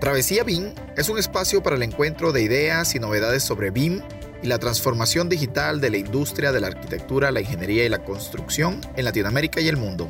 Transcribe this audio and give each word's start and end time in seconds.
Travesía 0.00 0.44
BIM 0.44 0.72
es 0.96 1.10
un 1.10 1.18
espacio 1.18 1.62
para 1.62 1.76
el 1.76 1.82
encuentro 1.82 2.32
de 2.32 2.40
ideas 2.40 2.94
y 2.94 2.98
novedades 2.98 3.42
sobre 3.42 3.70
BIM 3.70 4.00
y 4.42 4.46
la 4.46 4.58
transformación 4.58 5.28
digital 5.28 5.78
de 5.82 5.90
la 5.90 5.98
industria 5.98 6.52
de 6.52 6.60
la 6.60 6.68
arquitectura, 6.68 7.30
la 7.30 7.42
ingeniería 7.42 7.84
y 7.84 7.90
la 7.90 8.02
construcción 8.02 8.80
en 8.96 9.04
Latinoamérica 9.04 9.60
y 9.60 9.68
el 9.68 9.76
mundo. 9.76 10.08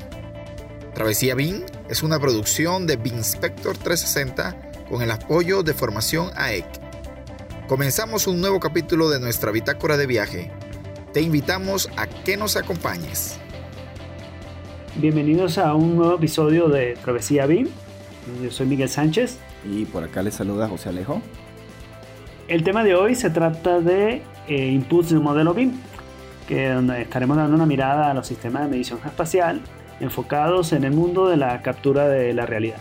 Travesía 0.95 1.34
BIM 1.34 1.64
es 1.88 2.05
una 2.05 2.20
producción 2.20 2.87
de 2.87 2.98
BIMspector 2.98 3.77
360 3.77 4.87
con 4.88 5.02
el 5.02 5.11
apoyo 5.11 5.64
de 5.64 5.74
Formación 5.74 6.30
AEC. 6.36 6.66
Comenzamos 7.66 8.29
un 8.29 8.41
nuevo 8.41 8.61
capítulo 8.61 9.11
de 9.11 9.18
nuestra 9.18 9.50
bitácora 9.50 9.96
de 9.96 10.07
viaje. 10.07 10.52
Te 11.12 11.20
invitamos 11.20 11.91
a 11.96 12.07
que 12.07 12.36
nos 12.36 12.54
acompañes. 12.54 13.38
Bienvenidos 14.95 15.59
a 15.59 15.74
un 15.74 15.96
nuevo 15.96 16.15
episodio 16.15 16.68
de 16.68 16.95
Travesía 17.02 17.46
BIM. 17.46 17.66
Yo 18.41 18.52
soy 18.52 18.66
Miguel 18.66 18.88
Sánchez. 18.88 19.38
Y 19.64 19.84
por 19.84 20.05
acá 20.05 20.23
les 20.23 20.34
saluda 20.34 20.69
José 20.69 20.88
Alejo. 20.88 21.20
El 22.48 22.64
tema 22.64 22.82
de 22.82 22.95
hoy 22.95 23.14
se 23.14 23.30
trata 23.30 23.80
de 23.80 24.23
eh, 24.48 24.66
inputs 24.68 25.10
de 25.10 25.18
un 25.18 25.24
modelo 25.24 25.55
BIM, 25.55 25.73
que 26.48 26.68
donde 26.70 27.02
estaremos 27.02 27.37
dando 27.37 27.55
una 27.55 27.66
mirada 27.66 28.10
a 28.10 28.15
los 28.15 28.27
sistemas 28.27 28.65
de 28.65 28.68
medición 28.68 28.98
espacial 29.04 29.60
enfocados 30.01 30.73
en 30.73 30.84
el 30.84 30.92
mundo 30.92 31.28
de 31.28 31.37
la 31.37 31.60
captura 31.62 32.09
de 32.09 32.32
la 32.32 32.46
realidad 32.46 32.78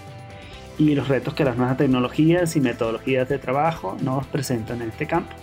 y 0.79 0.95
los 0.95 1.09
retos 1.09 1.33
que 1.33 1.43
las 1.43 1.57
nuevas 1.57 1.77
tecnologías 1.77 2.55
y 2.55 2.61
metodologías 2.61 3.27
de 3.27 3.37
trabajo 3.37 3.97
nos 4.01 4.25
presentan 4.27 4.81
en 4.81 4.89
este 4.89 5.05
campo. 5.05 5.35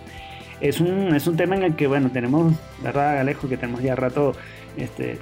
Es 0.60 0.80
un, 0.80 1.14
es 1.14 1.26
un 1.26 1.36
tema 1.36 1.54
en 1.54 1.62
el 1.62 1.76
que, 1.76 1.86
bueno, 1.86 2.10
tenemos, 2.10 2.54
¿verdad, 2.82 3.18
Alejo? 3.18 3.46
Que 3.46 3.58
tenemos 3.58 3.82
ya 3.82 3.94
rato 3.94 4.32
este, 4.78 5.18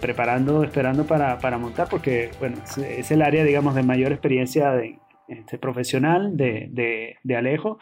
preparando, 0.00 0.62
esperando 0.62 1.04
para, 1.04 1.40
para, 1.40 1.58
montar, 1.58 1.88
porque, 1.90 2.30
bueno, 2.38 2.58
es, 2.76 3.10
el 3.10 3.22
área, 3.22 3.42
digamos, 3.42 3.74
de 3.74 3.82
mayor 3.82 4.12
experiencia 4.12 4.70
de, 4.70 4.96
este, 5.28 5.58
profesional 5.58 6.36
de, 6.36 6.68
de, 6.70 7.16
de 7.22 7.36
Alejo. 7.36 7.78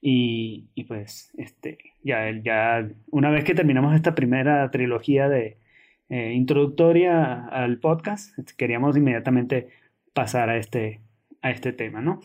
Y, 0.00 0.68
y, 0.74 0.84
pues, 0.84 1.32
este, 1.36 1.78
ya, 2.04 2.30
ya, 2.30 2.88
una 3.10 3.30
vez 3.30 3.44
que 3.44 3.54
terminamos 3.54 3.94
esta 3.94 4.14
primera 4.14 4.70
trilogía 4.70 5.28
de 5.28 5.56
eh, 6.08 6.32
introductoria 6.34 7.46
al 7.46 7.78
podcast, 7.78 8.38
queríamos 8.56 8.96
inmediatamente 8.96 9.68
pasar 10.12 10.50
a 10.50 10.56
este, 10.56 11.00
a 11.42 11.50
este 11.50 11.72
tema, 11.72 12.00
¿no? 12.00 12.20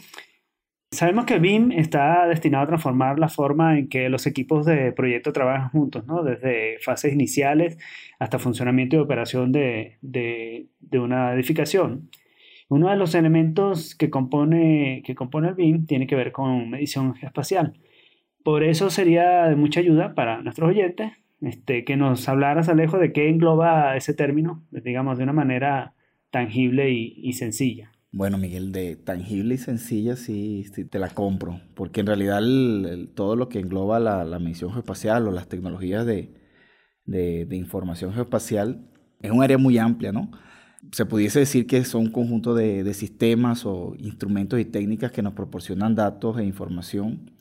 Sabemos 0.91 1.25
que 1.25 1.39
BIM 1.39 1.71
está 1.71 2.27
destinado 2.27 2.65
a 2.65 2.67
transformar 2.67 3.17
la 3.17 3.27
forma 3.27 3.79
en 3.79 3.89
que 3.89 4.09
los 4.09 4.27
equipos 4.27 4.63
de 4.67 4.91
proyecto 4.91 5.33
trabajan 5.33 5.69
juntos, 5.69 6.05
¿no? 6.05 6.23
Desde 6.23 6.77
fases 6.79 7.11
iniciales 7.11 7.79
hasta 8.19 8.37
funcionamiento 8.37 8.95
y 8.95 8.99
operación 8.99 9.51
de, 9.51 9.97
de, 10.01 10.67
de 10.79 10.99
una 10.99 11.33
edificación. 11.33 12.11
Uno 12.73 12.89
de 12.89 12.95
los 12.95 13.13
elementos 13.13 13.93
que 13.93 14.09
compone, 14.09 15.03
que 15.05 15.13
compone 15.13 15.49
el 15.49 15.53
BIM 15.53 15.85
tiene 15.85 16.07
que 16.07 16.15
ver 16.15 16.31
con 16.31 16.71
medición 16.71 17.13
espacial. 17.21 17.73
Por 18.43 18.63
eso 18.63 18.89
sería 18.89 19.43
de 19.43 19.55
mucha 19.55 19.79
ayuda 19.79 20.15
para 20.15 20.41
nuestros 20.41 20.69
oyentes 20.69 21.11
este, 21.39 21.85
que 21.85 21.97
nos 21.97 22.27
hablaras, 22.27 22.69
Alejo, 22.69 22.97
de 22.97 23.13
qué 23.13 23.29
engloba 23.29 23.95
ese 23.95 24.15
término, 24.15 24.65
digamos, 24.71 25.19
de 25.19 25.23
una 25.23 25.33
manera 25.33 25.93
tangible 26.31 26.89
y, 26.89 27.31
sencilla. 27.33 27.91
Bueno, 28.11 28.39
Miguel, 28.39 28.71
de 28.71 28.95
tangible 28.95 29.53
y 29.53 29.57
sencilla 29.59 30.15
sí, 30.15 30.65
te 30.89 30.97
la 30.97 31.09
compro, 31.09 31.61
porque 31.75 31.99
en 31.99 32.07
realidad 32.07 32.41
todo 33.13 33.35
lo 33.35 33.49
que 33.49 33.59
engloba 33.59 33.99
la, 33.99 34.23
la, 34.23 34.39
medición 34.39 34.71
geoespacial 34.71 35.27
o 35.27 35.31
las 35.31 35.47
tecnologías 35.47 36.07
de, 36.07 36.33
de, 37.05 37.45
de, 37.45 37.55
información 37.55 38.13
geoespacial 38.13 38.89
es 39.21 39.29
un 39.29 39.43
área 39.43 39.59
muy 39.59 39.77
amplia, 39.77 40.11
¿no? 40.11 40.31
Se 40.91 41.05
pudiese 41.05 41.39
decir 41.39 41.65
que 41.65 41.83
son 41.85 42.03
un 42.03 42.11
conjunto 42.11 42.53
de, 42.53 42.83
de, 42.83 42.93
sistemas 42.93 43.65
o 43.65 43.95
instrumentos 43.97 44.59
y 44.59 44.65
técnicas 44.65 45.11
que 45.11 45.21
nos 45.21 45.33
proporcionan 45.33 45.95
datos 45.95 46.37
e 46.37 46.43
información 46.43 47.31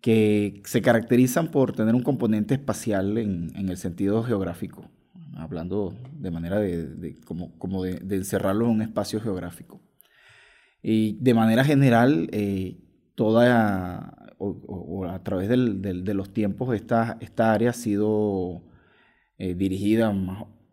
que 0.00 0.62
se 0.64 0.82
caracterizan 0.82 1.50
por 1.50 1.72
tener 1.72 1.94
un 1.94 2.02
componente 2.02 2.54
espacial 2.54 3.18
en, 3.18 3.52
en 3.54 3.68
el 3.68 3.76
sentido 3.76 4.22
geográfico, 4.22 4.90
hablando 5.36 5.94
de 6.12 6.30
manera 6.30 6.58
de, 6.58 6.86
de 6.86 7.20
como, 7.20 7.56
como 7.58 7.84
de, 7.84 8.16
encerrarlo 8.16 8.64
en 8.66 8.70
un 8.72 8.82
espacio 8.82 9.20
geográfico. 9.20 9.80
Y 10.82 11.18
de 11.20 11.34
manera 11.34 11.64
general, 11.64 12.28
eh, 12.32 12.78
toda 13.14 14.14
o, 14.38 15.04
a 15.04 15.22
través 15.22 15.50
de 15.50 16.14
los 16.14 16.32
tiempos, 16.32 16.74
esta, 16.74 17.18
esta 17.20 17.52
área 17.52 17.70
ha 17.70 17.74
sido 17.74 18.62
eh, 19.36 19.54
dirigida, 19.54 20.14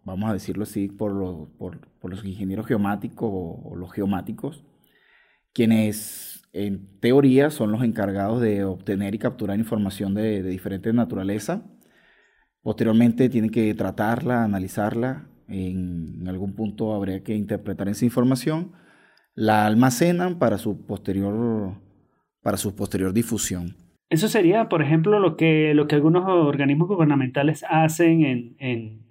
vamos 0.08 0.30
a 0.30 0.34
decirlo 0.34 0.64
así, 0.64 0.88
por, 0.88 1.14
lo, 1.14 1.50
por, 1.58 1.80
por 2.00 2.10
los 2.10 2.26
ingenieros 2.26 2.66
geomáticos 2.66 3.30
o, 3.32 3.62
o, 3.72 3.76
los 3.76 3.92
geomáticos, 3.92 4.64
quienes 5.54 6.48
en 6.54 7.00
teoría 7.00 7.50
son 7.52 7.72
los 7.72 7.84
encargados 7.84 8.42
de 8.42 8.64
obtener 8.64 9.14
y 9.14 9.20
capturar 9.20 9.60
información 9.60 10.14
de, 10.14 10.42
de 10.42 10.50
diferentes 10.50 10.94
naturaleza. 10.94 11.64
Posteriormente 12.62 13.30
tienen 13.30 13.52
que 13.52 13.74
tratarla, 13.76 14.44
analizarla, 14.44 15.28
en, 15.48 16.22
en 16.22 16.28
algún 16.28 16.56
punto 16.56 16.94
habría 16.94 17.24
que 17.24 17.36
interpretar 17.36 17.88
esa 17.88 18.06
información 18.06 18.74
la 19.38 19.68
almacenan 19.68 20.40
para 20.40 20.58
su 20.58 20.86
posterior, 20.88 21.80
para 22.42 22.58
su 22.58 22.76
posterior 22.76 23.14
difusión. 23.14 23.76
Eso 24.10 24.28
sería, 24.28 24.68
por 24.68 24.82
ejemplo, 24.82 25.20
lo 25.20 25.38
que, 25.38 25.74
lo 25.76 25.88
que 25.88 25.96
algunos 25.96 26.24
organismos 26.28 26.88
gubernamentales 26.88 27.64
hacen 27.70 28.26
en, 28.26 28.56
en, 28.58 29.07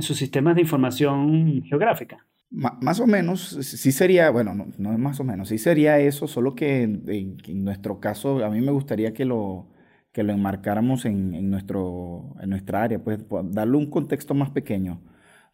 en 0.00 0.02
sus 0.02 0.16
sistemas 0.16 0.54
de 0.54 0.62
información 0.62 1.62
geográfica. 1.62 2.26
más 2.50 2.98
o 3.00 3.06
menos, 3.06 3.56
sí 3.60 3.92
sería, 3.92 4.30
bueno, 4.30 4.54
no, 4.54 4.66
no, 4.78 4.98
más 4.98 5.20
o 5.20 5.24
menos, 5.24 5.48
sí 5.50 5.58
sería 5.58 5.98
eso, 5.98 6.26
solo 6.26 6.54
que 6.54 6.82
en, 6.82 7.04
en, 7.06 7.64
nuestro 7.64 8.00
caso, 8.00 8.44
a 8.44 8.50
mí 8.50 8.60
me 8.60 8.72
gustaría 8.72 9.12
que 9.12 9.24
lo, 9.24 9.68
que 10.12 10.22
lo 10.22 10.32
enmarcáramos 10.32 11.04
en, 11.04 11.34
en, 11.34 11.50
nuestro, 11.50 12.34
en 12.40 12.50
nuestra 12.50 12.82
área, 12.82 12.98
pues 13.04 13.20
darle 13.44 13.76
un 13.76 13.90
contexto 13.90 14.34
más 14.34 14.50
pequeño. 14.50 15.02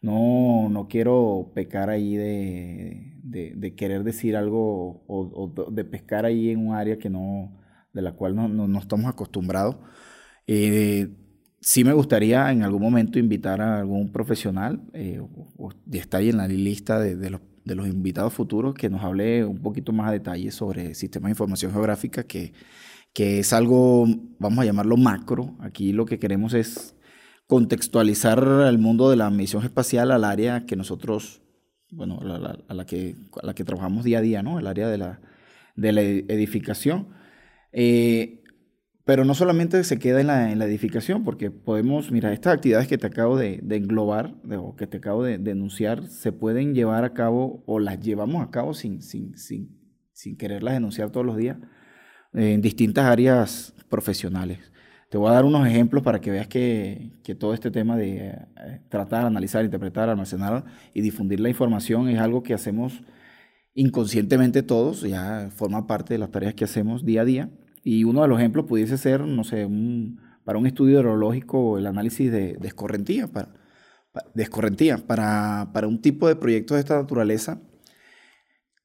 No, 0.01 0.69
no 0.69 0.87
quiero 0.87 1.51
pecar 1.55 1.89
ahí 1.89 2.15
de, 2.15 3.13
de, 3.23 3.53
de 3.55 3.75
querer 3.75 4.03
decir 4.03 4.35
algo 4.35 5.03
o, 5.07 5.53
o, 5.57 5.71
de 5.71 5.83
pescar 5.85 6.25
ahí 6.25 6.51
en 6.51 6.67
un 6.67 6.75
área 6.75 6.97
que 6.97 7.09
no, 7.09 7.57
de 7.93 8.01
la 8.01 8.13
cual 8.13 8.35
no, 8.35 8.47
no, 8.47 8.67
no 8.67 8.79
estamos 8.79 9.07
acostumbrados. 9.07 9.77
Eh, 10.47 11.09
sí 11.67 11.83
me 11.83 11.91
gustaría 11.91 12.49
en 12.49 12.63
algún 12.63 12.81
momento 12.81 13.19
invitar 13.19 13.59
a 13.59 13.79
algún 13.79 14.09
profesional, 14.09 14.79
eh, 14.93 15.19
o, 15.19 15.69
está 15.91 16.19
ahí 16.19 16.29
en 16.29 16.37
la 16.37 16.47
lista 16.47 16.97
de, 16.97 17.17
de, 17.17 17.29
los, 17.29 17.41
de, 17.65 17.75
los, 17.75 17.87
invitados 17.87 18.31
futuros, 18.31 18.73
que 18.73 18.89
nos 18.89 19.03
hable 19.03 19.43
un 19.43 19.61
poquito 19.61 19.91
más 19.91 20.07
a 20.07 20.13
detalle 20.13 20.49
sobre 20.51 20.95
sistemas 20.95 21.27
de 21.27 21.31
información 21.31 21.73
geográfica, 21.73 22.23
que, 22.23 22.53
que 23.11 23.39
es 23.39 23.51
algo, 23.51 24.07
vamos 24.39 24.59
a 24.59 24.63
llamarlo 24.63 24.95
macro. 24.95 25.57
Aquí 25.59 25.91
lo 25.91 26.05
que 26.05 26.19
queremos 26.19 26.53
es 26.53 26.95
contextualizar 27.47 28.39
el 28.65 28.77
mundo 28.77 29.09
de 29.09 29.17
la 29.17 29.29
misión 29.29 29.65
espacial 29.65 30.11
al 30.11 30.23
área 30.23 30.65
que 30.65 30.77
nosotros, 30.77 31.41
bueno, 31.91 32.19
a 32.21 32.23
la, 32.23 32.57
a 32.65 32.73
la, 32.75 32.85
que, 32.85 33.17
a 33.41 33.45
la 33.45 33.53
que 33.53 33.65
trabajamos 33.65 34.05
día 34.05 34.19
a 34.19 34.21
día, 34.21 34.41
¿no? 34.41 34.57
El 34.57 34.67
área 34.67 34.87
de 34.87 34.99
la, 34.99 35.19
de 35.75 35.91
la 35.91 36.01
edificación. 36.01 37.09
Eh, 37.73 38.36
pero 39.07 39.23
no 39.23 39.33
solamente 39.33 39.81
se 39.85 39.99
queda 39.99 40.19
en 40.19 40.27
la, 40.27 40.51
en 40.51 40.59
la, 40.59 40.65
edificación, 40.65 41.23
porque 41.23 41.49
podemos, 41.49 42.11
mira, 42.11 42.33
estas 42.33 42.55
actividades 42.55 42.89
que 42.89 42.97
te 42.97 43.07
acabo 43.07 43.37
de, 43.37 43.61
de 43.63 43.77
englobar, 43.77 44.35
de, 44.43 44.57
o 44.57 44.75
que 44.75 44.85
te 44.85 44.97
acabo 44.97 45.23
de, 45.23 45.37
de, 45.37 45.51
enunciar, 45.51 46.05
se 46.07 46.33
pueden 46.33 46.75
llevar 46.75 47.05
a 47.05 47.13
cabo 47.13 47.63
o 47.65 47.79
las 47.79 48.01
llevamos 48.01 48.45
a 48.45 48.51
cabo 48.51 48.73
sin, 48.73 49.01
sin, 49.01 49.37
sin, 49.37 49.79
sin 50.11 50.35
quererlas 50.35 50.73
denunciar 50.73 51.09
todos 51.09 51.25
los 51.25 51.37
días 51.37 51.55
en 52.33 52.61
distintas 52.61 53.05
áreas 53.05 53.73
profesionales. 53.87 54.59
Te 55.09 55.17
voy 55.17 55.29
a 55.29 55.35
dar 55.35 55.45
unos 55.45 55.65
ejemplos 55.65 56.03
para 56.03 56.19
que 56.19 56.29
veas 56.29 56.49
que, 56.49 57.13
que 57.23 57.33
todo 57.33 57.53
este 57.53 57.71
tema 57.71 57.95
de 57.95 58.27
eh, 58.27 58.81
tratar, 58.89 59.25
analizar, 59.25 59.63
interpretar, 59.63 60.09
almacenar 60.09 60.65
y 60.93 60.99
difundir 60.99 61.39
la 61.39 61.47
información 61.47 62.09
es 62.09 62.19
algo 62.19 62.43
que 62.43 62.53
hacemos 62.53 63.01
inconscientemente 63.73 64.63
todos, 64.63 65.03
ya 65.03 65.49
forma 65.55 65.87
parte 65.87 66.13
de 66.13 66.17
las 66.17 66.29
tareas 66.29 66.55
que 66.55 66.65
hacemos 66.65 67.05
día 67.05 67.21
a 67.21 67.25
día. 67.25 67.49
Y 67.89 68.03
uno 68.03 68.21
de 68.21 68.27
los 68.27 68.37
ejemplos 68.37 68.65
pudiese 68.65 68.97
ser, 68.97 69.21
no 69.21 69.45
sé, 69.45 69.65
un, 69.65 70.19
para 70.43 70.59
un 70.59 70.67
estudio 70.67 70.99
hidrológico, 70.99 71.77
el 71.77 71.87
análisis 71.87 72.29
de, 72.29 72.55
de 72.55 72.67
escorrentía. 72.67 73.27
Para, 73.27 73.53
escorrentía. 74.35 74.97
Para, 74.97 75.69
para 75.71 75.87
un 75.87 76.01
tipo 76.01 76.27
de 76.27 76.35
proyectos 76.35 76.75
de 76.75 76.81
esta 76.81 76.97
naturaleza, 76.97 77.61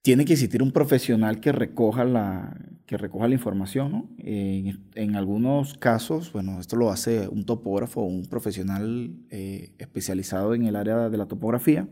tiene 0.02 0.24
que 0.24 0.34
existir 0.34 0.62
un 0.62 0.70
profesional 0.70 1.40
que 1.40 1.50
recoja 1.50 2.04
la, 2.04 2.56
que 2.86 2.96
recoja 2.96 3.26
la 3.26 3.34
información. 3.34 4.14
En, 4.18 5.16
algunos 5.16 5.74
casos, 5.74 6.32
bueno, 6.32 6.60
esto 6.60 6.76
lo 6.76 6.92
hace 6.92 7.26
un 7.26 7.44
topógrafo 7.44 8.02
un 8.02 8.26
profesional 8.26 9.16
eh, 9.30 9.74
especializado 9.78 10.54
en 10.54 10.62
el 10.62 10.76
área 10.76 11.08
de 11.08 11.18
la 11.18 11.26
topografía, 11.26 11.88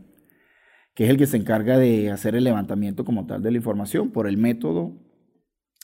que 0.93 1.03
es 1.03 1.09
el 1.09 1.17
que 1.17 1.27
se 1.27 1.35
encarga 1.35 1.77
de 1.77 2.09
hacer 2.09 2.35
el 2.35 2.45
levantamiento 2.45 3.03
como 3.03 3.25
tal 3.25 3.41
de 3.41 3.51
la 3.51 3.57
información 3.57 4.11
por 4.11 4.27
el 4.27 4.37
método 4.37 5.10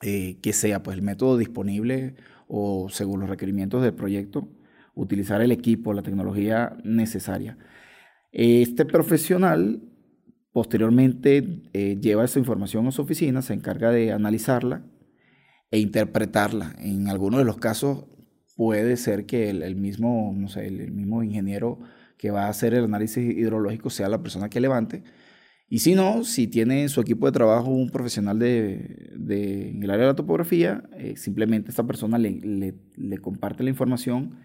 eh, 0.01 0.39
que 0.41 0.53
sea, 0.53 0.83
pues 0.83 0.95
el 0.97 1.03
método 1.03 1.37
disponible 1.37 2.15
o 2.47 2.87
según 2.89 3.19
los 3.19 3.29
requerimientos 3.29 3.81
del 3.81 3.93
proyecto, 3.93 4.49
utilizar 4.93 5.41
el 5.41 5.51
equipo, 5.51 5.93
la 5.93 6.01
tecnología 6.01 6.77
necesaria. 6.83 7.57
Este 8.31 8.85
profesional 8.85 9.81
posteriormente 10.51 11.61
eh, 11.73 11.97
lleva 12.01 12.25
esa 12.25 12.39
información 12.39 12.87
a 12.87 12.91
su 12.91 13.01
oficina, 13.01 13.41
se 13.41 13.53
encarga 13.53 13.91
de 13.91 14.11
analizarla 14.11 14.83
e 15.71 15.79
interpretarla. 15.79 16.75
En 16.79 17.09
algunos 17.09 17.39
de 17.39 17.45
los 17.45 17.57
casos 17.57 18.05
puede 18.55 18.97
ser 18.97 19.25
que 19.25 19.49
el, 19.49 19.75
mismo, 19.75 20.33
no 20.35 20.47
sé, 20.49 20.67
el, 20.67 20.91
mismo 20.91 21.21
ingeniero 21.23 21.79
que 22.17 22.31
va 22.31 22.45
a 22.45 22.49
hacer 22.49 22.73
el 22.73 22.85
análisis 22.85 23.23
hidrológico 23.37 23.89
sea 23.89 24.09
la 24.09 24.23
persona 24.23 24.49
que 24.49 24.59
levante. 24.59 25.03
Y 25.69 25.79
si 25.79 25.95
no, 25.95 26.23
si 26.23 26.47
tiene 26.47 26.83
en 26.83 26.89
su 26.89 27.01
equipo 27.01 27.25
de 27.25 27.33
trabajo 27.33 27.69
un 27.69 27.89
profesional 27.89 28.39
de, 28.39 29.11
en 29.69 29.83
el 29.83 29.89
área 29.89 30.05
de 30.05 30.11
la 30.11 30.15
topografía, 30.15 30.83
eh, 30.97 31.15
simplemente 31.17 31.71
esta 31.71 31.85
persona 31.85 32.17
le, 32.17 32.73
le, 32.95 33.17
comparte 33.17 33.63
la 33.63 33.69
información 33.69 34.39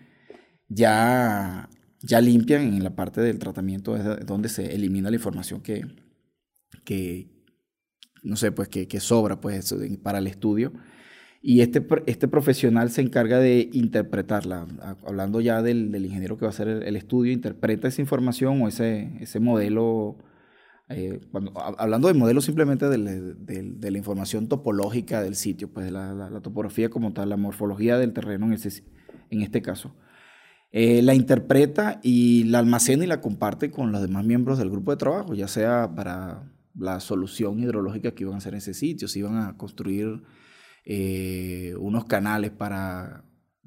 ya, 0.68 1.68
ya 2.00 2.20
limpia 2.20 2.60
en 2.60 2.82
la 2.82 2.96
parte 2.96 3.20
del 3.20 3.38
tratamiento, 3.38 3.96
es 3.96 4.26
donde 4.26 4.48
se 4.48 4.74
elimina 4.74 5.10
la 5.10 5.16
información 5.16 5.60
que, 5.60 5.86
que 6.84 7.30
no 8.24 8.34
sé, 8.34 8.50
pues 8.50 8.68
que, 8.68 8.88
que 8.88 8.98
sobra 8.98 9.40
pues, 9.40 9.72
para 10.02 10.18
el 10.18 10.26
estudio 10.26 10.72
y 11.44 11.60
este, 11.60 11.84
este 12.06 12.28
profesional 12.28 12.90
se 12.90 13.02
encarga 13.02 13.40
de 13.40 13.68
interpretarla. 13.72 14.68
Hablando 15.04 15.40
ya 15.40 15.60
del, 15.60 15.90
del 15.90 16.06
ingeniero 16.06 16.38
que 16.38 16.44
va 16.44 16.50
a 16.50 16.54
hacer 16.54 16.68
el, 16.68 16.96
estudio, 16.96 17.32
interpreta 17.32 17.88
esa 17.88 18.00
información 18.00 18.62
o 18.62 18.68
ese, 18.68 19.10
ese 19.20 19.40
modelo. 19.40 20.16
Eh, 20.88 21.20
cuando, 21.30 21.52
hablando 21.78 22.08
de 22.08 22.14
modelo 22.14 22.40
simplemente 22.40 22.88
de, 22.88 23.34
de, 23.34 23.90
la 23.90 23.98
información 23.98 24.48
topológica 24.48 25.22
del 25.22 25.36
sitio, 25.36 25.72
pues 25.72 25.86
de 25.86 25.92
la, 25.92 26.12
la, 26.12 26.40
topografía 26.40 26.90
como 26.90 27.12
tal, 27.12 27.30
la 27.30 27.36
morfología 27.36 27.98
del 27.98 28.12
terreno 28.12 28.46
en, 28.46 28.52
ese, 28.54 28.84
en 29.30 29.42
este 29.42 29.62
caso. 29.62 29.94
Eh, 30.70 31.02
la 31.02 31.14
interpreta 31.14 32.00
y 32.02 32.44
la 32.44 32.58
almacena 32.58 33.04
y 33.04 33.06
la 33.06 33.20
comparte 33.20 33.70
con 33.70 33.92
los 33.92 34.00
demás 34.00 34.24
miembros 34.24 34.58
del 34.58 34.70
grupo 34.70 34.90
de 34.90 34.96
trabajo, 34.96 35.34
ya 35.34 35.48
sea 35.48 35.94
para 35.94 36.50
la 36.74 37.00
solución 37.00 37.60
hidrológica 37.60 38.12
que 38.12 38.24
iban 38.24 38.34
a 38.34 38.38
hacer 38.38 38.54
en 38.54 38.58
ese 38.58 38.74
sitio, 38.74 39.06
si 39.06 39.18
iban 39.18 39.36
a 39.36 39.56
construir 39.56 40.22
eh, 40.84 41.74
unos 41.78 42.06
canales 42.06 42.50
para, 42.50 43.24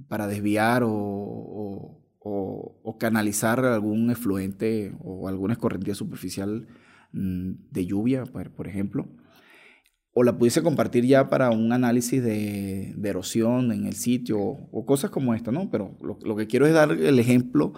para 0.08 0.28
desviar 0.28 0.84
o, 0.84 2.02
o, 2.20 2.98
canalizar 2.98 3.64
algún 3.66 4.10
efluente 4.10 4.96
o 5.04 5.28
alguna 5.28 5.54
escorrentía 5.54 5.94
superficial 5.94 6.68
de 7.16 7.86
lluvia, 7.86 8.26
por, 8.26 8.68
ejemplo. 8.68 9.08
O 10.14 10.24
la 10.24 10.38
pudiese 10.38 10.62
compartir 10.62 11.06
ya 11.06 11.30
para 11.30 11.50
un 11.50 11.72
análisis 11.72 12.24
de, 12.24 12.96
erosión 13.04 13.72
en 13.72 13.86
el 13.86 13.96
sitio 13.96 14.40
o, 14.40 14.86
cosas 14.86 15.10
como 15.10 15.34
esta, 15.34 15.52
¿no? 15.52 15.70
Pero 15.70 15.98
lo, 16.02 16.36
que 16.36 16.48
quiero 16.48 16.68
es 16.68 16.74
dar 16.74 16.92
el 16.92 17.20
ejemplo 17.20 17.74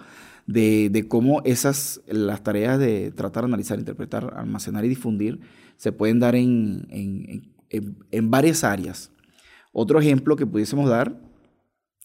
de, 0.46 1.06
cómo 1.08 1.42
esas, 1.44 2.00
las 2.06 2.42
tareas 2.42 2.78
de 2.78 3.12
tratar, 3.12 3.44
analizar, 3.44 3.78
interpretar, 3.78 4.34
almacenar 4.36 4.84
y 4.84 4.88
difundir 4.88 5.40
se 5.76 5.92
pueden 5.92 6.18
dar 6.18 6.34
en, 6.34 6.86
en, 6.90 7.52
en, 7.70 7.98
en 8.10 8.30
varias 8.30 8.64
áreas. 8.64 9.12
Otro 9.72 10.00
ejemplo 10.00 10.34
que 10.36 10.46
pudiésemos 10.46 10.88
dar, 10.90 11.20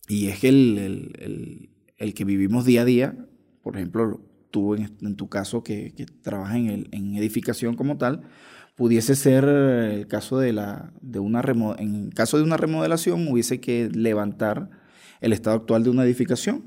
y 0.08 0.28
es 0.28 0.40
que 0.40 0.50
el, 0.50 1.70
el, 1.98 2.14
que 2.14 2.26
vivimos 2.26 2.66
día 2.66 2.82
a 2.82 2.86
día, 2.86 3.28
por 3.62 3.78
ejemplo, 3.78 4.22
tú 4.54 4.76
en, 4.76 5.16
tu 5.16 5.30
caso 5.30 5.64
que, 5.64 5.96
que 5.96 6.06
en, 6.54 6.88
en, 6.92 7.16
edificación 7.16 7.76
como 7.76 7.98
tal, 7.98 8.22
pudiese 8.76 9.16
ser 9.16 9.46
el 9.46 10.08
caso 10.08 10.38
de, 10.38 10.54
la, 10.54 10.94
de 11.02 11.18
una 11.18 11.42
en 11.80 12.12
caso 12.12 12.38
de 12.38 12.44
una 12.44 12.56
remodelación 12.56 13.28
hubiese 13.28 13.60
que 13.60 13.90
levantar 13.90 14.70
el 15.22 15.34
estado 15.34 15.56
actual 15.56 15.84
de 15.84 15.90
una 15.90 16.04
edificación, 16.04 16.66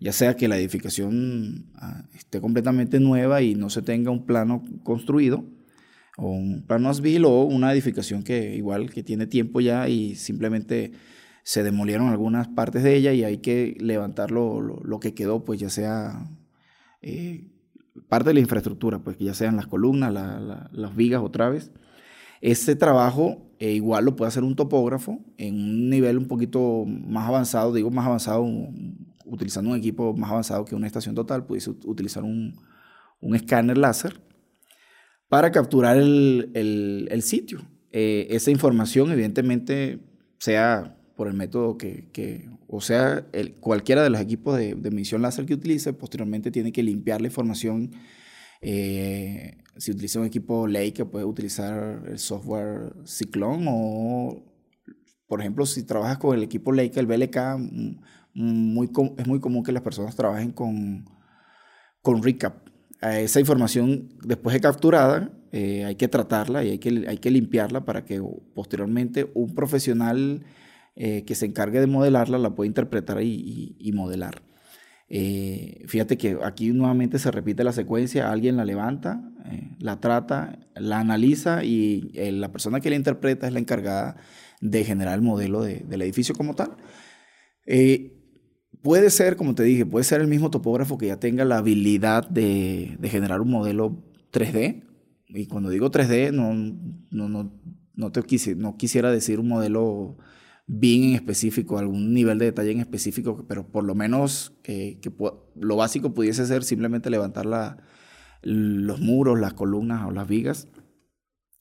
ya 0.00 0.12
sea 0.12 0.36
que 0.36 0.48
la 0.48 0.58
edificación 0.58 1.70
ah, 1.76 2.04
esté 2.14 2.42
completamente 2.42 3.00
nueva 3.00 3.40
y 3.40 3.54
no 3.54 3.70
se 3.70 3.80
tenga 3.80 4.10
un 4.10 4.26
plano 4.26 4.62
construido, 4.84 5.46
o 6.18 6.30
un 6.30 6.66
plano 6.66 6.90
asbil 6.90 7.24
o 7.24 7.44
una 7.44 7.72
edificación 7.72 8.22
que 8.22 8.54
igual 8.54 8.90
que 8.90 9.02
tiene 9.02 9.26
tiempo 9.26 9.60
ya 9.60 9.88
y 9.88 10.14
simplemente 10.14 10.92
se 11.42 11.62
demolieron 11.62 12.08
algunas 12.08 12.48
partes 12.48 12.82
de 12.82 12.96
ella 12.96 13.14
y 13.14 13.24
hay 13.24 13.38
que 13.38 13.76
levantar 13.80 14.30
lo, 14.30 14.60
lo, 14.60 15.00
que 15.00 15.14
quedó, 15.14 15.44
pues 15.44 15.60
ya 15.60 15.70
sea 15.70 16.28
eh, 17.02 17.46
parte 18.08 18.30
de 18.30 18.34
la 18.34 18.40
infraestructura, 18.40 18.98
pues 19.00 19.16
que 19.16 19.24
ya 19.24 19.34
sean 19.34 19.56
las 19.56 19.66
columnas, 19.66 20.12
las 20.72 20.96
vigas 20.96 21.22
otra 21.22 21.48
vez. 21.48 21.70
Ese 22.40 22.76
trabajo 22.76 23.52
eh, 23.58 23.72
igual 23.72 24.04
lo 24.04 24.14
puede 24.14 24.28
hacer 24.28 24.44
un 24.44 24.54
topógrafo 24.54 25.20
en 25.36 25.54
un 25.54 25.90
nivel 25.90 26.18
un 26.18 26.28
poquito 26.28 26.84
más 26.86 27.28
avanzado, 27.28 27.72
digo 27.72 27.90
más 27.90 28.06
avanzado, 28.06 28.46
utilizando 29.24 29.70
un 29.70 29.76
equipo 29.76 30.14
más 30.14 30.30
avanzado 30.30 30.64
que 30.64 30.74
una 30.74 30.86
estación 30.86 31.14
total, 31.14 31.44
pudiese 31.44 31.70
utilizar 31.70 32.22
un, 32.22 32.54
un 33.20 33.34
escáner 33.34 33.76
láser 33.76 34.20
para 35.28 35.52
capturar 35.52 35.96
el, 35.96 37.20
sitio. 37.22 37.60
Eh, 37.92 38.26
esa 38.30 38.50
información, 38.50 39.10
evidentemente, 39.10 40.00
sea 40.38 40.96
por 41.16 41.28
el 41.28 41.34
método 41.34 41.76
que, 41.76 42.48
o 42.68 42.80
sea, 42.80 43.26
el, 43.32 43.54
cualquiera 43.54 44.02
de 44.02 44.10
los 44.10 44.20
equipos 44.20 44.56
de, 44.56 44.74
de 44.74 45.18
láser 45.18 45.46
que 45.46 45.54
utilice, 45.54 45.92
posteriormente 45.92 46.50
tiene 46.50 46.70
que 46.70 46.82
limpiar 46.82 47.20
la 47.20 47.28
información. 47.28 47.90
Eh, 48.60 49.58
si 49.76 49.90
utiliza 49.92 50.20
un 50.20 50.26
equipo 50.26 50.66
Leica, 50.66 51.04
puede 51.04 51.24
utilizar 51.24 52.02
el 52.06 52.18
software 52.18 52.92
Cyclone 53.06 53.66
o, 53.68 54.44
por 55.26 55.40
ejemplo, 55.40 55.66
si 55.66 55.84
trabajas 55.84 56.18
con 56.18 56.36
el 56.36 56.42
equipo 56.42 56.72
Leica, 56.72 57.00
el 57.00 57.06
BLK, 57.06 57.36
muy, 58.34 58.90
es 59.16 59.26
muy 59.26 59.40
común 59.40 59.64
que 59.64 59.72
las 59.72 59.82
personas 59.82 60.14
trabajen 60.14 60.52
con, 60.52 61.04
con 62.02 62.22
Recap 62.22 62.68
esa 63.00 63.40
información, 63.40 64.08
después 64.24 64.54
de 64.54 64.60
capturada, 64.60 65.30
eh, 65.52 65.84
hay 65.84 65.94
que 65.94 66.08
tratarla 66.08 66.64
y 66.64 66.70
hay 66.70 66.78
que, 66.78 67.04
hay 67.08 67.18
que 67.18 67.30
limpiarla 67.30 67.84
para 67.84 68.04
que 68.04 68.20
posteriormente 68.54 69.30
un 69.34 69.54
profesional 69.54 70.44
eh, 71.00 71.24
que 71.24 71.36
se 71.36 71.46
encargue 71.46 71.78
de 71.78 71.86
modelarla 71.86 72.38
la 72.38 72.56
pueda 72.56 72.66
interpretar 72.66 73.22
y, 73.22 73.90
modelar. 73.94 74.42
Eh, 75.08 75.84
fíjate 75.86 76.18
que 76.18 76.36
aquí 76.42 76.72
nuevamente 76.72 77.20
se 77.20 77.30
repite 77.30 77.62
la 77.62 77.72
secuencia, 77.72 78.32
alguien 78.32 78.56
la 78.56 78.64
levanta, 78.64 79.22
la 79.78 80.00
trata, 80.00 80.58
la 80.74 80.98
analiza 80.98 81.62
y 81.62 82.10
la 82.32 82.50
persona 82.50 82.80
que 82.80 82.90
la 82.90 82.96
interpreta 82.96 83.46
es 83.46 83.52
la 83.52 83.60
encargada 83.60 84.16
de 84.60 84.82
generar 84.82 85.14
el 85.14 85.22
modelo 85.22 85.62
del 85.62 86.02
edificio 86.02 86.34
como 86.34 86.54
tal. 86.54 86.76
Puede 88.82 89.10
ser, 89.10 89.36
como 89.36 89.54
te 89.54 89.64
dije, 89.64 89.86
puede 89.86 90.04
ser 90.04 90.20
el 90.20 90.28
mismo 90.28 90.50
topógrafo 90.50 90.98
que 90.98 91.08
ya 91.08 91.18
tenga 91.18 91.44
la 91.44 91.58
habilidad 91.58 92.28
de, 92.28 92.98
generar 93.04 93.40
un 93.40 93.50
modelo 93.50 94.04
3D. 94.32 94.84
Y 95.28 95.46
cuando 95.46 95.70
digo 95.70 95.90
3D, 95.90 96.32
no, 96.32 96.54
no, 97.10 97.28
no, 97.28 97.52
no, 97.94 98.12
te 98.12 98.22
no 98.56 98.76
quisiera 98.76 99.12
decir 99.12 99.40
un 99.40 99.48
modelo 99.48 100.16
bien 100.68 101.04
en 101.04 101.14
específico, 101.14 101.78
algún 101.78 102.12
nivel 102.12 102.38
de 102.38 102.44
detalle 102.44 102.70
en 102.70 102.80
específico, 102.80 103.44
pero 103.48 103.66
por 103.66 103.84
lo 103.84 103.94
menos 103.94 104.52
que 104.62 105.00
lo 105.56 105.76
básico 105.76 106.12
pudiese 106.14 106.46
ser 106.46 106.62
simplemente 106.62 107.10
levantar 107.10 107.46
la, 107.46 107.78
los 108.42 109.00
muros, 109.00 109.40
las 109.40 109.54
columnas 109.54 110.06
o 110.06 110.12
las 110.12 110.28
vigas. 110.28 110.68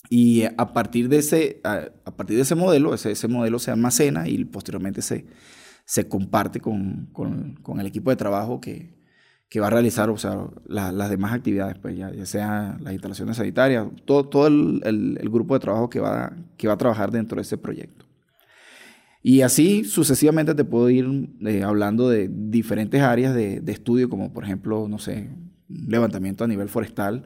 Y 0.10 0.44
a 0.44 0.74
partir 0.74 1.10
de 1.10 1.18
ese, 1.18 1.62
a, 1.64 1.90
partir 2.16 2.36
de 2.36 2.44
ese 2.44 2.56
modelo, 2.56 2.94
ese, 2.94 3.12
ese 3.12 3.28
modelo 3.28 3.60
se 3.60 3.72
almacena 3.72 4.28
y 4.28 4.44
posteriormente 4.46 5.02
se, 5.02 5.26
se 5.86 6.08
comparte 6.08 6.60
con, 6.60 7.08
con, 7.14 7.80
el 7.80 7.88
equipo 7.88 8.10
de 8.10 8.16
trabajo 8.18 8.62
que, 8.62 8.98
que 9.50 9.60
va 9.60 9.68
a 9.68 9.70
realizar 9.70 10.10
o 10.10 10.18
sea, 10.18 10.50
las 10.66 11.10
demás 11.10 11.34
actividades, 11.34 11.78
pues 11.80 11.98
ya, 11.98 12.12
ya 12.14 12.26
sea 12.26 12.78
las 12.82 12.94
instalaciones 12.94 13.38
sanitarias, 13.38 13.88
todo, 14.06 14.28
todo 14.28 14.48
el, 14.48 14.82
el, 14.86 15.30
grupo 15.30 15.54
de 15.54 15.60
trabajo 15.62 15.90
que 15.90 16.00
va, 16.00 16.34
que 16.58 16.68
va 16.68 16.76
a 16.76 16.78
trabajar 16.78 17.12
dentro 17.12 17.38
de 17.38 17.42
ese 17.42 17.58
proyecto. 17.58 18.07
Y 19.24 19.42
así 19.42 19.84
sucesivamente 19.84 20.56
te 20.56 20.64
puedo 20.64 20.90
ir 20.90 21.30
eh, 21.46 21.64
hablando 21.64 22.10
de 22.10 22.30
diferentes 22.32 23.02
áreas 23.02 23.34
de, 23.34 23.60
de, 23.60 23.72
estudio, 23.72 24.10
como 24.10 24.32
por 24.32 24.44
ejemplo, 24.44 24.88
no 24.88 25.00
sé, 25.00 25.30
levantamiento 25.70 26.44
a 26.44 26.48
nivel 26.48 26.70
forestal 26.70 27.24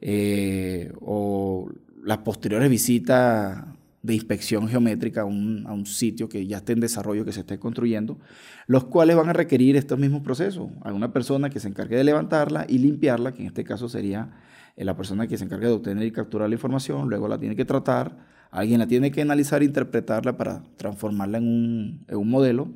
eh, 0.00 0.92
o 1.00 1.70
las 2.04 2.18
posteriores 2.18 2.68
visitas 2.68 3.64
de 4.02 4.14
inspección 4.14 4.66
geométrica 4.66 5.20
a 5.20 5.24
un, 5.24 5.64
a 5.66 5.72
un, 5.72 5.86
sitio 5.86 6.28
que 6.28 6.44
ya 6.44 6.56
esté 6.56 6.72
en 6.72 6.80
desarrollo, 6.80 7.24
que 7.24 7.30
se 7.30 7.40
esté 7.40 7.60
construyendo, 7.60 8.18
los 8.66 8.84
cuales 8.84 9.16
van 9.16 9.28
a 9.28 9.32
requerir 9.32 9.76
estos 9.76 10.00
mismos 10.00 10.22
procesos. 10.22 10.70
Hay 10.82 10.92
una 10.92 11.12
persona 11.12 11.50
que 11.50 11.60
se 11.60 11.68
encargue 11.68 11.96
de 11.96 12.02
levantarla 12.02 12.66
y 12.68 12.78
limpiarla, 12.78 13.32
que 13.32 13.42
en 13.42 13.46
este 13.46 13.62
caso 13.62 13.88
sería 13.88 14.32
eh, 14.76 14.84
la 14.84 14.96
persona 14.96 15.28
que 15.28 15.38
se 15.38 15.44
encargue 15.44 15.66
de 15.66 15.72
obtener 15.72 16.04
y 16.04 16.10
capturar 16.10 16.48
la 16.48 16.56
información, 16.56 17.08
luego 17.08 17.28
la 17.28 17.38
tiene 17.38 17.54
que 17.54 17.64
tratar, 17.64 18.16
alguien 18.52 18.78
la 18.78 18.86
tiene 18.86 19.10
que 19.10 19.22
analizar 19.22 19.62
e 19.62 19.64
interpretarla 19.64 20.36
para 20.36 20.62
transformarla 20.76 21.38
en 21.38 21.44
un, 21.48 22.04
en 22.06 22.16
un 22.16 22.30
modelo, 22.30 22.68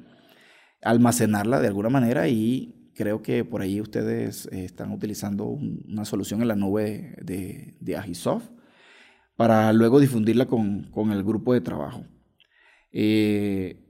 almacenarla 0.83 1.61
de 1.61 1.69
alguna 1.69 1.91
manera 1.91 2.29
y 2.29 2.91
creo 2.95 3.23
que 3.23 3.45
por 3.45 3.61
ahí 3.61 3.81
ustedes 3.81 4.49
eh, 4.51 4.65
están 4.65 4.91
utilizando 4.91 5.45
una 5.45 6.05
solución 6.05 6.43
en 6.43 6.49
la 6.49 6.57
nube 6.57 7.15
de, 7.23 7.77
de 7.79 7.97
Agisoft 7.97 8.49
para 9.37 9.73
luego 9.75 10.01
difundirla 10.01 10.47
con, 10.47 11.13
el 11.13 11.23
grupo 11.23 11.53
de 11.53 11.61
trabajo. 11.61 12.05
Eh, 12.91 13.83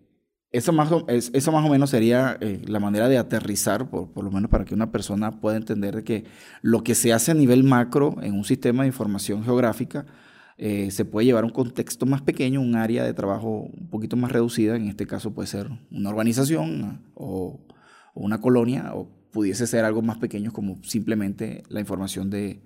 eso 0.51 0.73
más 0.73 0.91
o, 0.91 1.07
eso 1.09 1.53
más 1.53 1.65
o 1.65 1.69
menos 1.69 1.91
sería 1.91 2.37
eh, 2.41 2.63
la 2.67 2.81
manera 2.81 3.09
de 3.09 3.19
aterrizar, 3.19 3.89
por, 3.89 4.13
por, 4.13 4.25
lo 4.25 4.33
menos 4.33 4.51
para 4.51 4.65
que 4.65 4.75
una 4.75 4.91
persona 4.91 5.41
pueda 5.41 5.57
entender 5.57 6.03
que 6.03 6.25
lo 6.63 6.83
que 6.83 6.97
se 6.97 7.13
hace 7.13 7.31
a 7.31 7.35
nivel 7.35 7.63
macro 7.63 8.17
en 8.23 8.35
un 8.35 8.45
sistema 8.45 8.83
de 8.83 8.89
información 8.89 9.45
geográfica 9.45 10.07
eh, 10.59 10.91
se 10.91 11.05
puede 11.05 11.27
llevar 11.27 11.45
un 11.45 11.51
contexto 11.51 12.07
más 12.07 12.23
pequeño, 12.23 12.61
un 12.61 12.77
área 12.77 13.05
de 13.05 13.13
trabajo 13.13 13.69
un 13.73 13.89
poquito 13.91 14.17
más 14.17 14.33
reducida, 14.33 14.77
en 14.77 14.89
este 14.89 15.07
caso 15.07 15.35
puede 15.35 15.49
ser 15.49 15.69
una 15.91 16.11
urbanización 16.11 17.03
o, 17.15 17.61
una 18.15 18.41
colonia, 18.41 18.95
o 18.95 19.11
pudiese 19.31 19.67
ser 19.67 19.85
algo 19.85 20.01
más 20.01 20.17
pequeño 20.19 20.53
como 20.53 20.83
simplemente 20.83 21.63
la 21.69 21.81
información 21.81 22.31
de, 22.31 22.63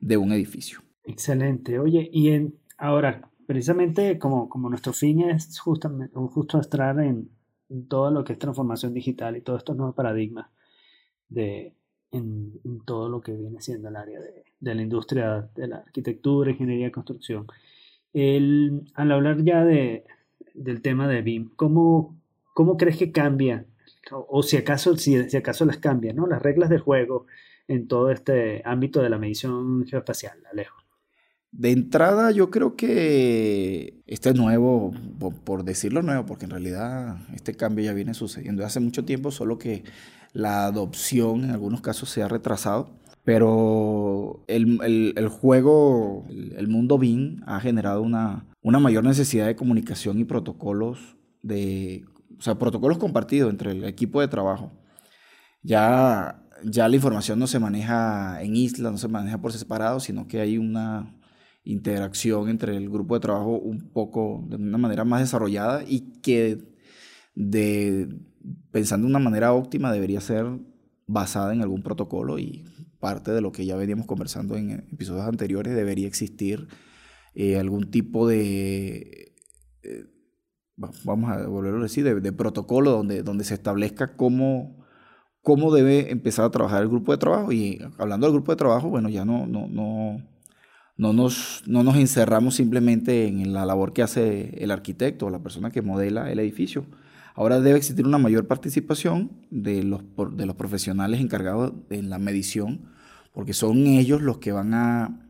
de 0.00 0.16
un 0.16 0.32
edificio. 0.32 0.80
Excelente. 1.04 1.78
Oye, 1.78 2.08
y 2.10 2.30
en, 2.30 2.58
ahora, 2.78 3.30
precisamente 3.46 4.18
como, 4.18 4.48
como 4.48 4.68
nuestro 4.68 4.92
fin 4.92 5.20
es 5.20 5.58
justamente, 5.58 6.14
justo 6.14 6.58
entrar 6.58 6.98
en, 7.00 7.30
todo 7.88 8.10
lo 8.12 8.22
que 8.22 8.32
es 8.32 8.38
transformación 8.38 8.94
digital 8.94 9.36
y 9.36 9.42
todos 9.42 9.58
estos 9.58 9.76
nuevos 9.76 9.94
paradigmas 9.94 10.46
de, 11.28 11.76
en, 12.12 12.60
todo 12.84 13.08
lo 13.08 13.20
que 13.20 13.32
viene 13.32 13.60
siendo 13.60 13.88
el 13.88 13.96
área 13.96 14.20
de, 14.20 14.45
de, 14.60 14.74
la 14.74 14.82
industria 14.82 15.48
de 15.54 15.68
la 15.68 15.76
arquitectura, 15.78 16.50
ingeniería 16.50 16.92
construcción. 16.92 17.46
El, 18.12 18.90
al 18.94 19.12
hablar 19.12 19.42
ya 19.42 19.64
de, 19.64 20.04
del 20.54 20.82
tema 20.82 21.08
de 21.08 21.22
BIM, 21.22 21.50
¿cómo, 21.56 22.16
cómo 22.54 22.76
crees 22.76 22.96
que 22.96 23.12
cambia? 23.12 23.66
O, 24.10 24.42
si, 24.42 24.56
acaso, 24.56 24.96
si, 24.96 25.28
si, 25.28 25.36
acaso 25.36 25.64
las 25.64 25.78
cambia, 25.78 26.12
¿no? 26.12 26.26
Las 26.26 26.42
reglas 26.42 26.70
de 26.70 26.78
juego 26.78 27.26
en 27.68 27.88
todo 27.88 28.10
este 28.10 28.62
ámbito 28.64 29.02
de 29.02 29.10
la 29.10 29.18
medición 29.18 29.84
geoespacial, 29.86 30.38
Alejo. 30.50 30.86
De 31.52 31.70
entrada, 31.70 32.32
yo 32.32 32.50
creo 32.50 32.76
que 32.76 34.02
este 34.06 34.34
nuevo, 34.34 34.92
por, 35.44 35.64
decirlo 35.64 36.02
nuevo, 36.02 36.26
porque 36.26 36.44
en 36.44 36.50
realidad 36.50 37.16
este 37.34 37.54
cambio 37.54 37.84
ya 37.84 37.94
viene 37.94 38.12
sucediendo 38.12 38.64
hace 38.64 38.78
mucho 38.78 39.06
tiempo, 39.06 39.30
solo 39.30 39.58
que 39.58 39.82
la 40.34 40.66
adopción 40.66 41.44
en 41.44 41.50
algunos 41.52 41.80
casos 41.80 42.10
se 42.10 42.22
ha 42.22 42.28
retrasado. 42.28 42.90
Pero 43.26 44.44
el, 44.46 45.28
juego, 45.28 46.24
el, 46.28 46.68
mundo 46.68 46.96
BIM 46.96 47.42
ha 47.44 47.58
generado 47.58 48.00
una, 48.02 48.46
una 48.62 48.78
mayor 48.78 49.02
necesidad 49.02 49.46
de 49.46 49.56
comunicación 49.56 50.20
y 50.20 50.24
protocolos 50.24 51.16
de, 51.42 52.04
o 52.38 52.40
sea, 52.40 52.56
protocolos 52.56 52.98
compartidos 52.98 53.50
entre 53.50 53.72
el 53.72 53.82
equipo 53.82 54.20
de 54.20 54.28
trabajo. 54.28 54.70
Ya, 55.60 56.40
ya 56.62 56.88
la 56.88 56.94
información 56.94 57.40
no 57.40 57.48
se 57.48 57.58
maneja 57.58 58.40
en 58.42 58.54
islas, 58.54 58.92
no 58.92 58.98
se 58.98 59.08
maneja 59.08 59.40
por 59.40 59.52
separado, 59.52 59.98
sino 59.98 60.28
que 60.28 60.40
hay 60.40 60.56
una 60.56 61.12
interacción 61.64 62.48
entre 62.48 62.76
el 62.76 62.88
grupo 62.88 63.14
de 63.14 63.20
trabajo 63.22 63.58
un 63.58 63.90
poco 63.90 64.44
de 64.48 64.54
una 64.54 64.78
manera 64.78 65.04
más 65.04 65.20
desarrollada 65.20 65.82
y 65.84 66.12
que 66.22 66.58
de, 67.34 68.08
pensando 68.70 69.08
de 69.08 69.10
una 69.10 69.18
manera 69.18 69.52
óptima 69.52 69.92
debería 69.92 70.20
ser 70.20 70.46
basada 71.08 71.52
en 71.52 71.62
algún 71.62 71.82
protocolo 71.82 72.38
y 72.38 72.64
parte 72.98 73.32
de 73.32 73.40
lo 73.40 73.52
que 73.52 73.66
ya 73.66 73.76
veníamos 73.76 74.06
conversando 74.06 74.56
en 74.56 74.70
episodios 74.92 75.26
anteriores 75.26 75.74
debería 75.74 76.06
existir 76.06 76.68
eh, 77.34 77.58
algún 77.58 77.90
tipo 77.90 78.26
de 78.26 79.34
eh, 79.82 80.04
vamos 81.04 81.30
a 81.30 81.46
volverlo 81.46 81.80
a 81.80 81.82
decir 81.84 82.04
de, 82.04 82.20
de, 82.20 82.32
protocolo 82.32 82.90
donde, 82.90 83.22
donde 83.22 83.44
se 83.44 83.54
establezca 83.54 84.16
cómo 84.16 84.84
cómo 85.42 85.72
debe 85.72 86.10
empezar 86.10 86.44
a 86.44 86.50
trabajar 86.50 86.82
el 86.82 86.88
grupo 86.88 87.12
de 87.12 87.18
trabajo 87.18 87.52
y 87.52 87.80
hablando 87.98 88.26
del 88.26 88.34
grupo 88.34 88.52
de 88.52 88.56
trabajo 88.56 88.88
bueno 88.88 89.08
ya 89.08 89.24
no 89.24 89.46
no 89.46 89.68
no 89.68 90.20
no 90.96 91.12
nos, 91.12 91.62
no 91.66 91.82
nos 91.82 91.96
encerramos 91.96 92.54
simplemente 92.54 93.26
en 93.26 93.52
la 93.52 93.66
labor 93.66 93.92
que 93.92 94.02
hace 94.02 94.62
el 94.62 94.70
arquitecto 94.70 95.26
o 95.26 95.30
la 95.30 95.42
persona 95.42 95.70
que 95.70 95.82
modela 95.82 96.30
el 96.30 96.38
edificio. 96.38 96.86
Ahora 97.36 97.60
debe 97.60 97.76
existir 97.76 98.06
una 98.06 98.16
mayor 98.16 98.46
participación 98.46 99.30
de 99.50 99.82
los, 99.82 100.02
de 100.32 100.46
los 100.46 100.56
profesionales 100.56 101.20
encargados 101.20 101.74
en 101.90 102.08
la 102.08 102.18
medición, 102.18 102.88
porque 103.34 103.52
son 103.52 103.86
ellos 103.86 104.22
los 104.22 104.38
que 104.38 104.52
van 104.52 104.72
a, 104.72 105.20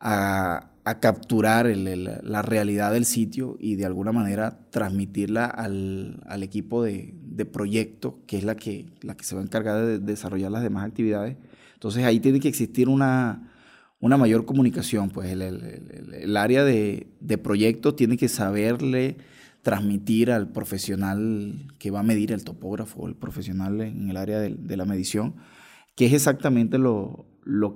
a, 0.00 0.70
capturar 1.00 1.66
la 1.66 2.40
realidad 2.40 2.92
del 2.94 3.04
sitio 3.04 3.58
y 3.60 3.76
de 3.76 3.84
alguna 3.84 4.10
manera 4.10 4.70
transmitirla 4.70 5.44
al, 5.44 6.22
al 6.26 6.42
equipo 6.42 6.82
de, 6.82 7.14
de, 7.22 7.44
proyecto, 7.44 8.20
que 8.26 8.38
es 8.38 8.44
la 8.44 8.56
que, 8.56 8.86
la 9.02 9.14
que 9.14 9.24
se 9.24 9.34
va 9.34 9.42
a 9.42 9.44
encargar 9.44 9.84
de 9.84 9.98
desarrollar 9.98 10.50
las 10.50 10.62
demás 10.62 10.86
actividades. 10.86 11.36
Entonces 11.74 12.04
ahí 12.04 12.20
tiene 12.20 12.40
que 12.40 12.48
existir 12.48 12.88
una, 12.88 13.52
una 14.00 14.16
mayor 14.16 14.46
comunicación, 14.46 15.10
pues 15.10 15.30
el, 15.30 15.42
el, 15.42 16.36
área 16.38 16.64
de, 16.64 17.06
de 17.20 17.36
proyecto 17.36 17.94
tiene 17.94 18.16
que 18.16 18.28
saberle 18.28 19.18
transmitir 19.64 20.30
al 20.30 20.52
profesional 20.52 21.66
que 21.78 21.90
va 21.90 22.00
a 22.00 22.04
medir 22.04 22.30
el 22.30 22.44
topógrafo, 22.44 23.08
el 23.08 23.16
profesional 23.16 23.80
en 23.80 24.10
el 24.10 24.16
área 24.16 24.38
de, 24.38 24.54
de 24.54 24.76
la 24.76 24.84
medición, 24.84 25.34
qué 25.96 26.06
es 26.06 26.12
exactamente 26.12 26.78
lo, 26.78 27.26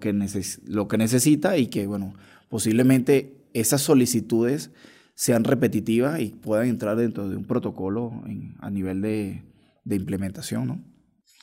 que 0.00 0.10
que 0.10 0.98
necesita 0.98 1.56
y 1.56 1.66
que, 1.68 1.86
bueno, 1.86 2.12
posiblemente 2.50 3.38
esas 3.54 3.80
solicitudes 3.80 4.70
sean 5.14 5.44
repetitivas 5.44 6.20
y 6.20 6.28
puedan 6.28 6.68
entrar 6.68 6.96
dentro 6.96 7.28
de 7.28 7.36
un 7.36 7.44
protocolo 7.44 8.12
a 8.60 8.70
nivel 8.70 9.00
de, 9.00 9.42
de 9.84 9.96
implementación, 9.96 10.66
¿no? 10.68 10.84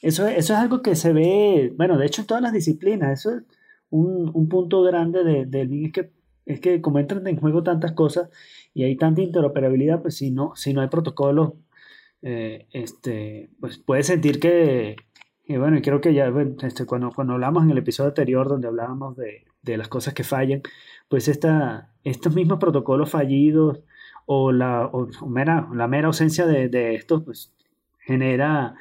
Eso, 0.02 0.28
es 0.28 0.52
algo 0.52 0.84
que 0.84 0.96
se 0.96 1.12
ve, 1.12 1.74
bueno, 1.76 1.98
de 1.98 2.06
hecho 2.06 2.22
en 2.22 2.28
todas 2.28 2.44
las 2.44 2.54
disciplinas, 2.54 3.20
eso 3.20 3.42
un, 3.90 4.30
un 4.32 4.48
punto 4.48 4.84
grande 4.84 5.24
de, 5.24 5.86
es 5.86 5.92
que 5.92 6.12
es 6.46 6.60
que 6.60 6.82
como 6.82 7.00
entran 7.00 7.28
en 7.28 7.38
juego 7.38 7.64
tantas 7.64 7.94
cosas 7.94 8.30
y 8.74 8.84
hay 8.84 8.98
tanta 8.98 9.22
interoperabilidad, 9.22 10.02
pues 10.02 10.18
si 10.18 10.32
no, 10.32 10.54
si 10.56 10.74
no 10.74 10.82
hay 10.82 10.88
protocolos, 10.90 11.54
eh, 12.22 12.68
este, 12.72 13.50
pues 13.60 13.78
puedes 13.78 14.08
sentir 14.08 14.40
que, 14.40 14.96
bueno, 15.48 15.78
y 15.78 15.82
creo 15.82 16.02
que 16.02 16.14
ya 16.14 16.32
este, 16.64 16.86
cuando, 16.86 17.12
cuando 17.12 17.34
hablamos 17.34 17.64
en 17.64 17.72
el 17.72 17.78
episodio 17.78 18.10
anterior 18.10 18.48
donde 18.48 18.68
hablábamos 18.68 19.16
de, 19.18 19.46
de 19.62 19.78
las 19.78 19.88
cosas 19.88 20.14
que 20.14 20.24
fallan, 20.24 20.62
pues 21.10 21.28
esta, 21.28 21.94
estos 22.04 22.34
mismos 22.36 22.60
protocolos 22.60 23.10
fallidos 23.10 23.82
o 24.26 24.52
la, 24.52 24.88
o 24.88 25.08
mera, 25.28 25.70
la 25.74 25.88
mera 25.88 26.08
ausencia 26.08 26.46
de, 26.46 26.70
de 26.70 26.96
estos, 26.96 27.24
pues 27.24 27.54
genera 28.06 28.76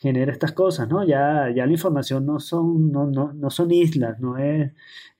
genera 0.00 0.32
estas 0.32 0.52
cosas, 0.52 0.88
¿no? 0.88 1.04
Ya, 1.04 1.50
ya 1.54 1.66
la 1.66 1.72
información 1.72 2.24
no 2.24 2.40
son, 2.40 2.90
no, 2.90 3.06
no, 3.06 3.32
no 3.34 3.50
son 3.50 3.70
islas, 3.70 4.18
no 4.18 4.38
es 4.38 4.72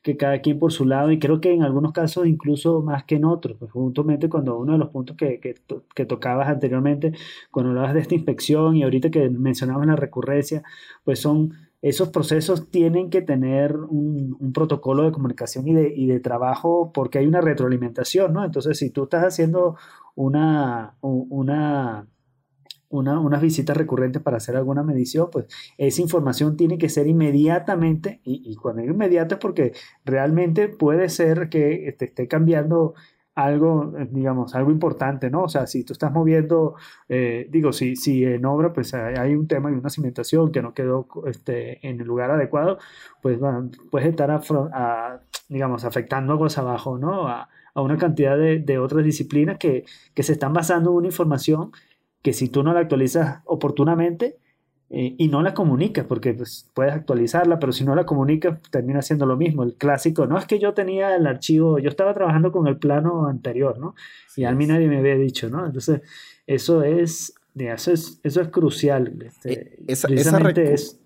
que 0.02 0.16
cada 0.16 0.40
quien 0.40 0.58
por 0.58 0.72
su 0.72 0.86
lado, 0.86 1.10
y 1.10 1.18
creo 1.18 1.40
que 1.40 1.52
en 1.52 1.62
algunos 1.62 1.92
casos 1.92 2.26
incluso 2.26 2.80
más 2.80 3.04
que 3.04 3.16
en 3.16 3.26
otros, 3.26 3.58
pues 3.58 3.70
justamente 3.72 4.30
cuando 4.30 4.58
uno 4.58 4.72
de 4.72 4.78
los 4.78 4.88
puntos 4.88 5.16
que, 5.16 5.38
que, 5.40 5.54
que, 5.94 6.06
tocabas 6.06 6.48
anteriormente, 6.48 7.12
cuando 7.50 7.70
hablabas 7.70 7.94
de 7.94 8.00
esta 8.00 8.14
inspección 8.14 8.76
y 8.76 8.82
ahorita 8.84 9.10
que 9.10 9.28
mencionabas 9.28 9.86
la 9.86 9.96
recurrencia, 9.96 10.62
pues 11.04 11.20
son 11.20 11.52
esos 11.82 12.10
procesos 12.10 12.70
tienen 12.70 13.10
que 13.10 13.22
tener 13.22 13.76
un, 13.76 14.36
un 14.38 14.52
protocolo 14.52 15.02
de 15.02 15.12
comunicación 15.12 15.68
y 15.68 15.74
de, 15.74 15.92
y 15.94 16.06
de, 16.06 16.20
trabajo 16.20 16.92
porque 16.92 17.18
hay 17.18 17.26
una 17.26 17.40
retroalimentación, 17.40 18.32
¿no? 18.32 18.44
Entonces, 18.44 18.78
si 18.78 18.90
tú 18.90 19.04
estás 19.04 19.24
haciendo 19.24 19.76
una, 20.14 20.94
una 21.00 22.06
una, 22.90 23.18
unas 23.18 23.40
visitas 23.40 23.76
recurrentes 23.76 24.20
para 24.22 24.36
hacer 24.36 24.56
alguna 24.56 24.82
medición, 24.82 25.28
pues 25.32 25.46
esa 25.78 26.02
información 26.02 26.56
tiene 26.56 26.76
que 26.78 26.88
ser 26.88 27.06
inmediatamente, 27.06 28.20
y, 28.24 28.42
y 28.44 28.56
cuando 28.56 28.82
digo 28.82 28.94
inmediato 28.94 29.36
es 29.36 29.40
porque 29.40 29.72
realmente 30.04 30.68
puede 30.68 31.08
ser 31.08 31.48
que 31.48 31.94
te 31.98 32.06
esté 32.06 32.28
cambiando 32.28 32.94
algo, 33.34 33.92
digamos, 34.10 34.54
algo 34.54 34.70
importante, 34.70 35.30
¿no? 35.30 35.44
O 35.44 35.48
sea, 35.48 35.66
si 35.66 35.84
tú 35.84 35.92
estás 35.92 36.12
moviendo, 36.12 36.74
eh, 37.08 37.48
digo, 37.50 37.72
si, 37.72 37.96
si 37.96 38.24
en 38.24 38.44
obra 38.44 38.72
pues 38.72 38.92
hay 38.94 39.34
un 39.34 39.46
tema 39.46 39.70
de 39.70 39.76
una 39.76 39.88
cimentación 39.88 40.52
que 40.52 40.62
no 40.62 40.74
quedó 40.74 41.06
este, 41.26 41.86
en 41.88 42.00
el 42.00 42.06
lugar 42.06 42.30
adecuado, 42.30 42.78
pues 43.22 43.38
bueno, 43.38 43.70
puedes 43.90 44.08
estar, 44.08 44.30
a, 44.30 45.20
digamos, 45.48 45.84
afectando 45.84 46.32
aguas 46.32 46.58
abajo, 46.58 46.98
¿no? 46.98 47.28
A, 47.28 47.48
a 47.74 47.82
una 47.82 47.96
cantidad 47.96 48.36
de, 48.36 48.58
de 48.58 48.78
otras 48.78 49.04
disciplinas 49.04 49.58
que, 49.58 49.84
que, 50.14 50.22
se 50.22 50.32
están 50.32 50.52
basando 50.52 50.90
en 50.90 50.96
una 50.96 51.06
información 51.06 51.70
que 52.22 52.32
si 52.32 52.48
tú 52.48 52.62
no 52.62 52.72
la 52.72 52.80
actualizas 52.80 53.40
oportunamente 53.44 54.38
eh, 54.92 55.14
y 55.18 55.28
no 55.28 55.40
la 55.42 55.54
comunicas, 55.54 56.04
porque 56.04 56.34
pues, 56.34 56.68
puedes 56.74 56.92
actualizarla, 56.92 57.60
pero 57.60 57.72
si 57.72 57.84
no 57.84 57.94
la 57.94 58.04
comunicas 58.04 58.58
termina 58.70 59.02
siendo 59.02 59.24
lo 59.24 59.36
mismo. 59.36 59.62
El 59.62 59.74
clásico, 59.74 60.26
no 60.26 60.36
es 60.36 60.46
que 60.46 60.58
yo 60.58 60.74
tenía 60.74 61.14
el 61.14 61.26
archivo, 61.26 61.78
yo 61.78 61.88
estaba 61.88 62.12
trabajando 62.12 62.50
con 62.50 62.66
el 62.66 62.76
plano 62.76 63.26
anterior, 63.26 63.78
¿no? 63.78 63.94
Y 64.36 64.44
a 64.44 64.52
mí 64.52 64.66
nadie 64.66 64.88
me 64.88 64.98
había 64.98 65.14
dicho, 65.14 65.48
¿no? 65.48 65.64
Entonces, 65.64 66.00
eso 66.46 66.82
es, 66.82 67.34
eso 67.54 67.92
es, 67.92 68.20
eso 68.24 68.40
es 68.40 68.48
crucial. 68.48 69.16
Este, 69.24 69.52
e, 69.52 69.84
esa, 69.86 70.08
es, 70.08 71.00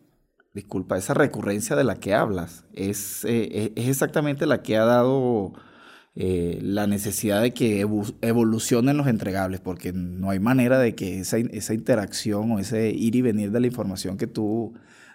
disculpa, 0.54 0.97
esa 0.97 1.12
recurrencia 1.12 1.76
de 1.76 1.85
la 1.85 1.97
que 1.97 2.14
hablas 2.14 2.64
es, 2.73 3.26
eh, 3.26 3.73
es 3.76 3.88
exactamente 3.88 4.47
la 4.47 4.62
que 4.62 4.78
ha 4.78 4.87
dado 4.87 5.52
eh, 6.16 6.59
la 6.62 6.87
necesidad 6.87 7.42
de 7.42 7.52
que 7.52 7.80
evolucionen 7.80 8.97
los 8.97 9.06
entregables, 9.06 9.61
porque 9.61 9.92
no 9.92 10.30
hay 10.30 10.38
manera 10.38 10.78
de 10.78 10.94
que 10.94 11.21
esa, 11.21 11.38
esa, 11.38 11.75
interacción 11.75 12.52
o 12.52 12.59
ese 12.59 12.90
ir 12.90 13.16
y 13.16 13.23
venir 13.23 13.50
de 13.50 13.61
la 13.61 13.66
información 13.66 14.16
que 14.16 14.26
tú, 14.26 14.75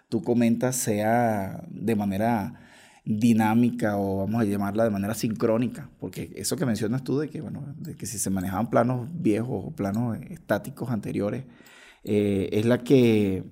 tú 0.09 0.21
comentas 0.21 0.75
sea 0.75 1.63
de 1.69 1.95
manera 1.95 2.59
dinámica 3.05 3.97
o 3.97 4.17
vamos 4.17 4.41
a 4.41 4.45
llamarla 4.45 4.83
de 4.83 4.89
manera 4.89 5.15
sincrónica, 5.15 5.89
porque 5.99 6.31
eso 6.35 6.57
que 6.57 6.65
mencionas 6.65 7.03
tú 7.03 7.17
de 7.17 7.29
que, 7.29 7.41
bueno, 7.41 7.73
de 7.77 7.95
que 7.95 8.05
si 8.05 8.19
se 8.19 8.29
manejaban 8.29 8.69
planos 8.69 9.09
viejos 9.13 9.63
o 9.65 9.71
planos 9.71 10.17
estáticos 10.29 10.91
anteriores, 10.91 11.45
eh, 12.03 12.49
es 12.51 12.65
la 12.65 12.79
que 12.79 13.43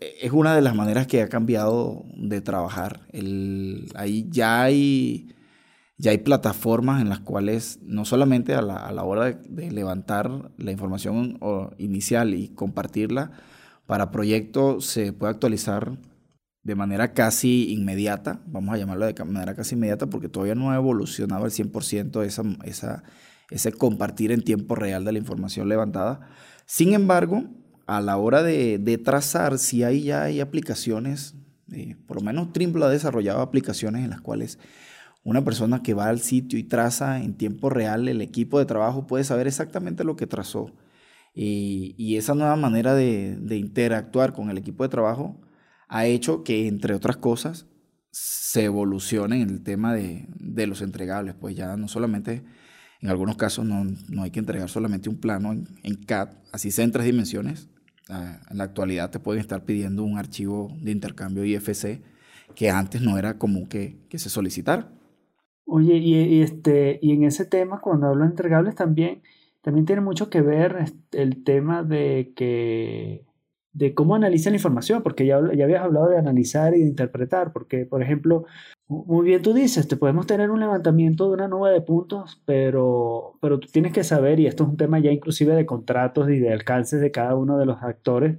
es 0.00 0.32
una 0.32 0.54
de 0.54 0.62
las 0.62 0.74
maneras 0.74 1.06
que 1.06 1.22
ha 1.22 1.28
cambiado 1.28 2.04
de 2.16 2.40
trabajar. 2.40 3.00
El, 3.12 3.88
ahí 3.94 4.26
ya 4.30 4.62
hay, 4.62 5.34
ya 5.98 6.10
hay 6.10 6.18
plataformas 6.18 7.00
en 7.00 7.08
las 7.08 7.20
cuales 7.20 7.78
no 7.82 8.04
solamente 8.04 8.54
a 8.54 8.62
la, 8.62 8.76
a 8.76 8.92
la 8.92 9.04
hora 9.04 9.32
de, 9.32 9.70
levantar 9.70 10.50
la 10.58 10.72
información 10.72 11.38
inicial 11.78 12.34
y 12.34 12.48
compartirla 12.48 13.32
para 13.86 14.10
proyectos 14.10 14.84
se 14.86 15.12
puede 15.12 15.32
actualizar 15.32 15.98
de 16.62 16.74
manera 16.74 17.12
casi 17.12 17.72
inmediata, 17.72 18.40
vamos 18.46 18.74
a 18.74 18.78
llamarlo 18.78 19.06
de 19.06 19.24
manera 19.24 19.54
casi 19.54 19.76
inmediata 19.76 20.08
porque 20.08 20.28
todavía 20.28 20.56
no 20.56 20.72
ha 20.72 20.76
evolucionado 20.76 21.44
al 21.44 21.52
100% 21.52 22.24
esa, 22.24 22.42
esa, 22.64 23.04
ese 23.50 23.72
compartir 23.72 24.32
en 24.32 24.42
tiempo 24.42 24.74
real 24.74 25.04
de 25.04 25.12
la 25.12 25.18
información 25.18 25.68
levantada. 25.68 26.28
Sin 26.66 26.92
embargo, 26.92 27.44
a 27.86 28.00
la 28.00 28.16
hora 28.16 28.42
de, 28.42 29.00
trazar, 29.04 29.58
si 29.58 29.84
hay 29.84 30.02
ya 30.02 30.24
hay 30.24 30.40
aplicaciones, 30.40 31.36
eh, 31.72 31.96
por 32.08 32.16
lo 32.16 32.22
menos 32.22 32.52
Trimble 32.52 32.84
ha 32.84 32.88
desarrollado 32.88 33.42
aplicaciones 33.42 34.02
en 34.02 34.10
las 34.10 34.20
cuales 34.20 34.58
una 35.26 35.42
persona 35.42 35.82
que 35.82 35.92
va 35.92 36.08
al 36.08 36.20
sitio 36.20 36.56
y 36.56 36.62
traza 36.62 37.20
en 37.20 37.34
tiempo 37.34 37.68
real 37.68 38.06
el 38.06 38.22
equipo 38.22 38.60
de 38.60 38.64
trabajo 38.64 39.08
puede 39.08 39.24
saber 39.24 39.48
exactamente 39.48 40.04
lo 40.04 40.14
que 40.14 40.28
trazó. 40.28 40.72
Y, 41.34 42.16
esa 42.16 42.34
nueva 42.34 42.54
manera 42.54 42.94
de, 42.94 43.36
interactuar 43.50 44.32
con 44.32 44.50
el 44.50 44.56
equipo 44.56 44.84
de 44.84 44.88
trabajo 44.88 45.36
ha 45.88 46.06
hecho 46.06 46.44
que, 46.44 46.68
entre 46.68 46.94
otras 46.94 47.16
cosas, 47.16 47.66
se 48.12 48.64
evolucione 48.64 49.42
en 49.42 49.50
el 49.50 49.62
tema 49.64 49.92
de, 49.94 50.28
los 50.68 50.80
entregables. 50.80 51.34
Pues 51.34 51.56
ya 51.56 51.76
no 51.76 51.88
solamente, 51.88 52.44
en 53.00 53.10
algunos 53.10 53.36
casos, 53.36 53.66
no, 53.66 54.22
hay 54.22 54.30
que 54.30 54.38
entregar 54.38 54.68
solamente 54.68 55.08
un 55.08 55.16
plano 55.16 55.52
en, 55.52 55.94
CAD, 56.06 56.28
así 56.52 56.70
sea 56.70 56.84
en 56.84 56.92
tres 56.92 57.04
dimensiones. 57.04 57.68
Ah, 58.08 58.38
en 58.48 58.58
la 58.58 58.64
actualidad 58.64 59.10
te 59.10 59.18
pueden 59.18 59.40
estar 59.40 59.64
pidiendo 59.64 60.04
un 60.04 60.18
archivo 60.18 60.72
de 60.80 60.92
intercambio 60.92 61.44
IFC 61.44 62.00
que 62.54 62.70
antes 62.70 63.02
no 63.02 63.18
era 63.18 63.38
común 63.38 63.66
que, 63.66 64.06
se 64.14 64.30
solicitara. 64.30 64.88
Oye, 65.68 65.96
y, 65.96 66.42
este, 66.42 66.98
y 67.02 67.12
en 67.12 67.24
ese 67.24 67.44
tema, 67.44 67.80
cuando 67.80 68.06
hablo 68.06 68.22
de 68.22 68.30
entregables, 68.30 68.76
también, 68.76 69.22
también 69.62 69.84
tiene 69.84 70.00
mucho 70.00 70.30
que 70.30 70.40
ver 70.40 70.92
el 71.12 71.42
tema 71.42 71.82
de 71.82 72.32
que 72.36 73.24
de 73.72 73.92
cómo 73.92 74.14
analiza 74.14 74.48
la 74.50 74.56
información, 74.56 75.02
porque 75.02 75.26
ya, 75.26 75.38
ya 75.54 75.64
habías 75.64 75.82
hablado 75.82 76.08
de 76.08 76.16
analizar 76.18 76.74
y 76.74 76.80
de 76.80 76.86
interpretar, 76.88 77.52
porque, 77.52 77.84
por 77.84 78.00
ejemplo, 78.02 78.44
muy 78.88 79.26
bien 79.26 79.42
tú 79.42 79.52
dices, 79.52 79.86
te 79.88 79.96
podemos 79.96 80.26
tener 80.26 80.50
un 80.50 80.60
levantamiento 80.60 81.26
de 81.28 81.34
una 81.34 81.48
nube 81.48 81.72
de 81.72 81.82
puntos, 81.82 82.40
pero, 82.46 83.36
pero 83.42 83.58
tú 83.60 83.68
tienes 83.68 83.92
que 83.92 84.04
saber, 84.04 84.40
y 84.40 84.46
esto 84.46 84.62
es 84.64 84.70
un 84.70 84.76
tema 84.78 84.98
ya 85.00 85.10
inclusive 85.10 85.54
de 85.54 85.66
contratos 85.66 86.30
y 86.30 86.38
de 86.38 86.52
alcances 86.52 87.00
de 87.02 87.10
cada 87.10 87.34
uno 87.36 87.58
de 87.58 87.66
los 87.66 87.82
actores, 87.82 88.38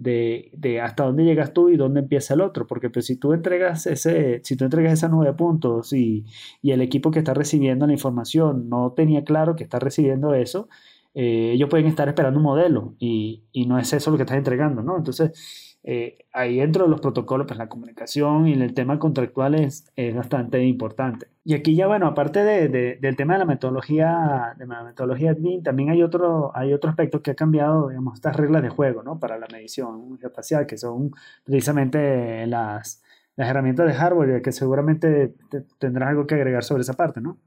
de, 0.00 0.50
de, 0.54 0.80
hasta 0.80 1.04
dónde 1.04 1.24
llegas 1.24 1.52
tú 1.52 1.68
y 1.68 1.76
dónde 1.76 2.00
empieza 2.00 2.32
el 2.32 2.40
otro, 2.40 2.66
porque 2.66 2.88
pues, 2.88 3.04
si 3.04 3.16
tú 3.16 3.34
entregas 3.34 3.86
ese, 3.86 4.40
si 4.44 4.56
tú 4.56 4.64
entregas 4.64 4.94
esa 4.94 5.08
nube 5.08 5.26
de 5.26 5.34
puntos 5.34 5.92
y, 5.92 6.24
y 6.62 6.70
el 6.70 6.80
equipo 6.80 7.10
que 7.10 7.18
está 7.18 7.34
recibiendo 7.34 7.86
la 7.86 7.92
información 7.92 8.70
no 8.70 8.92
tenía 8.92 9.24
claro 9.24 9.56
que 9.56 9.64
está 9.64 9.78
recibiendo 9.78 10.32
eso, 10.32 10.70
eh, 11.12 11.52
ellos 11.52 11.68
pueden 11.68 11.86
estar 11.86 12.08
esperando 12.08 12.38
un 12.38 12.44
modelo 12.44 12.94
y, 12.98 13.44
y, 13.52 13.66
no 13.66 13.78
es 13.78 13.92
eso 13.92 14.10
lo 14.10 14.16
que 14.16 14.22
estás 14.22 14.38
entregando, 14.38 14.82
¿no? 14.82 14.96
Entonces, 14.96 15.69
eh, 15.82 16.18
ahí 16.32 16.58
dentro 16.58 16.84
de 16.84 16.90
los 16.90 17.00
protocolos, 17.00 17.46
pues 17.46 17.58
la 17.58 17.68
comunicación 17.68 18.46
y 18.46 18.52
el 18.52 18.74
tema 18.74 18.98
contractual 18.98 19.54
es, 19.54 19.90
es 19.96 20.14
bastante 20.14 20.62
importante. 20.64 21.28
Y 21.42 21.54
aquí 21.54 21.74
ya, 21.74 21.86
bueno, 21.86 22.06
aparte 22.06 22.44
de, 22.44 22.98
del 23.00 23.16
tema 23.16 23.34
de 23.34 23.38
la 23.38 23.44
metodología, 23.46 24.54
de 24.58 24.66
la 24.66 24.84
metodología 24.84 25.30
admin, 25.30 25.62
también 25.62 25.88
hay 25.88 26.02
otro, 26.02 26.54
hay 26.54 26.74
otro 26.74 26.90
aspecto 26.90 27.22
que 27.22 27.30
ha 27.30 27.34
cambiado, 27.34 27.88
digamos, 27.88 28.14
estas 28.14 28.36
reglas 28.36 28.62
de 28.62 28.68
juego, 28.68 29.02
¿no? 29.02 29.18
Para 29.18 29.38
la 29.38 29.46
medición 29.50 30.18
geoespacial, 30.18 30.66
que 30.66 30.76
son 30.76 31.12
precisamente 31.44 32.46
las, 32.46 33.02
las 33.36 33.48
herramientas 33.48 33.86
de 33.86 33.94
hardware, 33.94 34.42
que 34.42 34.52
seguramente 34.52 35.34
tendrás 35.78 36.10
algo 36.10 36.26
que 36.26 36.34
agregar 36.34 36.62
sobre 36.62 36.82
esa 36.82 36.94
parte, 36.94 37.22
¿no? 37.22 37.38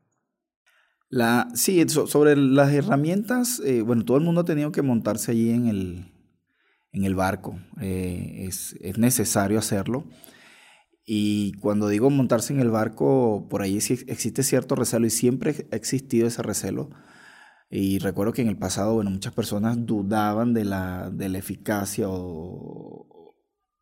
La, 1.10 1.50
sí, 1.54 1.88
sobre 1.88 2.36
las 2.36 2.74
herramientas, 2.74 3.62
eh, 3.64 3.84
bueno, 3.84 4.04
todo 4.04 4.18
el 4.18 4.24
mundo 4.24 4.42
ha 4.42 4.46
tenido 4.46 4.72
que 4.72 4.82
montarse 4.82 5.30
allí 5.30 5.52
en 5.52 5.68
el, 5.68 6.13
en 6.94 7.04
el 7.04 7.16
barco. 7.16 7.60
Eh, 7.82 8.46
es, 8.48 8.76
es, 8.82 8.98
necesario 8.98 9.60
hacerlo. 9.60 10.06
Y 11.06 11.54
cuando 11.54 11.90
digo 11.90 12.10
montarse 12.10 12.54
en 12.54 12.62
el 12.62 12.70
barco, 12.70 13.48
por 13.50 13.62
ahí 13.62 13.76
existe 13.78 14.44
cierto 14.44 14.76
recelo 14.76 15.06
y 15.06 15.10
siempre 15.10 15.68
ha 15.72 15.76
existido 15.76 16.28
ese 16.28 16.42
recelo. 16.44 16.90
Y 17.70 18.00
recuerdo 18.00 18.34
que 18.34 18.44
en 18.44 18.48
el 18.48 18.58
pasado, 18.58 18.94
bueno, 18.94 19.10
muchas 19.10 19.34
personas 19.34 19.86
dudaban 19.86 20.54
de 20.54 20.64
la, 20.64 21.10
de 21.10 21.28
la 21.28 21.40
eficacia 21.40 22.06
o, 22.08 23.36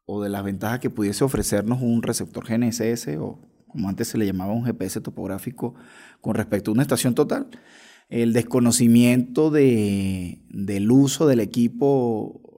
o 0.05 0.23
de 0.23 0.29
las 0.29 0.43
ventajas 0.43 0.79
que 0.79 0.89
pudiese 0.89 1.23
ofrecernos 1.23 1.81
un 1.81 2.01
receptor 2.01 2.47
GNSS 2.47 3.17
o 3.19 3.47
como 3.67 3.87
antes 3.87 4.09
se 4.09 4.17
le 4.17 4.25
llamaba 4.25 4.51
un 4.51 4.65
GPS 4.65 4.99
topográfico 5.01 5.75
con 6.19 6.35
respecto 6.35 6.71
a 6.71 6.73
una 6.73 6.83
estación 6.83 7.15
total. 7.15 7.47
El 8.09 8.33
desconocimiento 8.33 9.49
de, 9.49 10.41
del 10.49 10.91
uso 10.91 11.27
del 11.27 11.39
equipo 11.39 12.50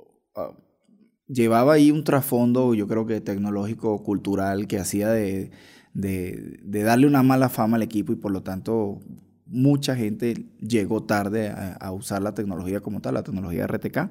llevaba 1.33 1.73
ahí 1.73 1.91
un 1.91 2.03
trasfondo, 2.03 2.73
yo 2.73 2.87
creo 2.87 3.05
que 3.05 3.21
tecnológico, 3.21 4.03
cultural, 4.03 4.67
que 4.67 4.79
hacía 4.79 5.09
de, 5.09 5.51
de, 5.93 6.83
darle 6.83 7.07
una 7.07 7.23
mala 7.23 7.49
fama 7.49 7.77
al 7.77 7.83
equipo 7.83 8.13
y 8.13 8.15
por 8.15 8.31
lo 8.31 8.43
tanto 8.43 9.01
mucha 9.45 9.95
gente 9.95 10.47
llegó 10.59 11.03
tarde 11.03 11.49
a, 11.49 11.91
usar 11.91 12.21
la 12.21 12.33
tecnología 12.33 12.79
como 12.79 13.01
tal, 13.01 13.15
la 13.15 13.23
tecnología 13.23 13.67
RTK, 13.67 14.09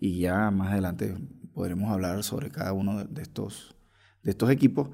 y 0.00 0.20
ya 0.20 0.50
más 0.50 0.72
adelante 0.72 1.14
podremos 1.54 1.90
hablar 1.90 2.22
sobre 2.24 2.50
cada 2.50 2.72
uno 2.72 3.04
de 3.04 3.22
estos, 3.22 3.76
de 4.22 4.30
estos 4.30 4.50
equipos. 4.50 4.88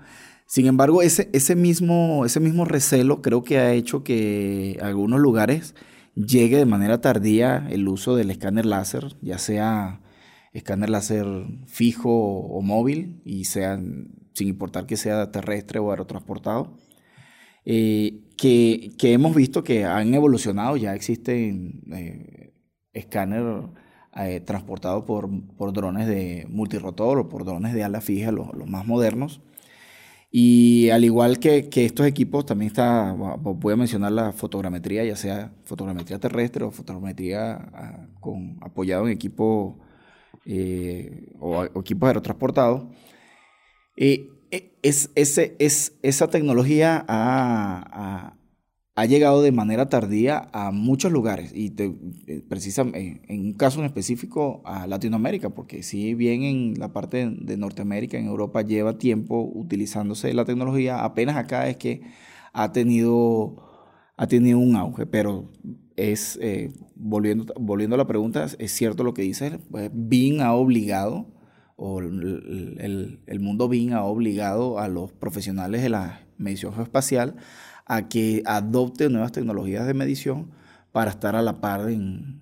Sin 0.47 0.67
embargo, 0.67 1.03
ese, 1.03 1.29
ese, 1.33 1.55
mismo, 1.55 2.25
ese 2.25 2.41
mismo 2.41 2.65
recelo 2.65 3.23
creo 3.23 3.43
que 3.43 3.59
ha 3.59 3.73
hecho 3.73 4.03
que 4.03 4.79
algunos 4.83 5.21
lugares 5.21 5.75
llegue 6.15 6.57
de 6.57 6.67
manera 6.67 7.01
tardía 7.01 7.67
el 7.71 7.87
uso 7.87 8.17
del 8.17 8.31
escáner 8.31 8.67
láser, 8.67 9.17
ya 9.21 9.39
sea 9.39 10.01
escáner 10.59 10.91
láser 10.91 11.27
fijo 11.67 12.11
o 12.11 12.63
móvil, 12.63 13.21
y 13.25 13.45
sea, 13.45 13.79
sin 14.35 14.49
importar 14.49 14.87
que 14.87 14.97
sea 14.97 15.31
terrestre 15.31 15.79
o 15.79 15.91
aerotransportado, 15.91 16.77
eh, 17.65 18.25
que, 18.37 18.93
hemos 19.03 19.35
visto 19.35 19.65
que 19.65 19.85
han 19.85 20.15
evolucionado, 20.15 20.77
ya 20.77 20.95
existen 20.95 21.83
eh, 21.93 22.55
escáner 22.93 23.45
eh, 24.17 24.41
transportados 24.41 25.05
por, 25.05 25.29
por, 25.57 25.73
drones 25.73 26.07
de 26.07 26.47
multirotor 26.49 27.19
o 27.19 27.29
por 27.29 27.45
drones 27.45 27.75
de 27.75 27.85
ala 27.85 28.01
fija, 28.01 28.33
los 28.33 28.69
más 28.69 28.87
modernos, 28.87 29.41
y 30.31 30.91
al 30.91 31.05
igual 31.05 31.39
que, 31.39 31.71
que, 31.71 31.87
estos 31.87 32.07
equipos, 32.07 32.45
también 32.45 32.69
está, 32.69 33.13
voy 33.13 33.73
a 33.73 33.77
mencionar 33.77 34.13
la 34.13 34.33
fotogrametría, 34.33 35.05
ya 35.05 35.17
sea 35.17 35.53
fotogrametría 35.65 36.19
terrestre 36.19 36.65
o 36.65 36.71
fotogrametría 36.71 37.53
ah, 37.73 38.07
con, 38.21 38.59
apoyado 38.61 39.07
en 39.07 39.13
equipo 39.13 39.79
eh, 40.49 41.29
o, 41.39 41.65
equipos 41.65 42.09
aerotransportados. 42.09 42.89
Eh, 43.97 44.29
e, 44.51 44.79
es, 44.83 45.11
ese, 45.15 45.55
es, 45.59 45.99
esa 46.03 46.29
tecnología 46.29 47.05
ha, 47.07 48.35
ha 48.99 49.07
llegado 49.07 49.43
de 49.43 49.53
manera 49.53 49.89
tardía 49.89 50.49
a 50.53 50.73
muchos 50.73 51.13
lugares 51.13 51.53
y 51.55 51.73
eh, 51.79 52.43
precisamente 52.49 53.23
en 53.29 53.41
un 53.43 53.53
caso 53.53 53.79
en 53.79 53.87
específico 53.87 54.61
a 54.65 54.89
Latinoamérica, 54.89 55.51
porque 55.51 55.85
si 55.85 56.15
bien 56.15 56.43
en 56.43 56.75
la 56.81 56.93
parte 56.93 57.31
de 57.31 57.57
Norteamérica, 57.57 58.19
en 58.19 58.27
Europa 58.27 58.63
lleva 58.63 58.99
tiempo 58.99 59.49
utilizándose 59.55 60.35
la 60.35 60.45
tecnología, 60.45 61.05
apenas 61.05 61.37
acá 61.37 61.69
es 61.69 61.77
que 61.77 62.03
ha 62.53 62.73
tenido, 62.73 63.63
ha 64.17 64.27
tenido 64.27 64.59
un 64.59 64.75
auge, 64.75 65.07
pero 65.07 65.49
es, 65.99 66.39
eh, 66.41 66.73
volviendo, 66.95 67.53
volviendo 67.59 67.95
a 67.95 67.99
la 67.99 68.07
pregunta, 68.07 68.47
es 68.59 68.73
cierto 68.73 69.05
lo 69.05 69.15
que 69.15 69.23
dices, 69.23 69.59
pues, 69.71 69.91
BIM 69.93 70.41
ha 70.41 70.55
obligado, 70.55 71.27
o 71.77 72.01
el, 72.01 73.21
el, 73.27 73.41
mundo 73.41 73.69
BIM 73.69 73.93
ha 73.93 74.05
obligado 74.05 74.79
a 74.79 74.89
los 74.89 75.13
profesionales 75.13 75.83
de 75.83 75.89
la 75.89 76.21
medición 76.37 76.73
geoespacial 76.73 77.37
a 77.87 78.09
que 78.09 78.43
adopte 78.47 79.09
nuevas 79.09 79.33
tecnologías 79.33 79.87
de 79.87 79.95
medición 79.95 80.51
para 80.93 81.11
estar 81.11 81.37
a 81.37 81.43
la 81.43 81.61
par 81.61 81.89
en, 81.89 82.41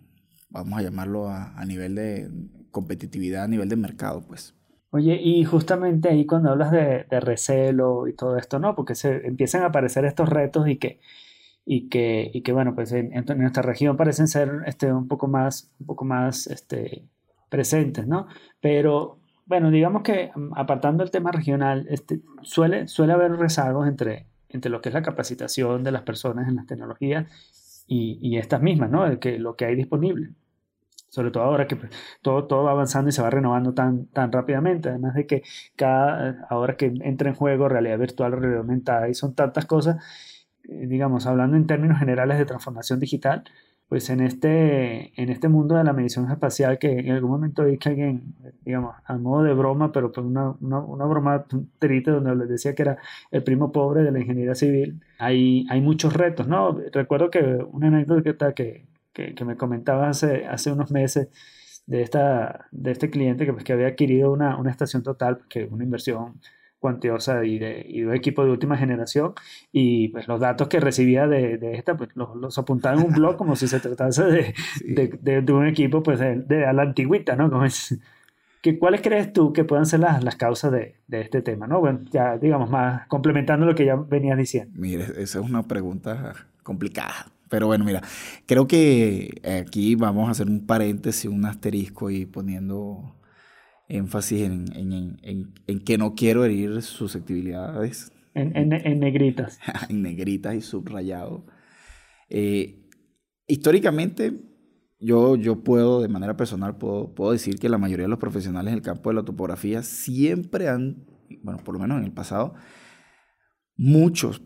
vamos 0.50 0.78
a 0.78 0.82
llamarlo 0.82 1.28
a, 1.28 1.64
nivel 1.66 1.94
de 1.94 2.30
competitividad, 2.70 3.44
a 3.44 3.48
nivel 3.48 3.68
de 3.68 3.76
mercado, 3.76 4.22
pues. 4.26 4.54
Oye, 4.90 5.20
y 5.22 5.44
justamente 5.44 6.08
ahí 6.08 6.24
cuando 6.24 6.50
hablas 6.50 6.70
de, 6.70 7.04
recelo 7.20 8.06
y 8.08 8.14
todo 8.14 8.36
esto, 8.38 8.58
¿no? 8.58 8.74
Porque 8.74 8.94
se 8.94 9.26
empiezan 9.26 9.62
a 9.62 9.66
aparecer 9.66 10.04
estos 10.04 10.28
retos 10.28 10.68
y 10.68 10.76
que, 10.76 11.00
y 11.68 11.88
que, 11.88 12.30
y 12.32 12.42
que 12.42 12.52
bueno, 12.52 12.74
pues 12.76 12.92
en, 12.92 13.10
nuestra 13.36 13.62
región 13.62 13.96
parecen 13.96 14.28
ser 14.28 14.62
este, 14.66 14.92
un 14.92 15.08
poco 15.08 15.26
más, 15.26 15.68
un 15.80 15.86
poco 15.86 16.04
más 16.04 16.46
este, 16.46 17.04
presentes, 17.48 18.06
¿no? 18.06 18.28
Pero 18.60 19.18
bueno, 19.46 19.70
digamos 19.72 20.02
que 20.02 20.30
mm, 20.34 20.52
apartando 20.56 21.02
el 21.02 21.10
tema 21.10 21.32
regional, 21.32 21.86
este, 21.90 22.20
suele, 22.42 22.86
suele 22.86 23.12
haber 23.14 23.32
rezagos 23.32 23.88
entre, 23.88 24.26
entre 24.48 24.70
lo 24.70 24.80
que 24.80 24.90
es 24.90 24.94
la 24.94 25.02
capacitación 25.02 25.82
de 25.82 25.90
las 25.90 26.02
personas 26.02 26.48
en 26.48 26.54
las 26.54 26.66
tecnologías 26.66 27.26
y, 27.88 28.18
y 28.22 28.38
estas 28.38 28.62
mismas, 28.62 28.90
¿no? 28.90 29.18
que, 29.18 29.38
lo 29.38 29.56
que 29.56 29.64
hay 29.64 29.74
disponible. 29.74 30.30
Sobre 31.08 31.30
todo 31.30 31.44
ahora 31.44 31.66
que 31.66 31.76
pues, 31.76 31.90
todo, 32.22 32.46
todo 32.46 32.64
va 32.64 32.72
avanzando 32.72 33.08
y 33.08 33.12
se 33.12 33.22
va 33.22 33.30
renovando 33.30 33.74
tan, 33.74 34.06
tan 34.06 34.30
rápidamente. 34.30 34.90
Además 34.90 35.14
de 35.14 35.26
que 35.26 35.42
cada, 35.74 36.46
ahora 36.48 36.76
que 36.76 36.92
entra 37.00 37.28
en 37.28 37.34
juego 37.34 37.68
realidad 37.68 37.98
virtual, 37.98 38.32
realidad 38.32 38.58
aumentada 38.58 39.08
y 39.08 39.14
son 39.14 39.34
tantas 39.34 39.66
cosas, 39.66 39.96
digamos, 40.68 41.26
hablando 41.26 41.56
en 41.56 41.66
términos 41.66 41.98
generales 41.98 42.38
de 42.38 42.44
transformación 42.44 43.00
digital, 43.00 43.44
pues 43.88 44.10
en 44.10 44.20
este, 44.20 45.12
en 45.20 45.28
este 45.28 45.48
mundo 45.48 45.76
de 45.76 45.84
la 45.84 45.92
medición 45.92 46.30
espacial 46.30 46.78
que 46.78 46.90
en 46.98 47.12
algún 47.12 47.30
momento 47.30 47.64
vi 47.64 47.78
que 47.78 47.90
alguien, 47.90 48.34
digamos, 48.64 48.96
a 49.04 49.16
modo 49.16 49.44
de 49.44 49.54
broma, 49.54 49.92
pero 49.92 50.10
pues 50.10 50.26
una, 50.26 50.54
una, 50.60 50.80
una 50.80 51.04
broma 51.04 51.46
triste 51.78 52.10
donde 52.10 52.34
les 52.34 52.48
decía 52.48 52.74
que 52.74 52.82
era 52.82 52.98
el 53.30 53.44
primo 53.44 53.70
pobre 53.70 54.02
de 54.02 54.10
la 54.10 54.18
ingeniería 54.18 54.56
civil, 54.56 55.00
hay, 55.18 55.66
hay 55.70 55.80
muchos 55.80 56.14
retos, 56.14 56.48
¿no? 56.48 56.76
Recuerdo 56.92 57.30
que 57.30 57.40
una 57.70 57.86
anécdota 57.86 58.54
que, 58.54 58.86
que, 59.12 59.34
que 59.34 59.44
me 59.44 59.56
comentaba 59.56 60.08
hace, 60.08 60.46
hace 60.46 60.72
unos 60.72 60.90
meses 60.90 61.28
de, 61.86 62.02
esta, 62.02 62.66
de 62.72 62.90
este 62.90 63.10
cliente 63.10 63.46
que, 63.46 63.52
pues, 63.52 63.64
que 63.64 63.72
había 63.72 63.88
adquirido 63.88 64.32
una, 64.32 64.58
una 64.58 64.70
estación 64.70 65.02
total, 65.04 65.42
que 65.48 65.64
una 65.64 65.84
inversión 65.84 66.40
cuantiosa 66.78 67.44
y 67.44 67.58
de, 67.58 67.84
y 67.88 68.00
de 68.00 68.06
un 68.06 68.14
equipo 68.14 68.44
de 68.44 68.50
última 68.50 68.76
generación 68.76 69.34
y 69.72 70.08
pues 70.08 70.28
los 70.28 70.40
datos 70.40 70.68
que 70.68 70.80
recibía 70.80 71.26
de, 71.26 71.58
de 71.58 71.74
esta 71.74 71.96
pues 71.96 72.10
los, 72.14 72.36
los, 72.36 72.58
apuntaba 72.58 73.00
en 73.00 73.06
un 73.06 73.12
blog 73.12 73.36
como 73.36 73.56
si 73.56 73.66
se 73.66 73.80
tratase 73.80 74.24
de, 74.24 74.54
de, 75.20 75.42
de 75.42 75.52
un 75.52 75.66
equipo 75.66 76.02
pues 76.02 76.20
de, 76.20 76.66
a 76.66 76.72
la 76.72 76.82
antigüita, 76.82 77.36
¿no? 77.36 77.50
Como 77.50 77.64
es, 77.64 77.98
que, 78.62 78.78
¿Cuáles 78.78 79.00
crees 79.00 79.32
tú 79.32 79.52
que 79.52 79.64
puedan 79.64 79.86
ser 79.86 80.00
las, 80.00 80.22
las 80.22 80.36
causas 80.36 80.72
de, 80.72 80.96
este 81.10 81.42
tema, 81.42 81.66
¿no? 81.66 81.80
Bueno, 81.80 82.00
ya 82.10 82.36
digamos 82.36 82.70
más 82.70 83.06
complementando 83.08 83.64
lo 83.64 83.74
que 83.74 83.86
ya 83.86 83.96
venías 83.96 84.36
diciendo. 84.36 84.72
Mire, 84.76 85.04
esa 85.04 85.20
es 85.20 85.36
una 85.36 85.62
pregunta 85.62 86.34
complicada. 86.62 87.32
Pero 87.48 87.68
bueno, 87.68 87.84
mira, 87.84 88.02
creo 88.44 88.66
que 88.66 89.40
aquí 89.64 89.94
vamos 89.94 90.26
a 90.26 90.32
hacer 90.32 90.48
un 90.48 90.66
paréntesis, 90.66 91.30
un 91.30 91.44
asterisco 91.44 92.10
y 92.10 92.26
poniendo 92.26 93.15
énfasis 93.88 94.42
en, 94.42 95.80
que 95.84 95.98
no 95.98 96.14
quiero 96.14 96.44
herir 96.44 96.82
susceptibilidades. 96.82 98.12
En, 98.34 98.68
negritas. 99.00 99.58
en 99.88 100.02
negritas 100.02 100.54
y 100.54 100.60
subrayado. 100.60 101.46
Eh, 102.28 102.88
históricamente, 103.46 104.32
yo, 104.98 105.36
yo 105.36 105.62
puedo, 105.62 106.02
de 106.02 106.08
manera 106.08 106.36
personal, 106.36 106.76
puedo, 106.76 107.14
puedo 107.14 107.32
decir 107.32 107.58
que 107.58 107.68
la 107.68 107.78
mayoría 107.78 108.04
de 108.04 108.10
los 108.10 108.18
profesionales 108.18 108.72
en 108.72 108.78
el 108.78 108.82
campo 108.82 109.10
de 109.10 109.14
la 109.14 109.24
topografía 109.24 109.82
siempre 109.82 110.68
han, 110.68 111.06
bueno, 111.42 111.60
por 111.64 111.74
lo 111.74 111.80
menos 111.80 111.98
en 111.98 112.04
el 112.04 112.12
pasado, 112.12 112.54
muchos, 113.76 114.40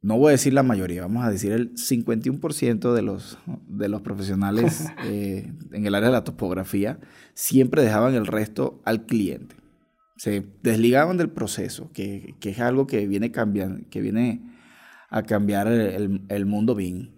no 0.00 0.16
voy 0.16 0.28
a 0.28 0.32
decir 0.32 0.52
la 0.52 0.62
mayoría, 0.62 1.02
vamos 1.02 1.24
a 1.24 1.30
decir 1.30 1.52
el 1.52 1.74
51% 1.74 2.92
de 2.92 3.02
los, 3.02 3.38
de 3.66 3.88
los 3.88 4.02
profesionales 4.02 4.86
eh, 5.04 5.52
en 5.72 5.86
el 5.86 5.94
área 5.94 6.08
de 6.08 6.12
la 6.12 6.24
topografía 6.24 7.00
siempre 7.34 7.82
dejaban 7.82 8.14
el 8.14 8.26
resto 8.26 8.80
al 8.84 9.06
cliente. 9.06 9.56
Se 10.16 10.44
desligaban 10.62 11.16
del 11.16 11.30
proceso, 11.30 11.90
que, 11.92 12.34
que 12.40 12.50
es 12.50 12.58
algo 12.58 12.86
que 12.86 13.06
viene, 13.06 13.30
cambiando, 13.30 13.88
que 13.88 14.00
viene 14.00 14.42
a 15.10 15.22
cambiar 15.22 15.68
el, 15.68 16.22
el 16.28 16.46
mundo 16.46 16.74
BIM. 16.74 17.10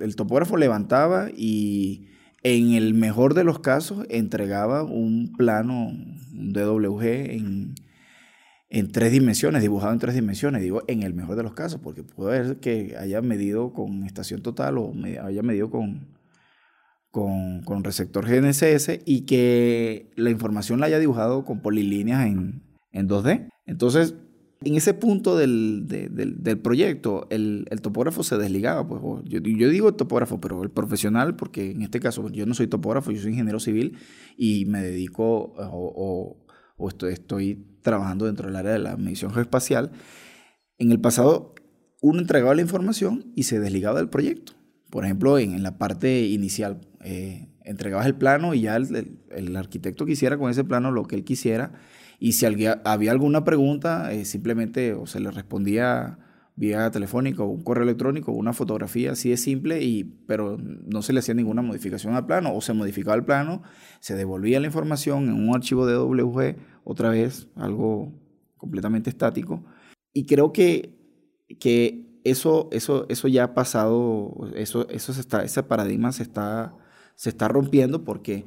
El 0.00 0.14
topógrafo 0.14 0.56
levantaba 0.56 1.30
y 1.36 2.08
en 2.44 2.74
el 2.74 2.94
mejor 2.94 3.34
de 3.34 3.42
los 3.42 3.58
casos 3.58 4.06
entregaba 4.08 4.84
un 4.84 5.32
plano, 5.36 5.88
un 5.88 6.52
DWG 6.52 7.02
en 7.02 7.74
en 8.74 8.90
tres 8.90 9.12
dimensiones, 9.12 9.62
dibujado 9.62 9.92
en 9.92 10.00
tres 10.00 10.16
dimensiones, 10.16 10.60
digo 10.60 10.82
en 10.88 11.04
el 11.04 11.14
mejor 11.14 11.36
de 11.36 11.44
los 11.44 11.54
casos, 11.54 11.80
porque 11.80 12.02
puede 12.02 12.44
ser 12.44 12.56
que 12.56 12.96
haya 12.98 13.22
medido 13.22 13.72
con 13.72 14.02
estación 14.02 14.42
total 14.42 14.78
o 14.78 14.92
haya 15.22 15.42
medido 15.42 15.70
con, 15.70 16.08
con, 17.12 17.84
receptor 17.84 18.26
GNSS 18.26 18.98
y 19.06 19.26
que 19.26 20.10
la 20.16 20.30
información 20.30 20.80
la 20.80 20.86
haya 20.86 20.98
dibujado 20.98 21.44
con 21.44 21.60
polilíneas 21.60 22.26
en, 22.26 22.62
2D. 22.92 23.48
Entonces, 23.64 24.16
en 24.64 24.74
ese 24.74 24.92
punto 24.92 25.36
del, 25.36 25.86
proyecto, 26.60 27.28
el, 27.30 27.68
topógrafo 27.80 28.24
se 28.24 28.36
desligaba. 28.38 28.88
Pues, 28.88 29.00
yo, 29.24 29.38
yo, 29.38 29.68
digo 29.68 29.94
topógrafo, 29.94 30.40
pero 30.40 30.64
el 30.64 30.70
profesional, 30.70 31.36
porque 31.36 31.70
en 31.70 31.82
este 31.82 32.00
caso 32.00 32.28
yo 32.30 32.44
no 32.44 32.54
soy 32.54 32.66
topógrafo, 32.66 33.12
yo 33.12 33.20
soy 33.20 33.30
ingeniero 33.30 33.60
civil 33.60 33.98
y 34.36 34.64
me 34.64 34.82
dedico 34.82 35.54
o, 35.56 36.43
o 36.76 36.88
estoy, 36.88 37.66
trabajando 37.82 38.26
dentro 38.26 38.46
del 38.46 38.56
área 38.56 38.72
de 38.72 38.78
la 38.78 38.96
medición 38.96 39.32
geoespacial, 39.32 39.92
en 40.78 40.90
el 40.90 41.00
pasado 41.00 41.54
uno 42.00 42.20
entregaba 42.20 42.54
la 42.54 42.62
información 42.62 43.32
y 43.34 43.44
se 43.44 43.60
desligaba 43.60 43.98
del 43.98 44.08
proyecto. 44.08 44.52
Por 44.90 45.04
ejemplo, 45.04 45.38
en, 45.38 45.62
la 45.62 45.78
parte 45.78 46.26
inicial, 46.26 46.80
eh, 47.02 47.48
entregabas 47.62 48.06
el 48.06 48.14
plano 48.14 48.54
y 48.54 48.62
ya 48.62 48.76
el, 48.76 49.56
arquitecto 49.56 50.06
quisiera 50.06 50.38
con 50.38 50.50
ese 50.50 50.64
plano 50.64 50.90
lo 50.90 51.04
que 51.04 51.16
él 51.16 51.24
quisiera. 51.24 51.72
Y 52.18 52.32
si 52.32 52.46
había, 52.46 52.82
alguna 52.82 53.44
pregunta, 53.44 54.12
eh, 54.12 54.24
simplemente 54.24 54.94
o 54.94 55.06
se 55.06 55.20
le 55.20 55.30
respondía 55.30 56.18
vía 56.56 56.90
telefónica 56.90 57.42
o 57.42 57.46
un 57.46 57.62
correo 57.62 57.82
electrónico 57.82 58.32
una 58.32 58.52
fotografía 58.52 59.12
así 59.12 59.30
de 59.30 59.36
simple, 59.36 59.82
y, 59.82 60.04
pero 60.04 60.56
no 60.58 61.02
se 61.02 61.12
le 61.12 61.18
hacía 61.18 61.34
ninguna 61.34 61.62
modificación 61.62 62.14
al 62.14 62.26
plano 62.26 62.54
o 62.54 62.60
se 62.60 62.72
modificaba 62.72 63.16
el 63.16 63.24
plano, 63.24 63.62
se 64.00 64.14
devolvía 64.14 64.60
la 64.60 64.66
información 64.66 65.24
en 65.28 65.48
un 65.48 65.54
archivo 65.54 65.86
de 65.86 65.94
WG, 65.94 66.56
otra 66.84 67.10
vez 67.10 67.48
algo 67.56 68.12
completamente 68.56 69.10
estático. 69.10 69.64
Y 70.12 70.26
creo 70.26 70.52
que, 70.52 70.94
que 71.58 72.20
eso, 72.24 72.68
eso, 72.72 73.06
eso 73.08 73.28
ya 73.28 73.44
ha 73.44 73.54
pasado, 73.54 74.34
eso, 74.54 74.88
eso 74.88 75.12
está, 75.12 75.42
ese 75.44 75.62
paradigma 75.62 76.12
se 76.12 76.22
está, 76.22 76.74
se 77.16 77.30
está 77.30 77.48
rompiendo 77.48 78.04
porque 78.04 78.44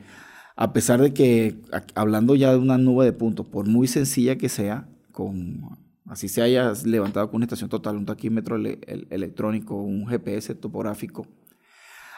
a 0.56 0.74
pesar 0.74 1.02
de 1.02 1.14
que, 1.14 1.62
hablando 1.94 2.36
ya 2.36 2.52
de 2.52 2.58
una 2.58 2.78
nube 2.78 3.06
de 3.06 3.14
puntos, 3.14 3.46
por 3.48 3.68
muy 3.68 3.88
sencilla 3.88 4.38
que 4.38 4.50
sea, 4.50 4.90
con 5.12 5.87
así 6.08 6.28
se 6.28 6.42
haya 6.42 6.74
levantado 6.86 7.28
con 7.30 7.38
una 7.38 7.46
estación 7.46 7.70
total, 7.70 7.98
un 7.98 8.06
taquímetro 8.06 8.56
electrónico, 8.56 9.76
un 9.76 10.08
GPS 10.08 10.56
topográfico, 10.56 11.28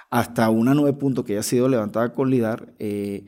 hasta 0.10 0.50
una 0.50 0.74
nube 0.74 0.94
punto 0.94 1.24
que 1.24 1.34
haya 1.34 1.44
sido 1.44 1.68
levantada 1.70 2.14
con 2.14 2.30
LIDAR, 2.30 2.74
eh, 2.80 3.26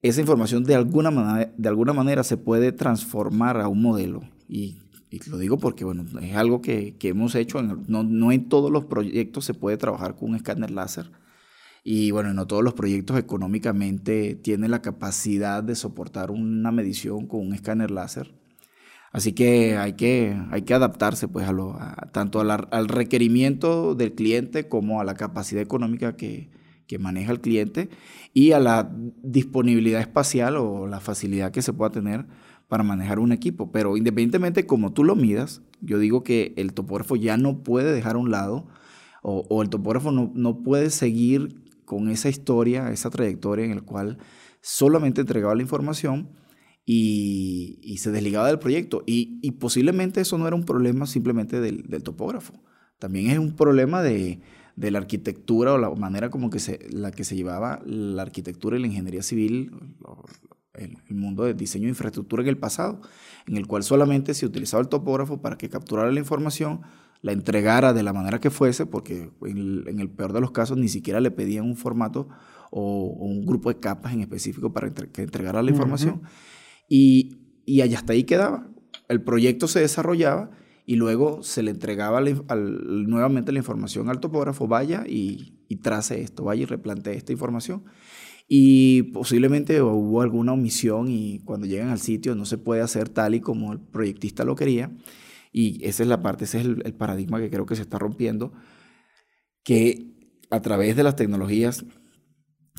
esa 0.00 0.20
información 0.20 0.64
de 0.64 0.74
alguna, 0.74 1.10
manera, 1.10 1.52
de 1.56 1.68
alguna 1.68 1.92
manera 1.92 2.22
se 2.22 2.36
puede 2.36 2.72
transformar 2.72 3.60
a 3.60 3.68
un 3.68 3.82
modelo. 3.82 4.22
Y, 4.48 4.78
lo 5.26 5.38
digo 5.38 5.58
porque 5.58 5.84
bueno, 5.84 6.04
es 6.20 6.36
algo 6.36 6.60
que, 6.60 6.96
hemos 7.02 7.34
hecho, 7.34 7.62
no, 7.62 8.02
no, 8.04 8.32
en 8.32 8.48
todos 8.48 8.70
los 8.70 8.84
proyectos 8.84 9.44
se 9.44 9.54
puede 9.54 9.76
trabajar 9.76 10.16
con 10.16 10.30
un 10.30 10.36
escáner 10.36 10.70
láser. 10.70 11.10
Y 11.82 12.10
bueno, 12.10 12.34
no 12.34 12.46
todos 12.46 12.62
los 12.62 12.74
proyectos 12.74 13.18
económicamente 13.18 14.34
tienen 14.34 14.70
la 14.70 14.82
capacidad 14.82 15.62
de 15.62 15.74
soportar 15.74 16.30
una 16.30 16.70
medición 16.70 17.26
con 17.26 17.40
un 17.40 17.54
escáner 17.54 17.90
láser. 17.90 18.34
Así 19.12 19.32
que 19.32 19.76
hay 19.76 19.94
que, 19.94 20.36
hay 20.50 20.62
que 20.62 20.74
adaptarse 20.74 21.28
pues 21.28 21.48
a 21.48 21.52
lo, 21.52 21.78
tanto 22.12 22.40
al 22.40 22.88
requerimiento 22.88 23.94
del 23.94 24.14
cliente 24.14 24.68
como 24.68 25.00
a 25.00 25.04
la 25.04 25.14
capacidad 25.14 25.62
económica 25.62 26.14
que, 26.16 26.50
que 26.86 26.98
maneja 26.98 27.32
el 27.32 27.40
cliente 27.40 27.88
y 28.34 28.52
a 28.52 28.60
la 28.60 28.90
disponibilidad 29.22 30.00
espacial 30.00 30.56
o 30.56 30.86
la 30.86 31.00
facilidad 31.00 31.52
que 31.52 31.62
se 31.62 31.72
pueda 31.72 31.90
tener 31.90 32.26
para 32.66 32.82
manejar 32.82 33.18
un 33.18 33.32
equipo. 33.32 33.72
Pero 33.72 33.96
independientemente 33.96 34.66
como 34.66 34.92
tú 34.92 35.04
lo 35.04 35.16
midas, 35.16 35.62
yo 35.80 35.98
digo 35.98 36.22
que 36.22 36.52
el 36.56 36.72
topógrafo 36.74 37.16
ya 37.16 37.36
no 37.36 37.62
puede 37.62 37.92
dejar 37.92 38.16
a 38.16 38.18
un 38.18 38.30
lado 38.30 38.66
o, 39.22 39.44
o 39.48 39.62
el 39.62 39.68
topógrafo 39.68 40.12
no, 40.12 40.32
no, 40.34 40.62
puede 40.62 40.90
seguir 40.90 41.62
con 41.84 42.08
esa 42.08 42.28
historia, 42.28 42.90
esa 42.90 43.10
trayectoria 43.10 43.64
en 43.64 43.76
la 43.76 43.82
cual 43.82 44.18
solamente 44.60 45.20
entregaba 45.20 45.54
la 45.54 45.62
información 45.62 46.28
y, 46.90 47.98
se 47.98 48.10
desligaba 48.10 48.48
del 48.48 48.58
proyecto. 48.58 49.02
Y, 49.06 49.50
posiblemente 49.52 50.22
eso 50.22 50.38
no 50.38 50.46
era 50.46 50.56
un 50.56 50.64
problema 50.64 51.06
simplemente 51.06 51.60
del, 51.60 52.02
topógrafo. 52.02 52.54
También 52.98 53.30
es 53.30 53.38
un 53.38 53.54
problema 53.54 54.02
de, 54.02 54.40
la 54.76 54.98
arquitectura 54.98 55.74
o 55.74 55.78
la 55.78 55.90
manera 55.90 56.30
como 56.30 56.48
que 56.48 56.58
se, 56.58 56.88
la 56.90 57.10
que 57.10 57.24
se 57.24 57.36
llevaba 57.36 57.82
la 57.84 58.22
arquitectura 58.22 58.78
y 58.78 58.80
la 58.80 58.86
ingeniería 58.86 59.22
civil, 59.22 59.70
el, 60.72 60.96
mundo 61.14 61.44
de 61.44 61.52
diseño 61.52 61.84
de 61.84 61.90
infraestructura 61.90 62.42
en 62.42 62.48
el 62.48 62.56
pasado, 62.56 63.02
en 63.46 63.58
el 63.58 63.66
cual 63.66 63.82
solamente 63.82 64.32
se 64.32 64.46
utilizaba 64.46 64.80
el 64.80 64.88
topógrafo 64.88 65.42
para 65.42 65.58
que 65.58 65.68
capturara 65.68 66.10
la 66.10 66.20
información, 66.20 66.80
la 67.20 67.32
entregara 67.32 67.92
de 67.92 68.02
la 68.02 68.14
manera 68.14 68.40
que 68.40 68.48
fuese, 68.48 68.86
porque 68.86 69.30
en 69.42 70.00
el, 70.00 70.08
peor 70.08 70.32
de 70.32 70.40
los 70.40 70.52
casos 70.52 70.78
ni 70.78 70.88
siquiera 70.88 71.20
le 71.20 71.32
pedían 71.32 71.66
un 71.66 71.76
formato 71.76 72.28
o, 72.70 73.08
un 73.08 73.44
grupo 73.44 73.68
de 73.68 73.78
capas 73.78 74.14
en 74.14 74.22
específico 74.22 74.72
para 74.72 74.90
que 74.90 75.22
entregara 75.22 75.62
la 75.62 75.70
información. 75.70 76.22
Y, 76.88 77.38
y 77.66 77.80
hasta 77.82 78.12
ahí 78.12 78.24
quedaba. 78.24 78.68
El 79.08 79.22
proyecto 79.22 79.68
se 79.68 79.80
desarrollaba 79.80 80.50
y 80.88 80.96
luego 80.96 81.42
se 81.42 81.62
le 81.62 81.70
entregaba 81.70 82.22
nuevamente 82.22 83.52
la 83.52 83.58
información 83.58 84.08
al 84.08 84.20
topógrafo, 84.20 84.66
vaya 84.68 85.04
y, 85.06 85.54
trace 85.82 86.22
esto, 86.22 86.44
vaya 86.44 86.62
y 86.62 86.64
replantee 86.64 87.14
esta 87.14 87.30
información. 87.30 87.84
y 88.48 89.02
posiblemente 89.12 89.82
hubo 89.82 90.22
alguna 90.22 90.54
omisión 90.54 91.08
y 91.10 91.40
cuando 91.40 91.66
llegan 91.66 91.90
al 91.90 92.00
sitio 92.00 92.34
no 92.34 92.46
se 92.46 92.56
puede 92.56 92.80
hacer 92.80 93.10
tal 93.10 93.34
y 93.34 93.40
como 93.40 93.74
el 93.74 93.80
proyectista 93.80 94.44
lo 94.44 94.56
quería. 94.56 94.90
Y 95.52 95.84
esa 95.84 96.04
es 96.04 96.08
la 96.08 96.22
parte, 96.22 96.44
ese 96.44 96.60
es 96.60 96.64
el, 96.64 96.82
el 96.86 96.94
paradigma 96.94 97.38
que 97.38 97.50
creo 97.50 97.66
que 97.66 97.76
se 97.76 97.82
está 97.82 97.98
rompiendo, 97.98 98.54
que 99.62 100.06
a 100.50 100.62
través 100.62 100.96
de 100.96 101.02
las 101.02 101.16
tecnologías 101.16 101.84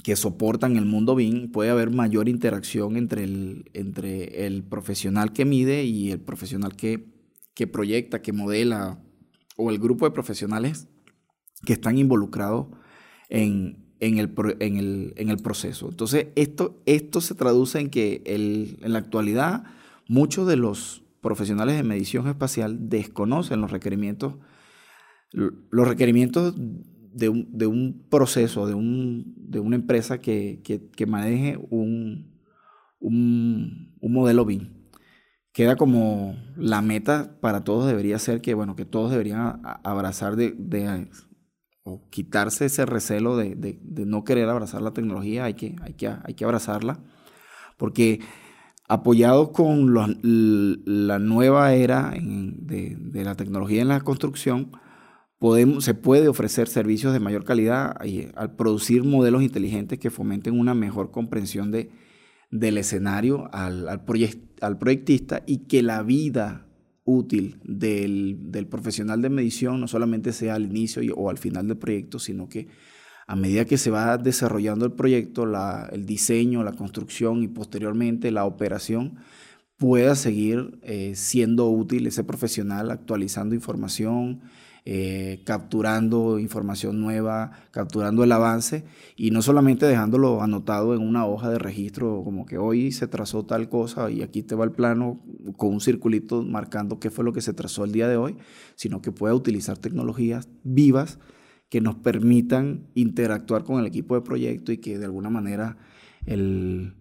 que 0.04 0.16
soportan 0.16 0.78
el 0.78 0.86
mundo 0.86 1.16
BIM, 1.16 1.52
puede 1.52 1.70
haber 1.70 1.92
mayor 1.92 2.30
interacción 2.30 2.98
entre 2.98 3.24
el, 3.24 3.70
entre 3.74 4.46
el 4.46 4.64
profesional 4.64 5.34
que 5.34 5.46
mide 5.46 5.84
y 5.84 6.12
el 6.12 6.20
profesional 6.20 6.76
que, 6.76 7.06
que 7.54 7.68
proyecta, 7.68 8.22
que 8.22 8.34
modela, 8.34 9.04
o 9.58 9.70
el 9.70 9.80
grupo 9.80 10.06
de 10.06 10.12
profesionales 10.12 10.88
que 11.66 11.74
están 11.74 11.98
involucrados 11.98 12.68
en, 13.28 13.94
en, 14.00 14.18
el, 14.18 14.34
en, 14.60 14.78
el, 14.78 15.14
en 15.18 15.30
el, 15.30 15.38
proceso. 15.38 15.90
Entonces, 15.90 16.28
esto, 16.36 16.82
esto 16.86 17.20
se 17.20 17.36
traduce 17.36 17.80
en 17.80 17.90
que 17.90 18.22
el, 18.26 18.78
en 18.82 18.94
la 18.94 19.00
actualidad 19.00 19.66
muchos 20.08 20.48
de 20.48 20.56
los 20.56 21.04
profesionales 21.22 21.76
de 21.76 21.84
medición 21.84 22.28
espacial 22.28 22.90
desconocen 22.90 23.60
los 23.60 23.72
requerimientos, 23.72 24.36
los 25.32 25.88
requerimientos 25.88 26.56
de 27.14 27.30
un, 27.30 27.48
de 27.58 27.68
un 27.68 28.06
proceso, 28.10 28.68
de, 28.68 28.74
un, 28.74 29.34
de, 29.38 29.60
una 29.60 29.76
empresa 29.76 30.20
que, 30.20 30.62
que, 30.64 31.06
maneje 31.06 31.58
un, 31.70 32.40
un, 33.00 33.96
un, 34.00 34.14
modelo 34.14 34.46
BIM. 34.46 34.74
Queda 35.52 35.76
como 35.76 36.36
la 36.56 36.82
meta 36.82 37.38
para 37.42 37.64
todos 37.64 37.88
debería 37.88 38.20
ser 38.20 38.42
que, 38.42 38.54
bueno, 38.54 38.76
que 38.76 38.86
todos 38.86 39.12
deberían 39.12 39.62
abrazar 39.84 40.36
de, 40.36 40.54
de 40.58 41.10
o 41.84 42.08
quitarse 42.10 42.66
ese 42.66 42.86
recelo 42.86 43.36
de, 43.36 43.56
de, 43.56 44.06
no 44.06 44.24
querer 44.24 44.48
abrazar 44.48 44.82
la 44.82 44.94
tecnología, 44.94 45.46
hay 45.46 45.56
que, 45.56 45.76
hay 45.82 45.94
que, 45.94 46.08
hay 46.08 46.34
que 46.36 46.46
abrazarla, 46.46 47.00
porque 47.78 48.20
apoyados 48.88 49.50
con 49.50 49.94
la 49.94 51.20
nueva 51.20 51.74
era 51.74 52.14
de, 52.14 52.96
de 53.00 53.24
la 53.24 53.36
tecnología 53.36 53.82
en 53.82 53.88
la 53.88 54.02
construcción, 54.02 54.72
se 55.80 55.94
puede 55.94 56.28
ofrecer 56.28 56.68
servicios 56.68 57.14
de 57.14 57.20
mayor 57.20 57.46
calidad 57.46 57.96
al 58.36 58.56
producir 58.56 59.04
modelos 59.04 59.42
inteligentes 59.42 60.00
que 60.00 60.10
fomenten 60.10 60.60
una 60.60 60.74
mejor 60.74 61.12
comprensión 61.12 61.72
de, 61.72 61.92
del 62.52 62.78
escenario 62.78 63.50
al, 63.54 63.88
al, 63.88 64.04
al 64.62 64.78
proyectista 64.78 65.44
y 65.46 65.68
que 65.68 65.82
la 65.82 66.04
vida 66.04 66.66
útil 67.06 67.60
del, 67.64 68.52
del, 68.52 68.68
profesional 68.68 69.22
de 69.22 69.30
medición 69.30 69.80
no 69.80 69.88
solamente 69.88 70.34
sea 70.34 70.56
al 70.56 70.66
inicio 70.66 71.02
o 71.16 71.30
al 71.30 71.38
final 71.38 71.68
del 71.68 71.78
proyecto, 71.78 72.20
sino 72.20 72.50
que 72.50 72.68
a 73.26 73.36
medida 73.36 73.66
que 73.66 73.78
se 73.78 73.92
va 73.92 74.18
desarrollando 74.18 74.86
el 74.86 74.94
proyecto, 74.94 75.46
la, 75.46 75.88
el 75.92 76.06
diseño, 76.06 76.64
la 76.64 76.74
construcción 76.74 77.44
y 77.44 77.48
posteriormente 77.48 78.32
la 78.32 78.46
operación, 78.46 79.20
pueda 79.78 80.16
seguir 80.16 80.80
eh, 80.82 81.14
siendo 81.16 81.70
útil 81.70 82.08
ese 82.08 82.24
profesional 82.24 82.92
actualizando 82.92 83.56
información, 83.56 84.42
eh, 84.86 85.42
capturando 85.46 86.40
información 86.40 87.00
nueva, 87.00 87.52
capturando 87.72 88.24
el 88.24 88.32
avance 88.32 88.86
y 89.16 89.32
no 89.32 89.42
solamente 89.42 89.86
dejándolo 89.86 90.42
anotado 90.42 90.96
en 90.96 91.02
una 91.02 91.26
hoja 91.26 91.50
de 91.50 91.60
registro 91.60 92.24
como 92.24 92.46
que 92.46 92.58
hoy 92.58 92.92
se 92.92 93.08
trazó 93.08 93.46
tal 93.46 93.70
cosa 93.70 94.10
y 94.10 94.22
aquí 94.22 94.42
te 94.42 94.56
va 94.56 94.64
el 94.64 94.72
plano 94.72 95.22
con 95.58 95.74
un 95.74 95.82
circulito 95.82 96.44
marcando 96.44 97.00
qué 97.00 97.10
fue 97.10 97.26
lo 97.26 97.34
que 97.34 97.42
se 97.42 97.54
trazó 97.54 97.84
el 97.84 97.92
día 97.92 98.08
de 98.08 98.18
hoy, 98.18 98.38
sino 98.76 99.02
que 99.02 99.12
pueda 99.12 99.34
utilizar 99.34 99.78
tecnologías 99.78 100.48
vivas 100.64 101.20
que 101.70 101.82
nos 101.82 101.96
permitan 101.96 102.88
interactuar 102.96 103.64
con 103.64 103.80
el 103.80 103.86
equipo 103.86 104.16
de 104.16 104.22
proyecto 104.22 104.72
y 104.72 104.78
que 104.78 104.98
de 104.98 105.06
alguna 105.06 105.30
manera 105.30 105.78
el, 106.26 106.96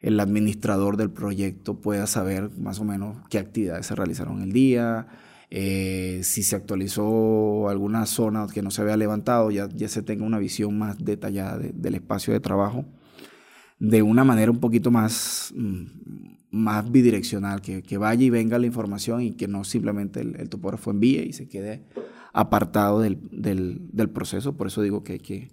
el 0.00 0.20
administrador 0.20 0.96
del 0.96 1.10
proyecto 1.10 1.80
pueda 1.80 2.06
saber 2.06 2.50
más 2.58 2.80
o 2.80 2.84
menos 2.84 3.16
qué 3.28 3.38
actividades 3.38 3.86
se 3.86 3.94
realizaron 3.94 4.42
el 4.42 4.52
día, 4.52 5.08
eh, 5.50 6.20
si 6.24 6.42
se 6.42 6.56
actualizó 6.56 7.68
alguna 7.68 8.06
zona 8.06 8.46
que 8.52 8.62
no 8.62 8.70
se 8.70 8.82
había 8.82 8.96
levantado, 8.96 9.50
ya, 9.50 9.68
ya 9.68 9.88
se 9.88 10.02
tenga 10.02 10.24
una 10.24 10.38
visión 10.38 10.78
más 10.78 10.98
detallada 10.98 11.58
del 11.58 11.94
espacio 11.94 12.32
de 12.32 12.40
trabajo 12.40 12.84
de 13.78 14.02
una 14.02 14.24
manera 14.24 14.50
un 14.50 14.58
poquito 14.58 14.90
más, 14.90 15.52
mm, 15.56 15.84
más 16.50 16.90
bidireccional, 16.90 17.60
que, 17.60 17.82
que, 17.82 17.98
vaya 17.98 18.24
y 18.24 18.30
venga 18.30 18.58
la 18.58 18.66
información 18.66 19.22
y 19.22 19.32
que 19.32 19.48
no 19.48 19.64
simplemente 19.64 20.20
el, 20.20 20.48
topógrafo 20.48 20.90
envíe 20.90 21.22
y 21.22 21.32
se 21.32 21.48
quede 21.48 21.84
apartado 22.32 23.00
del, 23.00 23.18
del, 23.30 23.88
del, 23.92 24.10
proceso. 24.10 24.56
Por 24.56 24.66
eso 24.66 24.82
digo 24.82 25.04
que 25.04 25.14
hay 25.14 25.18
que, 25.20 25.48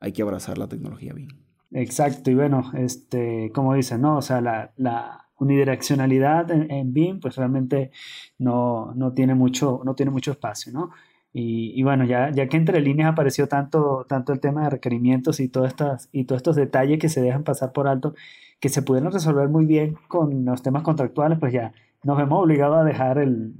hay 0.00 0.12
que 0.12 0.22
abrazar 0.22 0.58
la 0.58 0.68
tecnología 0.68 1.12
bien. 1.12 1.28
Exacto, 1.72 2.30
y 2.30 2.34
bueno, 2.34 2.72
este, 2.74 3.50
como 3.54 3.74
dicen, 3.74 4.00
¿no? 4.00 4.16
O 4.16 4.22
sea, 4.22 4.40
la, 4.40 4.72
la 4.76 5.29
unidireccionalidad 5.40 6.50
en, 6.50 6.92
BIM, 6.92 7.18
pues 7.18 7.36
realmente 7.36 7.90
no, 8.38 8.92
no, 8.94 9.12
tiene 9.12 9.34
mucho, 9.34 9.80
no 9.84 9.94
tiene 9.94 10.12
mucho 10.12 10.30
espacio, 10.30 10.72
¿no? 10.72 10.90
Y, 11.32 11.80
bueno, 11.84 12.04
ya, 12.04 12.30
ya 12.30 12.48
que 12.48 12.56
entre 12.56 12.80
líneas 12.80 13.12
apareció 13.12 13.46
tanto, 13.46 14.04
tanto 14.08 14.32
el 14.32 14.40
tema 14.40 14.64
de 14.64 14.70
requerimientos 14.70 15.38
y, 15.38 15.48
todas 15.48 15.70
estas, 15.70 16.08
y 16.12 16.24
todos 16.24 16.40
estos 16.40 16.56
detalles 16.56 16.98
que 16.98 17.08
se 17.08 17.22
dejan 17.22 17.44
pasar 17.44 17.72
por 17.72 17.86
alto, 17.86 18.14
que 18.58 18.68
se 18.68 18.82
pudieron 18.82 19.12
resolver 19.12 19.48
muy 19.48 19.64
bien 19.64 19.96
con 20.08 20.44
los 20.44 20.62
temas 20.62 20.82
contractuales, 20.82 21.38
pues 21.38 21.52
ya 21.52 21.72
nos 22.02 22.20
hemos 22.20 22.42
obligado 22.42 22.74
a 22.74 22.84
dejar 22.84 23.18
el, 23.18 23.54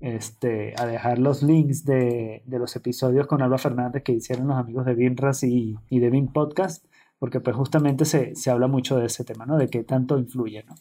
este, 0.00 0.74
a 0.78 0.86
dejar 0.86 1.18
los 1.18 1.42
links 1.42 1.84
de, 1.86 2.42
de 2.44 2.58
los 2.58 2.76
episodios 2.76 3.26
con 3.26 3.40
Alba 3.40 3.58
Fernández 3.58 4.02
que 4.02 4.12
hicieron 4.12 4.48
los 4.48 4.58
amigos 4.58 4.84
de 4.84 4.94
BIMRAS 4.94 5.44
y, 5.44 5.78
y 5.88 6.00
de 6.00 6.10
BIM 6.10 6.28
Podcast, 6.28 6.84
porque 7.18 7.40
pues 7.40 7.56
justamente 7.56 8.04
se, 8.04 8.34
se 8.36 8.50
habla 8.50 8.66
mucho 8.66 8.98
de 8.98 9.06
ese 9.06 9.24
tema, 9.24 9.46
¿no? 9.46 9.56
De 9.56 9.68
qué 9.68 9.84
tanto 9.84 10.18
influye, 10.18 10.64
¿no? 10.64 10.74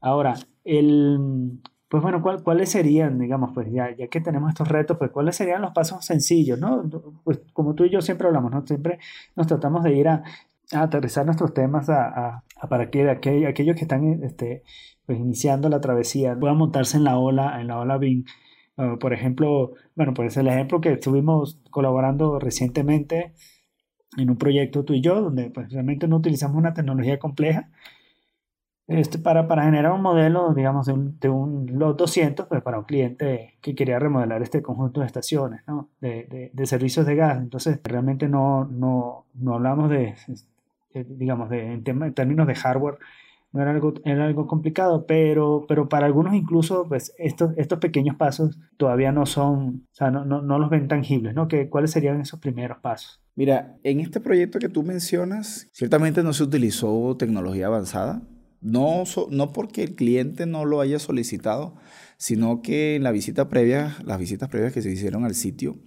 Ahora, 0.00 0.34
el, 0.64 1.60
pues 1.88 2.02
bueno, 2.02 2.22
¿cuáles 2.22 2.70
serían, 2.70 3.18
digamos, 3.18 3.52
pues 3.54 3.70
ya, 3.72 3.94
ya 3.96 4.08
que 4.08 4.20
tenemos 4.20 4.50
estos 4.50 4.68
retos, 4.68 4.98
pues 4.98 5.10
cuáles 5.10 5.36
serían 5.36 5.62
los 5.62 5.72
pasos 5.72 6.04
sencillos, 6.04 6.58
¿no? 6.58 6.84
Pues 7.24 7.40
como 7.54 7.74
tú 7.74 7.84
y 7.84 7.90
yo 7.90 8.02
siempre 8.02 8.26
hablamos, 8.28 8.50
¿no? 8.52 8.66
Siempre 8.66 8.98
nos 9.36 9.46
tratamos 9.46 9.82
de 9.84 9.94
ir 9.94 10.08
a, 10.08 10.22
aterrizar 10.72 11.24
nuestros 11.24 11.54
temas 11.54 11.88
a, 11.88 12.44
para 12.68 12.90
que 12.90 13.08
aquellos, 13.10 13.54
que 13.54 13.82
están 13.82 14.22
este, 14.22 14.64
pues 15.06 15.18
iniciando 15.18 15.70
la 15.70 15.80
travesía 15.80 16.38
puedan 16.38 16.58
montarse 16.58 16.98
en 16.98 17.04
la 17.04 17.18
ola, 17.18 17.58
en 17.60 17.68
la 17.68 17.78
ola 17.78 17.96
BIM. 17.96 18.24
por 19.00 19.14
ejemplo, 19.14 19.72
bueno, 19.96 20.12
pues 20.14 20.36
el 20.36 20.48
ejemplo 20.48 20.80
que 20.82 20.92
estuvimos 20.92 21.58
colaborando 21.70 22.38
recientemente 22.38 23.32
en 24.18 24.30
un 24.30 24.36
proyecto 24.38 24.84
tú 24.84 24.94
y 24.94 25.00
yo, 25.00 25.22
donde 25.22 25.50
pues 25.50 25.70
realmente 25.72 26.08
no 26.08 26.16
utilizamos 26.16 26.56
una 26.56 26.74
tecnología 26.74 27.18
compleja, 27.18 27.70
este, 28.88 29.18
para, 29.18 29.46
para 29.46 29.64
generar 29.64 29.92
un 29.92 30.00
modelo, 30.00 30.54
digamos, 30.54 30.86
de 30.86 30.94
un, 30.94 31.20
de 31.20 31.28
un 31.28 31.78
LOT 31.78 31.98
200, 31.98 32.46
pues 32.46 32.62
para 32.62 32.78
un 32.78 32.84
cliente 32.86 33.58
que 33.60 33.74
quería 33.74 33.98
remodelar 33.98 34.40
este 34.40 34.62
conjunto 34.62 35.00
de 35.00 35.06
estaciones, 35.06 35.60
¿no? 35.66 35.90
de, 36.00 36.50
de, 36.54 36.66
servicios 36.66 37.04
de 37.04 37.14
gas. 37.14 37.38
Entonces, 37.38 37.78
realmente 37.84 38.28
no, 38.28 38.64
no, 38.64 39.26
no 39.34 39.54
hablamos 39.54 39.90
de, 39.90 40.14
digamos, 40.94 41.50
de, 41.50 41.74
en, 41.74 41.84
términos 42.14 42.46
de 42.46 42.54
hardware, 42.54 42.96
no 43.52 43.60
era 43.60 43.72
algo, 43.72 43.92
era 44.06 44.24
algo 44.24 44.46
complicado, 44.46 45.04
pero, 45.06 45.66
pero 45.68 45.90
para 45.90 46.06
algunos 46.06 46.34
incluso, 46.34 46.86
pues 46.88 47.14
estos, 47.18 47.52
estos 47.58 47.78
pequeños 47.80 48.16
pasos 48.16 48.58
todavía 48.78 49.12
no 49.12 49.26
son, 49.26 49.86
o 49.92 49.94
sea, 49.94 50.10
no, 50.10 50.24
no, 50.24 50.40
no 50.40 50.58
los 50.58 50.70
ven 50.70 50.88
tangibles, 50.88 51.34
¿no? 51.34 51.46
¿Qué, 51.46 51.68
¿Cuáles 51.68 51.90
serían 51.90 52.22
esos 52.22 52.40
primeros 52.40 52.78
pasos? 52.78 53.20
Mira, 53.36 53.76
en 53.82 54.00
este 54.00 54.18
proyecto 54.20 54.58
que 54.58 54.68
tú 54.70 54.82
mencionas, 54.82 55.68
ciertamente 55.72 56.22
no 56.22 56.32
se 56.32 56.42
utilizó 56.42 57.16
tecnología 57.18 57.66
avanzada, 57.66 58.22
no, 58.60 59.04
no 59.30 59.52
porque 59.52 59.82
el 59.82 59.94
cliente 59.94 60.46
no 60.46 60.64
lo 60.64 60.80
haya 60.80 60.98
solicitado, 60.98 61.76
sino 62.16 62.62
que 62.62 62.96
en 62.96 63.02
la 63.02 63.12
visita 63.12 63.48
previa, 63.48 63.96
las 64.04 64.18
visitas 64.18 64.48
previas 64.48 64.72
que 64.72 64.82
se 64.82 64.90
hicieron 64.90 65.24
al 65.24 65.34
sitio, 65.34 65.78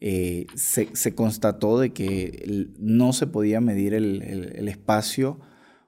eh, 0.00 0.46
se, 0.54 1.14
constató 1.14 1.78
de 1.78 1.92
que 1.92 2.68
no 2.78 3.12
se 3.12 3.26
podía 3.26 3.60
medir 3.60 3.94
el, 3.94 4.68
espacio 4.68 5.40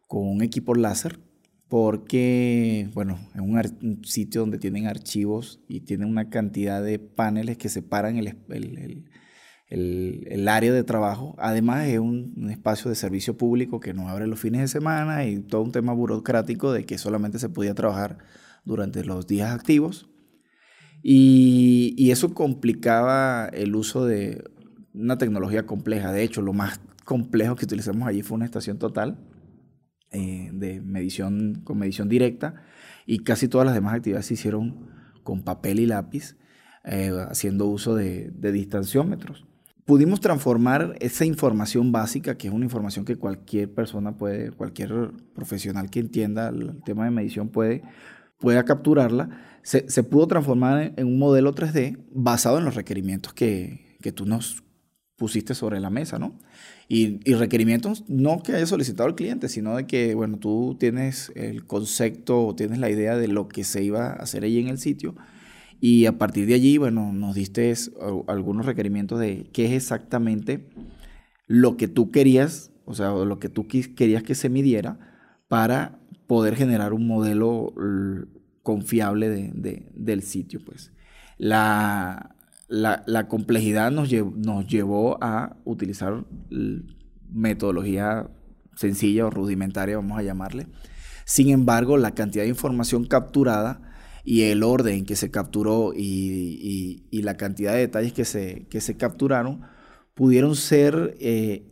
con 0.06 0.26
un 0.26 0.42
equipo 0.42 0.74
láser 0.74 1.20
porque, 1.68 2.88
bueno, 2.94 3.18
es 3.34 3.40
un, 3.42 4.02
sitio 4.04 4.40
donde 4.40 4.58
tienen 4.58 4.86
archivos 4.86 5.60
y 5.68 5.80
tienen 5.80 6.08
una 6.08 6.30
cantidad 6.30 6.82
de 6.82 6.98
paneles 6.98 7.58
que 7.58 7.68
separan 7.68 8.16
el, 8.16 9.04
el, 9.68 10.48
área 10.48 10.72
de 10.72 10.84
trabajo. 10.84 11.34
Además 11.38 11.86
es 11.86 11.98
un, 11.98 12.48
espacio 12.50 12.88
de 12.88 12.94
servicio 12.94 13.36
público 13.36 13.80
que 13.80 13.94
no 13.94 14.08
abre 14.08 14.26
los 14.26 14.40
fines 14.40 14.60
de 14.60 14.68
semana 14.68 15.26
y 15.26 15.40
todo 15.40 15.62
un 15.62 15.72
tema 15.72 15.92
burocrático 15.92 16.72
de 16.72 16.84
que 16.84 16.98
solamente 16.98 17.38
se 17.38 17.48
podía 17.48 17.74
trabajar 17.74 18.18
durante 18.64 19.04
los 19.04 19.26
días 19.26 19.52
activos. 19.52 20.08
Y, 21.02 21.94
y 21.96 22.10
eso 22.10 22.34
complicaba 22.34 23.48
el 23.52 23.76
uso 23.76 24.04
de 24.04 24.44
una 24.94 25.18
tecnología 25.18 25.66
compleja. 25.66 26.12
De 26.12 26.22
hecho, 26.22 26.42
lo 26.42 26.52
más 26.52 26.80
complejo 27.04 27.56
que 27.56 27.64
utilizamos 27.64 28.06
allí 28.06 28.22
fue 28.22 28.36
una 28.36 28.44
estación 28.44 28.78
total 28.78 29.18
eh, 30.10 30.50
de 30.52 30.80
medición 30.80 31.62
con 31.64 31.78
medición 31.78 32.08
directa 32.08 32.62
y 33.06 33.20
casi 33.20 33.48
todas 33.48 33.66
las 33.66 33.74
demás 33.74 33.94
actividades 33.94 34.26
se 34.26 34.34
hicieron 34.34 34.88
con 35.22 35.42
papel 35.42 35.80
y 35.80 35.86
lápiz, 35.86 36.36
eh, 36.84 37.10
haciendo 37.28 37.66
uso 37.66 37.94
de, 37.94 38.30
de 38.30 38.52
distanciómetros. 38.52 39.47
Pudimos 39.88 40.20
transformar 40.20 40.96
esa 41.00 41.24
información 41.24 41.92
básica, 41.92 42.36
que 42.36 42.48
es 42.48 42.52
una 42.52 42.66
información 42.66 43.06
que 43.06 43.16
cualquier 43.16 43.72
persona 43.72 44.18
puede, 44.18 44.50
cualquier 44.50 45.12
profesional 45.34 45.88
que 45.88 46.00
entienda 46.00 46.50
el 46.50 46.82
tema 46.84 47.06
de 47.06 47.10
medición 47.10 47.48
puede, 47.48 47.82
pueda 48.38 48.66
capturarla, 48.66 49.30
se, 49.62 49.88
se 49.88 50.02
pudo 50.02 50.26
transformar 50.26 50.92
en, 50.94 51.06
un 51.06 51.18
modelo 51.18 51.54
3D 51.54 52.04
basado 52.12 52.58
en 52.58 52.66
los 52.66 52.74
requerimientos 52.74 53.32
que, 53.32 53.96
que 54.02 54.12
tú 54.12 54.26
nos 54.26 54.62
pusiste 55.16 55.54
sobre 55.54 55.80
la 55.80 55.88
mesa, 55.88 56.18
¿no? 56.18 56.38
Y, 56.86 57.20
y, 57.24 57.32
requerimientos 57.32 58.04
no 58.08 58.42
que 58.42 58.52
haya 58.52 58.66
solicitado 58.66 59.08
el 59.08 59.14
cliente, 59.14 59.48
sino 59.48 59.74
de 59.74 59.86
que, 59.86 60.14
bueno, 60.14 60.36
tú 60.36 60.76
tienes 60.78 61.32
el 61.34 61.64
concepto 61.64 62.44
o 62.44 62.54
tienes 62.54 62.78
la 62.78 62.90
idea 62.90 63.16
de 63.16 63.28
lo 63.28 63.48
que 63.48 63.64
se 63.64 63.82
iba 63.82 64.08
a 64.08 64.12
hacer 64.16 64.44
allí 64.44 64.60
en 64.60 64.68
el 64.68 64.78
sitio 64.78 65.14
y 65.80 66.06
a 66.06 66.18
partir 66.18 66.46
de 66.46 66.54
allí, 66.54 66.78
bueno, 66.78 67.12
nos 67.12 67.34
diste 67.34 67.72
algunos 68.26 68.66
requerimientos 68.66 69.20
de 69.20 69.48
qué 69.52 69.66
es 69.66 69.72
exactamente 69.72 70.68
lo 71.46 71.76
que 71.76 71.88
tú 71.88 72.10
querías, 72.10 72.72
o 72.84 72.94
sea, 72.94 73.10
lo 73.10 73.38
que 73.38 73.48
tú 73.48 73.66
querías 73.68 74.22
que 74.22 74.34
se 74.34 74.48
midiera 74.48 74.98
para 75.46 76.00
poder 76.26 76.56
generar 76.56 76.92
un 76.92 77.06
modelo 77.06 77.72
confiable 78.62 79.28
de, 79.28 79.90
del 79.94 80.22
sitio, 80.22 80.60
pues. 80.64 80.92
La, 81.38 82.34
la, 82.68 83.28
complejidad 83.28 83.92
nos, 83.92 84.12
nos 84.12 84.66
llevó 84.66 85.22
a 85.22 85.56
utilizar 85.64 86.24
metodología 87.30 88.28
sencilla 88.74 89.26
o 89.26 89.30
rudimentaria, 89.30 89.96
vamos 89.96 90.18
a 90.18 90.22
llamarle. 90.22 90.66
Sin 91.24 91.50
embargo, 91.50 91.96
la 91.96 92.12
cantidad 92.12 92.42
de 92.44 92.50
información 92.50 93.04
capturada 93.04 93.87
y 94.30 94.42
el 94.42 94.62
orden 94.62 95.06
que 95.06 95.16
se 95.16 95.30
capturó 95.30 95.94
y, 95.96 97.02
la 97.10 97.38
cantidad 97.38 97.72
de 97.72 97.78
detalles 97.78 98.12
que 98.12 98.26
se, 98.26 98.66
que 98.68 98.82
se 98.82 98.94
capturaron 98.94 99.62
pudieron 100.12 100.54
ser 100.54 101.16
eh, 101.18 101.64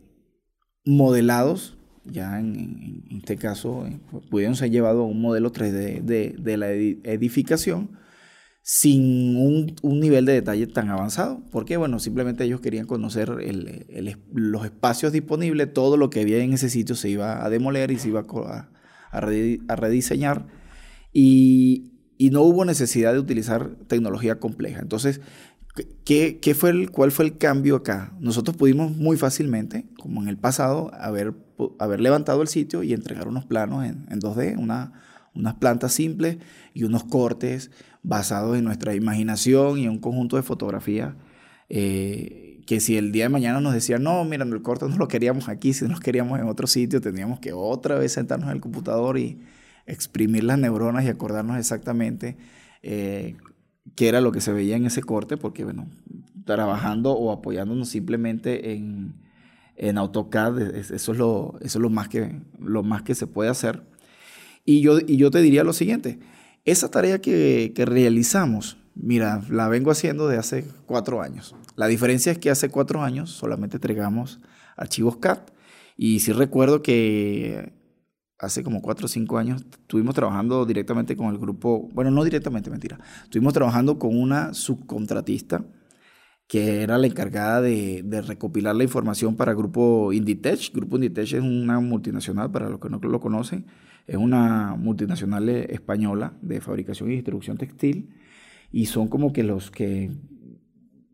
modelados, 0.83 1.77
ya 2.03 2.39
en, 2.39 3.03
este 3.11 3.37
caso, 3.37 3.85
eh, 3.85 3.99
pudieron 4.31 4.55
ser 4.55 4.71
llevados 4.71 5.01
a 5.01 5.05
un 5.05 5.21
modelo 5.21 5.53
3D 5.53 6.01
de, 6.01 6.57
la 6.57 6.71
edificación 6.71 7.91
sin 8.63 9.37
un, 9.83 9.99
nivel 9.99 10.25
de 10.25 10.33
detalle 10.33 10.65
tan 10.65 10.89
avanzado, 10.89 11.43
porque 11.51 11.77
bueno, 11.77 11.99
simplemente 11.99 12.43
ellos 12.43 12.59
querían 12.59 12.87
conocer 12.87 13.29
los 14.33 14.65
espacios 14.65 15.11
disponibles, 15.13 15.73
todo 15.73 15.95
lo 15.95 16.09
que 16.09 16.21
había 16.21 16.39
en 16.39 16.53
ese 16.53 16.71
sitio 16.71 16.95
se 16.95 17.09
iba 17.09 17.45
a 17.45 17.51
demoler 17.51 17.91
y 17.91 17.99
se 17.99 18.07
iba 18.07 18.25
a, 18.27 18.69
a 19.11 19.75
rediseñar. 19.75 20.47
Y, 21.13 21.96
y 22.17 22.29
no 22.29 22.41
hubo 22.41 22.65
necesidad 22.65 23.13
de 23.13 23.19
utilizar 23.19 23.75
tecnología 23.87 24.39
compleja. 24.39 24.79
Entonces, 24.79 25.21
¿qué, 26.03 26.39
qué 26.41 26.55
fue 26.55 26.71
el, 26.71 26.91
¿cuál 26.91 27.11
fue 27.11 27.25
el 27.25 27.37
cambio 27.37 27.75
acá? 27.75 28.13
Nosotros 28.19 28.57
pudimos 28.57 28.95
muy 28.95 29.17
fácilmente, 29.17 29.85
como 29.97 30.21
en 30.21 30.27
el 30.27 30.37
pasado, 30.37 30.91
haber, 30.95 31.33
haber 31.79 32.01
levantado 32.01 32.41
el 32.41 32.47
sitio 32.47 32.83
y 32.83 32.93
entregar 32.93 33.27
unos 33.27 33.45
planos 33.45 33.85
en, 33.85 34.05
en 34.09 34.19
2D, 34.19 34.57
una, 34.57 34.93
unas 35.35 35.55
plantas 35.55 35.93
simples 35.93 36.37
y 36.73 36.83
unos 36.83 37.03
cortes 37.03 37.71
basados 38.01 38.57
en 38.57 38.63
nuestra 38.63 38.95
imaginación 38.95 39.77
y 39.77 39.87
un 39.87 39.99
conjunto 39.99 40.35
de 40.35 40.43
fotografías. 40.43 41.13
Eh, 41.69 42.61
que 42.65 42.81
si 42.81 42.97
el 42.97 43.11
día 43.13 43.25
de 43.25 43.29
mañana 43.29 43.61
nos 43.61 43.73
decían, 43.73 44.03
no, 44.03 44.23
mira, 44.25 44.43
el 44.43 44.61
corte 44.61 44.87
no 44.89 44.97
lo 44.97 45.07
queríamos 45.07 45.47
aquí, 45.47 45.73
si 45.73 45.85
no 45.85 45.93
lo 45.93 45.99
queríamos 45.99 46.37
en 46.39 46.47
otro 46.47 46.67
sitio, 46.67 46.99
teníamos 46.99 47.39
que 47.39 47.53
otra 47.53 47.95
vez 47.95 48.11
sentarnos 48.11 48.49
en 48.49 48.55
el 48.55 48.61
computador 48.61 49.17
y, 49.17 49.39
exprimir 49.87 50.43
las 50.43 50.59
neuronas 50.59 51.05
y 51.05 51.07
acordarnos 51.07 51.57
exactamente 51.57 52.37
eh, 52.83 53.35
qué 53.95 54.09
era 54.09 54.21
lo 54.21 54.31
que 54.31 54.41
se 54.41 54.53
veía 54.53 54.75
en 54.75 54.85
ese 54.85 55.01
corte, 55.01 55.37
porque 55.37 55.63
bueno, 55.63 55.87
trabajando 56.45 57.13
o 57.13 57.31
apoyándonos 57.31 57.89
simplemente 57.89 58.73
en, 58.73 59.15
en 59.75 59.97
AutoCAD, 59.97 60.75
eso 60.75 61.11
es, 61.11 61.17
lo, 61.17 61.55
eso 61.61 61.79
es 61.79 61.81
lo, 61.81 61.89
más 61.89 62.09
que, 62.09 62.41
lo 62.59 62.83
más 62.83 63.01
que 63.01 63.15
se 63.15 63.27
puede 63.27 63.49
hacer. 63.49 63.83
Y 64.65 64.81
yo, 64.81 64.99
y 64.99 65.17
yo 65.17 65.31
te 65.31 65.41
diría 65.41 65.63
lo 65.63 65.73
siguiente, 65.73 66.19
esa 66.65 66.91
tarea 66.91 67.19
que, 67.21 67.71
que 67.73 67.85
realizamos, 67.85 68.77
mira, 68.93 69.41
la 69.49 69.69
vengo 69.69 69.89
haciendo 69.89 70.27
de 70.27 70.37
hace 70.37 70.65
cuatro 70.85 71.21
años. 71.21 71.55
La 71.77 71.87
diferencia 71.87 72.31
es 72.31 72.37
que 72.37 72.49
hace 72.49 72.69
cuatro 72.69 73.03
años 73.03 73.29
solamente 73.29 73.77
entregamos 73.77 74.39
archivos 74.75 75.17
CAD. 75.17 75.39
Y 75.95 76.19
sí 76.19 76.31
recuerdo 76.31 76.81
que 76.81 77.76
hace 78.39 78.63
como 78.63 78.81
cuatro 78.81 79.05
o 79.05 79.09
cinco 79.09 79.37
años 79.37 79.65
estuvimos 79.69 80.13
trabajando 80.15 80.65
directamente 80.65 81.15
con 81.15 81.27
el 81.27 81.37
grupo, 81.37 81.89
bueno, 81.93 82.11
no 82.11 82.23
directamente, 82.23 82.69
mentira, 82.69 82.99
estuvimos 83.23 83.53
trabajando 83.53 83.97
con 83.97 84.17
una 84.17 84.53
subcontratista 84.53 85.63
que 86.47 86.81
era 86.81 86.97
la 86.97 87.07
encargada 87.07 87.61
de, 87.61 88.23
recopilar 88.25 88.75
la 88.75 88.83
información 88.83 89.35
para 89.35 89.51
el 89.51 89.57
grupo 89.57 90.13
Inditech. 90.13 90.71
Grupo 90.73 90.95
Inditech 90.95 91.33
es 91.33 91.41
una 91.41 91.79
multinacional, 91.81 92.49
para 92.51 92.69
los 92.69 92.79
que 92.79 92.89
no 92.89 92.99
lo 92.99 93.19
conocen, 93.19 93.65
es 94.05 94.15
una 94.15 94.75
multinacional 94.75 95.49
española 95.49 96.37
de 96.41 96.61
fabricación 96.61 97.11
y 97.11 97.15
distribución 97.15 97.57
textil 97.57 98.15
y 98.71 98.85
son 98.85 99.09
como 99.09 99.33
que 99.33 99.43
los 99.43 99.71
que 99.71 100.11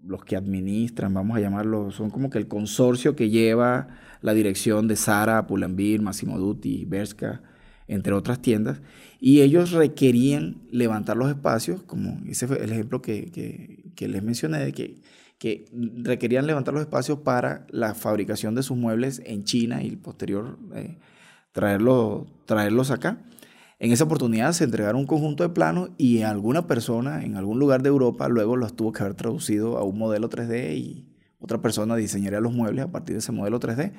los 0.06 0.24
que 0.24 0.36
administran, 0.36 1.14
vamos 1.14 1.38
a 1.38 1.40
llamarlo, 1.40 1.92
son 1.92 2.10
como 2.10 2.30
que 2.30 2.38
el 2.38 2.48
consorcio 2.48 3.16
que 3.16 3.30
lleva 3.30 3.88
la 4.22 4.34
dirección 4.34 4.88
de 4.88 4.96
Sara, 4.96 5.48
Pull&Bear, 5.48 6.02
Massimo 6.02 6.38
Dutti, 6.38 6.86
Berska, 6.86 7.42
entre 7.88 8.14
otras 8.14 8.42
tiendas, 8.42 8.82
y 9.20 9.42
ellos 9.42 9.72
requerían 9.72 10.58
levantar 10.72 11.18
los 11.18 11.30
espacios, 11.30 11.84
como 11.84 12.20
ese 12.28 12.48
fue 12.48 12.64
el 12.64 12.72
ejemplo 12.72 13.02
que, 13.02 13.92
les 13.98 14.24
mencioné, 14.24 14.60
de 14.60 14.74
que, 14.74 15.02
que 15.38 15.66
requerían 16.04 16.48
levantar 16.48 16.74
los 16.74 16.82
espacios 16.82 17.20
para 17.20 17.66
la 17.70 17.94
fabricación 17.96 18.56
de 18.56 18.64
sus 18.64 18.78
muebles 18.78 19.22
en 19.26 19.44
China 19.44 19.84
y 19.84 19.96
posterior 19.96 20.58
eh, 20.76 20.98
traerlos 21.54 22.92
acá. 22.92 23.18
En 23.84 23.92
esa 23.92 24.06
oportunidad 24.06 24.54
se 24.54 24.64
entregaron 24.64 25.02
un 25.02 25.06
conjunto 25.06 25.44
de 25.44 25.50
planos 25.50 25.90
y 25.98 26.22
alguna 26.22 26.68
persona 26.68 27.26
en 27.26 27.36
algún 27.36 27.60
lugar 27.60 27.84
de 27.84 27.90
Europa 27.90 28.30
luego 28.30 28.56
los 28.56 28.78
tuvo 28.78 28.94
que 28.94 29.04
haber 29.04 29.14
traducido 29.14 29.78
a 29.78 29.84
un 29.84 29.98
modelo 29.98 30.30
3D 30.30 30.78
y 30.78 31.06
otra 31.38 31.62
persona 31.62 31.98
diseñaría 31.98 32.40
los 32.40 32.54
muebles 32.54 32.86
a 32.86 32.92
partir 32.94 33.16
de 33.16 33.20
ese 33.20 33.34
modelo 33.34 33.60
3D. 33.60 33.92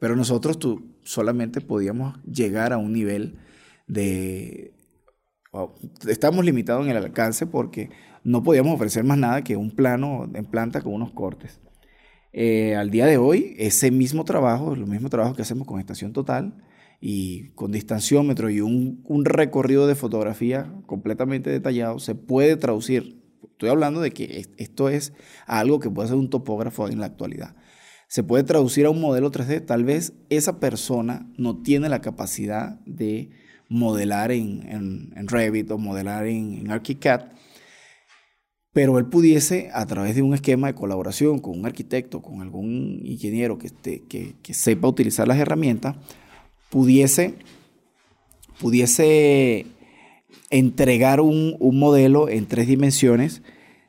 Pero 0.00 0.16
nosotros 0.16 0.58
tú, 0.58 0.96
solamente 1.04 1.60
podíamos 1.60 2.20
llegar 2.24 2.72
a 2.72 2.78
un 2.78 2.92
nivel 2.92 3.38
de... 3.86 4.74
Estamos 6.08 6.44
limitados 6.44 6.84
en 6.84 6.90
el 6.90 6.96
alcance 6.96 7.46
porque 7.46 7.90
no 8.24 8.42
podíamos 8.42 8.74
ofrecer 8.74 9.04
más 9.04 9.18
nada 9.18 9.44
que 9.44 9.56
un 9.56 9.70
plano 9.70 10.28
en 10.34 10.46
planta 10.46 10.80
con 10.80 10.94
unos 10.94 11.12
cortes. 11.12 11.60
Eh, 12.32 12.74
al 12.74 12.90
día 12.90 13.06
de 13.06 13.18
hoy, 13.18 13.54
ese 13.56 13.92
mismo 13.92 14.24
trabajo, 14.24 14.74
el 14.74 14.84
mismo 14.84 15.08
trabajo 15.08 15.36
que 15.36 15.42
hacemos 15.42 15.64
con 15.68 15.78
Estación 15.78 16.12
Total, 16.12 16.56
y 17.00 17.50
con 17.50 17.72
distanciómetro 17.72 18.50
y 18.50 18.60
un, 18.60 19.04
recorrido 19.24 19.86
de 19.86 19.94
fotografía 19.94 20.72
completamente 20.86 21.50
detallado, 21.50 21.98
se 21.98 22.14
puede 22.14 22.56
traducir. 22.56 23.22
Estoy 23.42 23.70
hablando 23.70 24.00
de 24.00 24.10
que 24.10 24.46
esto 24.56 24.88
es 24.88 25.12
algo 25.46 25.80
que 25.80 25.90
puede 25.90 26.06
hacer 26.06 26.18
un 26.18 26.30
topógrafo 26.30 26.88
en 26.88 27.00
la 27.00 27.06
actualidad. 27.06 27.56
Se 28.08 28.22
puede 28.22 28.44
traducir 28.44 28.86
a 28.86 28.90
un 28.90 29.00
modelo 29.00 29.30
3D. 29.30 29.64
Tal 29.64 29.84
vez 29.84 30.14
esa 30.30 30.60
persona 30.60 31.30
no 31.36 31.60
tiene 31.62 31.88
la 31.88 32.00
capacidad 32.00 32.80
de 32.86 33.30
modelar 33.68 34.32
en, 34.32 35.12
Revit 35.28 35.70
o 35.70 35.78
modelar 35.78 36.26
en, 36.26 36.54
en 36.54 36.70
ArchiCAD, 36.70 37.26
pero 38.72 38.98
él 38.98 39.06
pudiese, 39.06 39.70
a 39.72 39.86
través 39.86 40.14
de 40.14 40.22
un 40.22 40.34
esquema 40.34 40.68
de 40.68 40.74
colaboración 40.74 41.38
con 41.38 41.58
un 41.58 41.66
arquitecto, 41.66 42.22
con 42.22 42.40
algún 42.40 43.00
ingeniero 43.04 43.58
que, 43.58 43.70
que, 44.08 44.36
que 44.40 44.54
sepa 44.54 44.88
utilizar 44.88 45.26
las 45.28 45.38
herramientas, 45.38 45.96
pudiese, 46.70 47.34
pudiese 48.60 49.66
entregar 50.50 51.20
un, 51.20 51.56
modelo 51.60 52.28
en 52.28 52.46
tres 52.46 52.66
dimensiones 52.66 53.42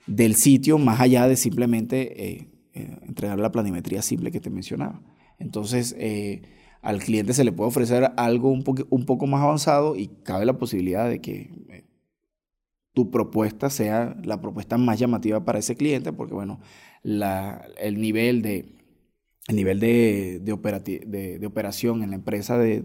del 0.07 0.35
sitio 0.35 0.77
más 0.77 0.99
allá 0.99 1.27
de 1.27 1.35
simplemente 1.35 2.25
eh, 2.25 2.47
eh, 2.73 2.97
entregar 3.07 3.39
la 3.39 3.51
planimetría 3.51 4.01
simple 4.01 4.31
que 4.31 4.39
te 4.39 4.49
mencionaba. 4.49 5.01
Entonces, 5.37 5.95
eh, 5.97 6.41
al 6.81 6.99
cliente 6.99 7.33
se 7.33 7.43
le 7.43 7.51
puede 7.51 7.69
ofrecer 7.69 8.11
algo 8.17 8.49
un, 8.49 8.63
un, 8.89 9.05
poco 9.05 9.27
más 9.27 9.41
avanzado 9.41 9.95
y 9.95 10.07
cabe 10.23 10.45
la 10.45 10.57
posibilidad 10.57 11.09
de 11.09 11.19
que 11.19 11.85
tu 12.93 13.11
propuesta 13.11 13.69
sea 13.69 14.17
la 14.23 14.41
propuesta 14.41 14.77
más 14.77 14.99
llamativa 14.99 15.45
para 15.45 15.59
ese 15.59 15.75
cliente, 15.75 16.11
porque 16.11 16.33
bueno, 16.33 16.59
el 17.03 18.01
nivel 18.01 18.41
de, 18.41 18.78
el 19.49 19.55
nivel 19.55 19.79
de, 19.79 20.39
de, 20.41 21.45
operación 21.47 22.03
en 22.03 22.11
la 22.11 22.15
empresa 22.15 22.57
de, 22.57 22.83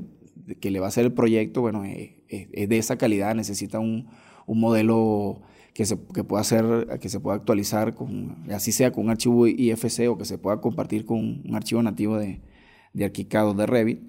que 0.61 0.71
le 0.71 0.81
va 0.81 0.87
a 0.87 0.89
hacer 0.89 1.05
el 1.05 1.13
proyecto, 1.13 1.61
bueno, 1.61 1.85
eh, 1.85 2.25
eh, 2.29 2.49
es, 2.53 2.69
de 2.71 2.79
esa 2.79 2.97
calidad, 2.97 3.35
necesita 3.35 3.79
un, 3.79 4.09
modelo 4.47 5.43
que 5.75 5.85
se 5.85 5.99
que 6.15 6.25
pueda 6.25 6.41
hacer, 6.41 6.99
que 7.01 7.09
se 7.11 7.21
pueda 7.21 7.37
actualizar, 7.37 7.95
con, 7.95 8.47
así 8.51 8.73
sea 8.73 8.93
con 8.93 9.05
un 9.05 9.11
archivo 9.11 9.47
IFC 9.47 10.09
o 10.09 10.17
que 10.17 10.25
se 10.25 10.39
pueda 10.39 10.61
compartir 10.63 11.05
con 11.05 11.43
un 11.45 11.55
archivo 11.55 11.83
nativo 11.83 12.17
de, 12.17 12.41
de 12.95 13.05
ArchiCAD 13.05 13.55
de 13.55 13.67
Revit, 13.67 14.01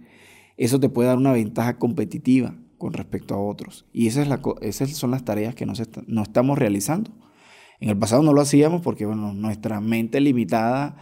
eso 0.56 0.80
te 0.80 0.88
puede 0.88 1.10
dar 1.10 1.18
una 1.18 1.34
ventaja 1.34 1.78
competitiva 1.78 2.56
con 2.78 2.94
respecto 2.94 3.36
a 3.36 3.42
otros. 3.42 3.86
Y 3.92 4.08
esas, 4.08 4.30
esas 4.62 4.92
son 4.92 5.12
las 5.12 5.26
tareas 5.26 5.56
que 5.56 5.66
no, 5.66 5.74
no 6.08 6.24
estamos 6.24 6.58
realizando. 6.58 7.12
En 7.82 7.90
el 7.90 7.98
pasado 7.98 8.24
no 8.24 8.32
lo 8.32 8.40
hacíamos 8.40 8.82
porque 8.82 9.06
bueno, 9.06 9.34
nuestra 9.34 9.82
mente 9.82 10.22
limitada 10.22 10.96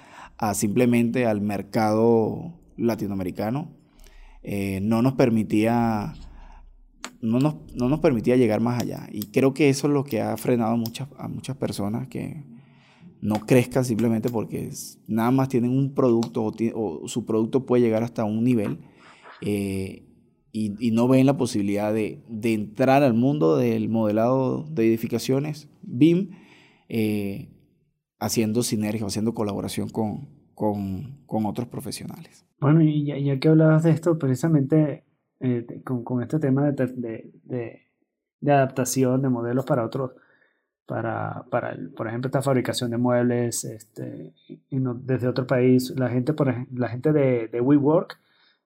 simplemente 0.54 1.26
al 1.26 1.42
mercado 1.42 2.54
latinoamericano. 2.78 3.72
Eh, 4.42 4.80
no 4.82 5.02
nos 5.02 5.14
permitía 5.14 6.14
no 7.22 7.40
nos, 7.40 7.56
no 7.74 7.88
nos, 7.88 8.02
permitía 8.02 8.36
llegar 8.36 8.60
más 8.60 8.82
allá. 8.82 9.08
Y 9.12 9.28
creo 9.28 9.54
que 9.54 9.70
eso 9.70 9.88
es 9.88 9.94
lo 9.94 10.04
que 10.04 10.22
ha 10.22 10.36
frenado 10.36 10.74
a 10.74 10.76
muchas, 10.76 11.08
a 11.18 11.30
muchas 11.30 11.56
personas 11.56 12.10
que 12.10 12.44
no 13.22 13.46
crezcan 13.46 13.86
simplemente 13.86 14.30
porque 14.30 14.70
nada 15.08 15.32
más 15.32 15.48
tienen 15.48 15.72
un 15.72 15.94
producto 15.94 16.52
o, 16.76 17.08
su 17.08 17.26
producto 17.26 17.66
puede 17.66 17.82
llegar 17.82 18.04
hasta 18.04 18.26
un 18.26 18.44
nivel 18.44 18.80
eh, 19.40 20.04
y, 20.52 20.92
no 20.92 21.08
ven 21.08 21.26
la 21.26 21.38
posibilidad 21.38 21.94
de, 21.94 22.22
de, 22.28 22.54
entrar 22.54 23.02
al 23.02 23.14
mundo 23.14 23.56
del 23.56 23.88
modelado 23.88 24.68
de 24.70 24.88
edificaciones 24.88 25.70
BIM 25.82 26.32
eh, 26.90 27.50
haciendo 28.20 28.62
sinergia, 28.62 29.08
haciendo 29.08 29.34
colaboración 29.34 29.90
con, 29.90 30.28
con, 30.56 31.26
con 31.26 31.46
otros 31.46 31.68
profesionales. 31.68 32.46
Bueno, 32.60 32.82
y 32.82 33.06
ya, 33.06 33.40
que 33.40 33.50
hablabas 33.50 33.84
de 33.84 33.92
esto, 33.92 34.18
precisamente 34.18 35.04
eh, 35.40 35.82
con, 35.84 36.04
con, 36.04 36.22
este 36.22 36.40
tema 36.40 36.72
de, 36.72 36.88
de, 36.88 37.90
de, 38.40 38.52
adaptación 38.52 39.22
de 39.22 39.30
modelos 39.30 39.66
para 39.66 39.86
otros, 39.86 40.12
para, 40.86 41.46
para 41.50 41.78
por 41.96 42.08
ejemplo, 42.08 42.28
esta 42.28 42.42
fabricación 42.42 42.92
de 42.92 42.98
muebles 42.98 43.64
este, 43.66 44.34
desde 44.70 45.28
otro 45.28 45.46
país, 45.46 45.94
la 45.98 46.10
gente, 46.10 46.34
por 46.34 46.54
la 46.74 46.88
gente 46.88 47.12
de, 47.12 47.48
de 47.48 47.62
WeWork, 47.62 48.18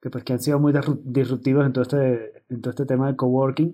que, 0.02 0.10
pues, 0.10 0.24
que 0.24 0.34
han 0.34 0.40
sido 0.40 0.60
muy 0.60 0.74
disruptivos 1.04 1.66
en 1.66 1.74
todo 1.74 1.82
este, 1.84 2.44
en 2.50 2.62
todo 2.62 2.70
este 2.72 2.86
tema 2.86 3.08
de 3.08 3.16
coworking, 3.16 3.74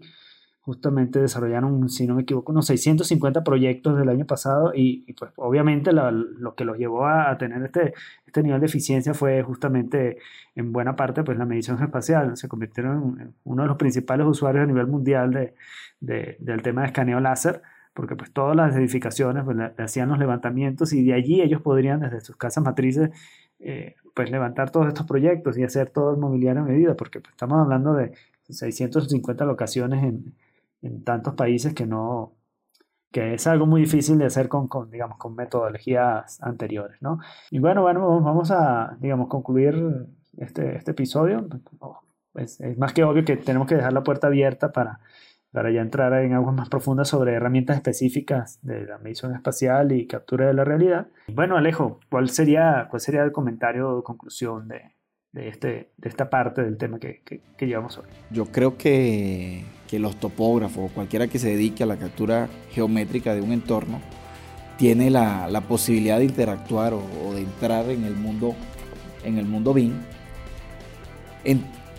justamente 0.65 1.19
desarrollaron, 1.19 1.89
si 1.89 2.07
no 2.07 2.15
me 2.15 2.21
equivoco, 2.21 2.53
unos 2.53 2.67
650 2.67 3.43
proyectos 3.43 3.97
del 3.97 4.07
año 4.07 4.25
pasado 4.25 4.71
y, 4.73 5.11
pues 5.13 5.31
obviamente 5.35 5.91
lo 5.91 6.55
que 6.55 6.63
los 6.63 6.77
llevó 6.77 7.05
a, 7.05 7.37
tener 7.37 7.61
este, 7.63 7.93
este 8.25 8.43
nivel 8.43 8.61
de 8.61 8.67
eficiencia 8.67 9.13
fue 9.13 9.43
justamente 9.43 10.19
en 10.55 10.71
buena 10.71 10.95
parte 10.95 11.23
pues 11.23 11.37
la 11.37 11.45
medición 11.45 11.83
espacial. 11.83 12.37
Se 12.37 12.47
convirtieron 12.47 13.19
en 13.19 13.35
uno 13.43 13.63
de 13.63 13.67
los 13.67 13.77
principales 13.77 14.25
usuarios 14.25 14.63
a 14.63 14.67
nivel 14.67 14.87
mundial 14.87 15.31
de, 15.31 15.53
de, 15.99 16.37
del 16.39 16.61
tema 16.61 16.81
de 16.81 16.87
escaneo 16.87 17.19
láser 17.19 17.61
porque 17.93 18.15
pues 18.15 18.31
todas 18.31 18.55
las 18.55 18.75
edificaciones 18.75 19.43
pues, 19.43 19.57
hacían 19.77 20.09
los 20.09 20.17
levantamientos 20.17 20.93
y 20.93 21.03
de 21.03 21.13
allí 21.13 21.41
ellos 21.41 21.61
podrían 21.61 21.99
desde 21.99 22.21
sus 22.21 22.37
casas 22.37 22.63
matrices 22.63 23.11
eh, 23.59 23.95
pues 24.15 24.31
levantar 24.31 24.71
todos 24.71 24.87
estos 24.87 25.05
proyectos 25.05 25.57
y 25.57 25.63
hacer 25.63 25.89
todo 25.89 26.11
el 26.11 26.17
mobiliario 26.17 26.61
a 26.61 26.65
medida, 26.65 26.95
porque 26.95 27.19
pues, 27.19 27.33
estamos 27.33 27.59
hablando 27.59 27.93
de 27.93 28.13
650 28.49 29.45
locaciones 29.45 30.03
en, 30.03 30.33
en 30.83 31.03
tantos 31.03 31.33
países 31.33 31.73
que 31.73 31.87
no 31.87 32.33
que 33.11 33.35
es 33.35 33.45
algo 33.45 33.67
muy 33.67 33.81
difícil 33.81 34.17
de 34.17 34.25
hacer 34.25 34.49
con, 34.49 34.67
con, 34.67 34.89
digamos, 34.89 35.19
con 35.19 35.35
metodologías 35.35 36.41
anteriores, 36.41 36.99
¿no? 36.99 37.19
Y 37.51 37.59
bueno, 37.59 37.83
bueno, 37.83 38.19
vamos 38.21 38.49
a, 38.49 38.97
digamos, 38.99 39.27
concluir 39.27 40.07
este, 40.37 40.75
este 40.75 40.91
episodio. 40.91 41.47
Es, 42.33 42.59
es, 42.59 42.75
más 42.75 42.91
que 42.91 43.03
obvio 43.03 43.23
que 43.23 43.37
tenemos 43.37 43.67
que 43.67 43.75
dejar 43.75 43.93
la 43.93 44.03
puerta 44.03 44.27
abierta 44.27 44.71
para, 44.71 44.99
para 45.51 45.69
ya 45.69 45.81
entrar 45.81 46.11
en 46.23 46.33
aguas 46.33 46.55
más 46.55 46.69
profundas 46.69 47.07
sobre 47.07 47.33
herramientas 47.33 47.75
específicas 47.75 48.57
de 48.63 48.87
la 48.87 48.97
medición 48.97 49.35
espacial 49.35 49.91
y 49.91 50.07
captura 50.07 50.47
de 50.47 50.55
la 50.55 50.63
realidad. 50.63 51.07
Bueno, 51.27 51.55
Alejo, 51.55 51.99
¿cuál 52.09 52.29
sería, 52.29 52.87
cuál 52.89 52.99
sería 52.99 53.21
el 53.21 53.31
comentario 53.31 53.95
o 53.95 54.03
conclusión 54.03 54.67
de, 54.67 54.81
de, 55.33 55.47
este, 55.49 55.89
de 55.97 56.09
esta 56.09 56.29
parte 56.29 56.63
del 56.63 56.77
tema 56.77 56.99
que, 56.99 57.21
que, 57.25 57.67
llevamos 57.67 57.97
hoy? 57.97 58.05
Yo 58.29 58.45
creo 58.45 58.77
que, 58.77 59.63
que 59.87 59.99
los 59.99 60.15
topógrafos, 60.19 60.91
cualquiera 60.91 61.27
que 61.27 61.39
se 61.39 61.49
dedique 61.49 61.83
a 61.83 61.87
la 61.87 61.97
captura 61.97 62.47
geométrica 62.71 63.33
de 63.33 63.41
un 63.41 63.51
entorno, 63.51 63.99
tiene 64.77 65.09
la, 65.09 65.47
la 65.49 65.61
posibilidad 65.61 66.19
de 66.19 66.25
interactuar 66.25 66.93
o, 66.93 67.33
de 67.33 67.41
entrar 67.41 67.89
en 67.89 68.03
el 68.05 68.15
mundo, 68.15 68.55
en 69.23 69.37
el 69.39 69.45
mundo 69.45 69.73
BIM. 69.73 69.93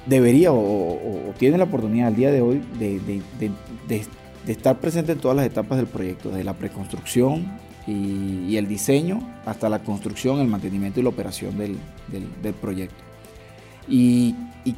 debería 0.06 0.52
o, 0.52 1.34
tiene 1.36 1.58
la 1.58 1.64
oportunidad 1.64 2.08
al 2.08 2.16
día 2.16 2.30
de 2.30 2.40
hoy 2.40 2.62
de, 2.78 3.00
de, 3.00 3.22
de, 3.88 4.52
estar 4.52 4.78
presente 4.78 5.12
en 5.12 5.18
todas 5.18 5.36
las 5.36 5.46
etapas 5.46 5.78
del 5.78 5.86
proyecto, 5.86 6.28
desde 6.28 6.44
la 6.44 6.54
preconstrucción 6.54 7.58
y, 7.86 8.56
el 8.56 8.68
diseño 8.68 9.18
hasta 9.44 9.68
la 9.68 9.80
construcción, 9.80 10.38
el 10.38 10.46
mantenimiento 10.46 11.00
y 11.00 11.02
la 11.02 11.08
operación 11.08 11.58
del, 11.58 11.76
del 12.08 12.54
proyecto 12.54 13.03
y, 13.88 14.34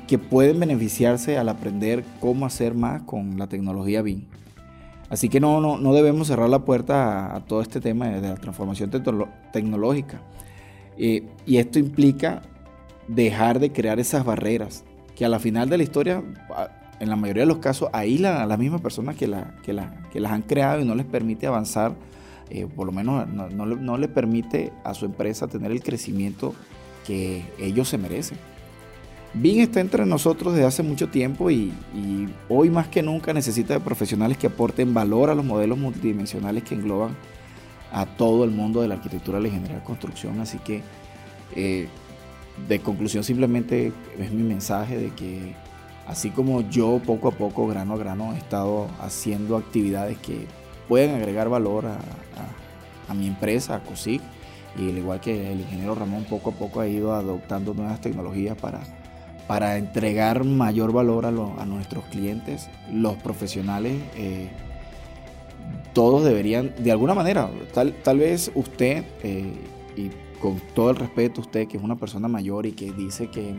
que 0.09 0.19
pueden 0.19 0.59
beneficiarse 0.59 1.39
al 1.39 1.49
aprender 1.49 2.05
cómo 2.21 2.45
hacer 2.45 2.75
más 2.75 3.03
con 3.03 3.39
la 3.39 3.47
tecnología 3.47 4.03
BIM. 4.03 4.25
Así 5.09 5.29
que 5.29 5.39
no, 5.39 5.61
no, 5.61 5.79
no 5.79 5.95
debemos 5.95 6.27
cerrar 6.27 6.49
la 6.49 6.65
puerta 6.65 7.37
a, 7.37 7.41
todo 7.45 7.61
este 7.61 7.81
tema 7.81 8.09
de, 8.09 8.21
la 8.21 8.35
transformación 8.35 8.91
tecnológica. 9.53 10.21
Eh, 10.99 11.25
y 11.47 11.59
esto 11.59 11.79
implica 11.79 12.43
dejar 13.07 13.61
de 13.61 13.71
crear 13.71 14.01
esas 14.01 14.25
barreras 14.25 14.85
que 15.15 15.25
a 15.25 15.29
la 15.29 15.39
final 15.39 15.69
de 15.69 15.79
la 15.79 15.85
historia, 15.85 16.23
en 16.99 17.09
la 17.09 17.17
mayoría 17.17 17.43
de 17.43 17.47
los 17.47 17.59
casos, 17.59 17.89
aíslan 17.93 18.49
las 18.49 18.59
mismas 18.59 18.81
personas 18.81 19.15
que, 19.15 19.29
la, 19.29 19.55
que, 19.63 19.73
la, 19.73 20.09
que 20.13 20.19
las 20.19 20.33
han 20.33 20.43
creado 20.43 20.81
y 20.81 20.85
no 20.85 20.97
les 20.97 21.07
permite 21.07 21.47
avanzar, 21.47 21.95
eh, 22.51 22.67
por 22.67 22.87
lo 22.87 22.93
menos 22.93 23.29
no, 23.29 23.49
no, 23.49 23.67
no 23.67 23.99
le 23.99 24.09
permite 24.09 24.73
a 24.83 24.95
su 24.95 25.05
empresa 25.05 25.47
tener 25.47 25.71
el 25.71 25.83
crecimiento 25.83 26.55
que 27.07 27.45
ellos 27.61 27.89
se 27.89 27.99
merecen. 27.99 28.39
BIM 29.39 29.61
está 29.61 29.81
entre 29.81 30.07
nosotros 30.07 30.55
desde 30.55 30.67
hace 30.67 30.83
mucho 30.83 31.09
tiempo 31.09 31.51
y, 31.51 31.73
hoy 32.49 32.71
más 32.71 32.89
que 32.89 33.03
nunca 33.03 33.35
necesita 33.35 33.75
de 33.75 33.81
profesionales 33.81 34.39
que 34.39 34.47
aporten 34.47 34.95
valor 34.95 35.29
a 35.29 35.35
los 35.35 35.45
modelos 35.45 35.77
multidimensionales 35.77 36.63
que 36.63 36.75
engloban 36.75 37.15
a 37.93 38.07
todo 38.07 38.45
el 38.45 38.51
mundo 38.51 38.81
de 38.81 38.89
la 38.89 38.95
arquitectura, 38.95 39.39
la 39.39 39.49
ingeniería 39.49 39.79
de 39.79 39.85
construcción. 39.85 40.41
Así 40.41 40.59
que 40.59 40.83
eh, 41.55 41.87
de 42.67 42.81
conclusión 42.81 43.25
simplemente 43.25 43.93
es 44.19 44.33
mi 44.33 44.43
mensaje 44.43 44.97
de 44.97 45.11
que 45.11 45.55
así 46.07 46.31
como 46.31 46.63
yo 46.71 47.01
poco 47.05 47.29
a 47.29 47.33
poco, 47.33 47.67
grano 47.67 47.93
a 47.93 47.99
grano, 47.99 48.33
he 48.33 48.39
estado 48.39 48.89
haciendo 49.01 49.59
actividades 49.59 50.17
que 50.19 50.47
pueden 50.89 51.15
agregar 51.15 51.51
valor 51.51 51.85
a, 51.87 53.15
mi 53.15 53.27
empresa, 53.27 53.77
a 53.77 53.81
COSIC, 53.81 54.21
y 54.79 54.91
al 54.91 54.99
igual 54.99 55.21
que 55.21 55.53
el 55.53 55.61
ingeniero 55.61 55.95
Ramón 55.95 56.25
poco 56.25 56.51
a 56.51 56.53
poco 56.55 56.81
ha 56.81 56.89
ido 56.89 57.15
adoptando 57.15 57.73
nuevas 57.73 58.01
tecnologías 58.01 58.57
para 58.57 58.81
para 59.47 59.77
entregar 59.77 60.45
mayor 60.45 60.93
valor 60.93 61.27
a, 61.27 61.31
nuestros 61.31 62.05
clientes, 62.07 62.69
los 62.93 63.17
profesionales, 63.17 63.95
eh, 64.17 64.51
todos 65.93 66.25
deberían, 66.25 66.75
de 66.79 66.91
alguna 66.91 67.15
manera, 67.15 67.49
tal, 67.73 67.95
tal 68.03 68.19
vez 68.19 68.51
usted, 68.55 69.05
eh, 69.23 69.53
y 69.97 70.11
con 70.41 70.61
todo 70.75 70.91
el 70.91 70.97
respeto, 70.97 71.41
usted 71.41 71.69
que 71.69 71.77
es 71.77 71.83
una 71.83 71.97
persona 71.97 72.29
mayor 72.29 72.67
y 72.67 72.73
que 72.73 72.93
dice 72.93 73.29
que 73.29 73.55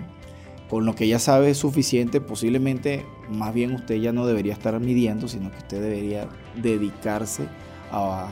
con 0.70 0.86
lo 0.86 0.94
que 0.94 1.08
ya 1.08 1.20
sabe 1.20 1.52
es 1.52 1.58
suficiente, 1.58 2.20
posiblemente 2.20 3.06
más 3.30 3.54
bien 3.54 3.74
usted 3.74 3.96
ya 3.96 4.12
no 4.12 4.26
debería 4.28 4.54
estar 4.54 4.78
midiendo, 4.80 5.28
sino 5.28 5.50
que 5.52 5.58
usted 5.58 5.82
debería 5.82 6.28
dedicarse 6.62 7.48
a, 7.92 8.28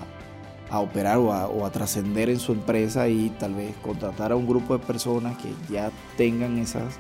operar 0.72 1.18
o 1.20 1.32
a, 1.32 1.48
o 1.48 1.66
a 1.66 1.72
trascender 1.72 2.30
en 2.30 2.40
su 2.40 2.52
empresa 2.52 3.08
y 3.08 3.30
tal 3.40 3.54
vez 3.54 3.74
contratar 3.82 4.34
a 4.34 4.36
un 4.36 4.46
grupo 4.46 4.78
de 4.78 4.86
personas 4.86 5.38
que 5.38 5.50
ya 5.74 5.90
tengan 6.18 6.58
esas 6.58 7.00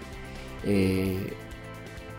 eh, 0.63 1.33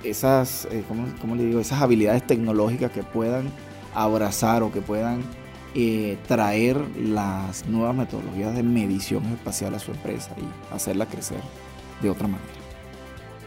esas, 0.04 0.66
eh, 0.70 0.84
¿cómo, 0.88 1.34
le 1.34 1.44
digo? 1.44 1.60
esas 1.60 1.82
habilidades 1.82 2.26
tecnológicas 2.26 2.90
que 2.90 3.02
puedan 3.02 3.50
abrazar 3.94 4.62
o 4.62 4.72
que 4.72 4.80
puedan 4.80 5.22
eh, 5.74 6.16
traer 6.26 6.76
las 6.98 7.66
nuevas 7.66 7.94
metodologías 7.94 8.54
de 8.54 8.62
medición 8.62 9.24
espacial 9.26 9.74
a 9.74 9.78
su 9.78 9.92
empresa 9.92 10.30
y 10.36 10.74
hacerla 10.74 11.06
crecer 11.06 11.40
de 12.02 12.10
otra 12.10 12.28
manera. 12.28 12.50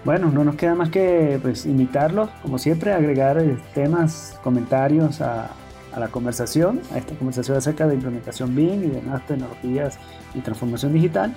Bueno, 0.06 0.32
no 0.32 0.44
nos 0.44 0.56
queda 0.56 0.76
más 0.76 0.90
que 0.90 1.40
pues, 1.42 1.66
invitarlos, 1.66 2.30
como 2.42 2.58
siempre, 2.58 2.94
a 2.94 2.98
agregar 2.98 3.44
temas, 3.74 4.40
comentarios 4.44 5.20
a, 5.22 5.50
a, 5.92 6.00
la 6.00 6.08
conversación, 6.08 6.82
a 6.94 6.98
esta 6.98 7.16
conversación 7.16 7.58
acerca 7.58 7.86
de 7.86 7.96
implementación 7.96 8.56
BIM 8.56 8.84
y 8.84 8.88
de 8.88 9.02
tecnologías 9.28 10.00
y 10.34 10.40
transformación 10.40 10.94
digital. 10.94 11.34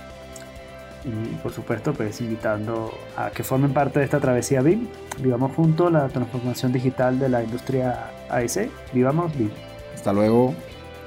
y 1.04 1.34
por 1.36 1.52
supuesto 1.52 1.92
pues 1.92 2.20
invitando 2.20 2.92
a 3.16 3.30
que 3.30 3.42
formen 3.42 3.72
parte 3.72 3.98
de 3.98 4.04
esta 4.04 4.20
travesía 4.20 4.62
BIM. 4.62 4.86
Vivamos 5.20 5.54
juntos 5.54 5.92
la 5.92 6.08
transformación 6.08 6.72
digital 6.72 7.18
de 7.18 7.28
la 7.28 7.42
industria 7.42 8.10
AEC. 8.30 8.70
Vivamos 8.92 9.36
BIM. 9.36 9.50
Hasta 9.94 10.12
luego. 10.12 10.54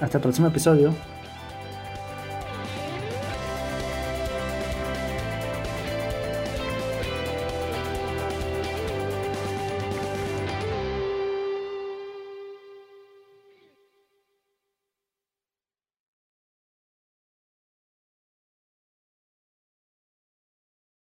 Hasta 0.02 0.18
el 0.18 0.22
próximo 0.22 0.48
episodio. 0.48 0.94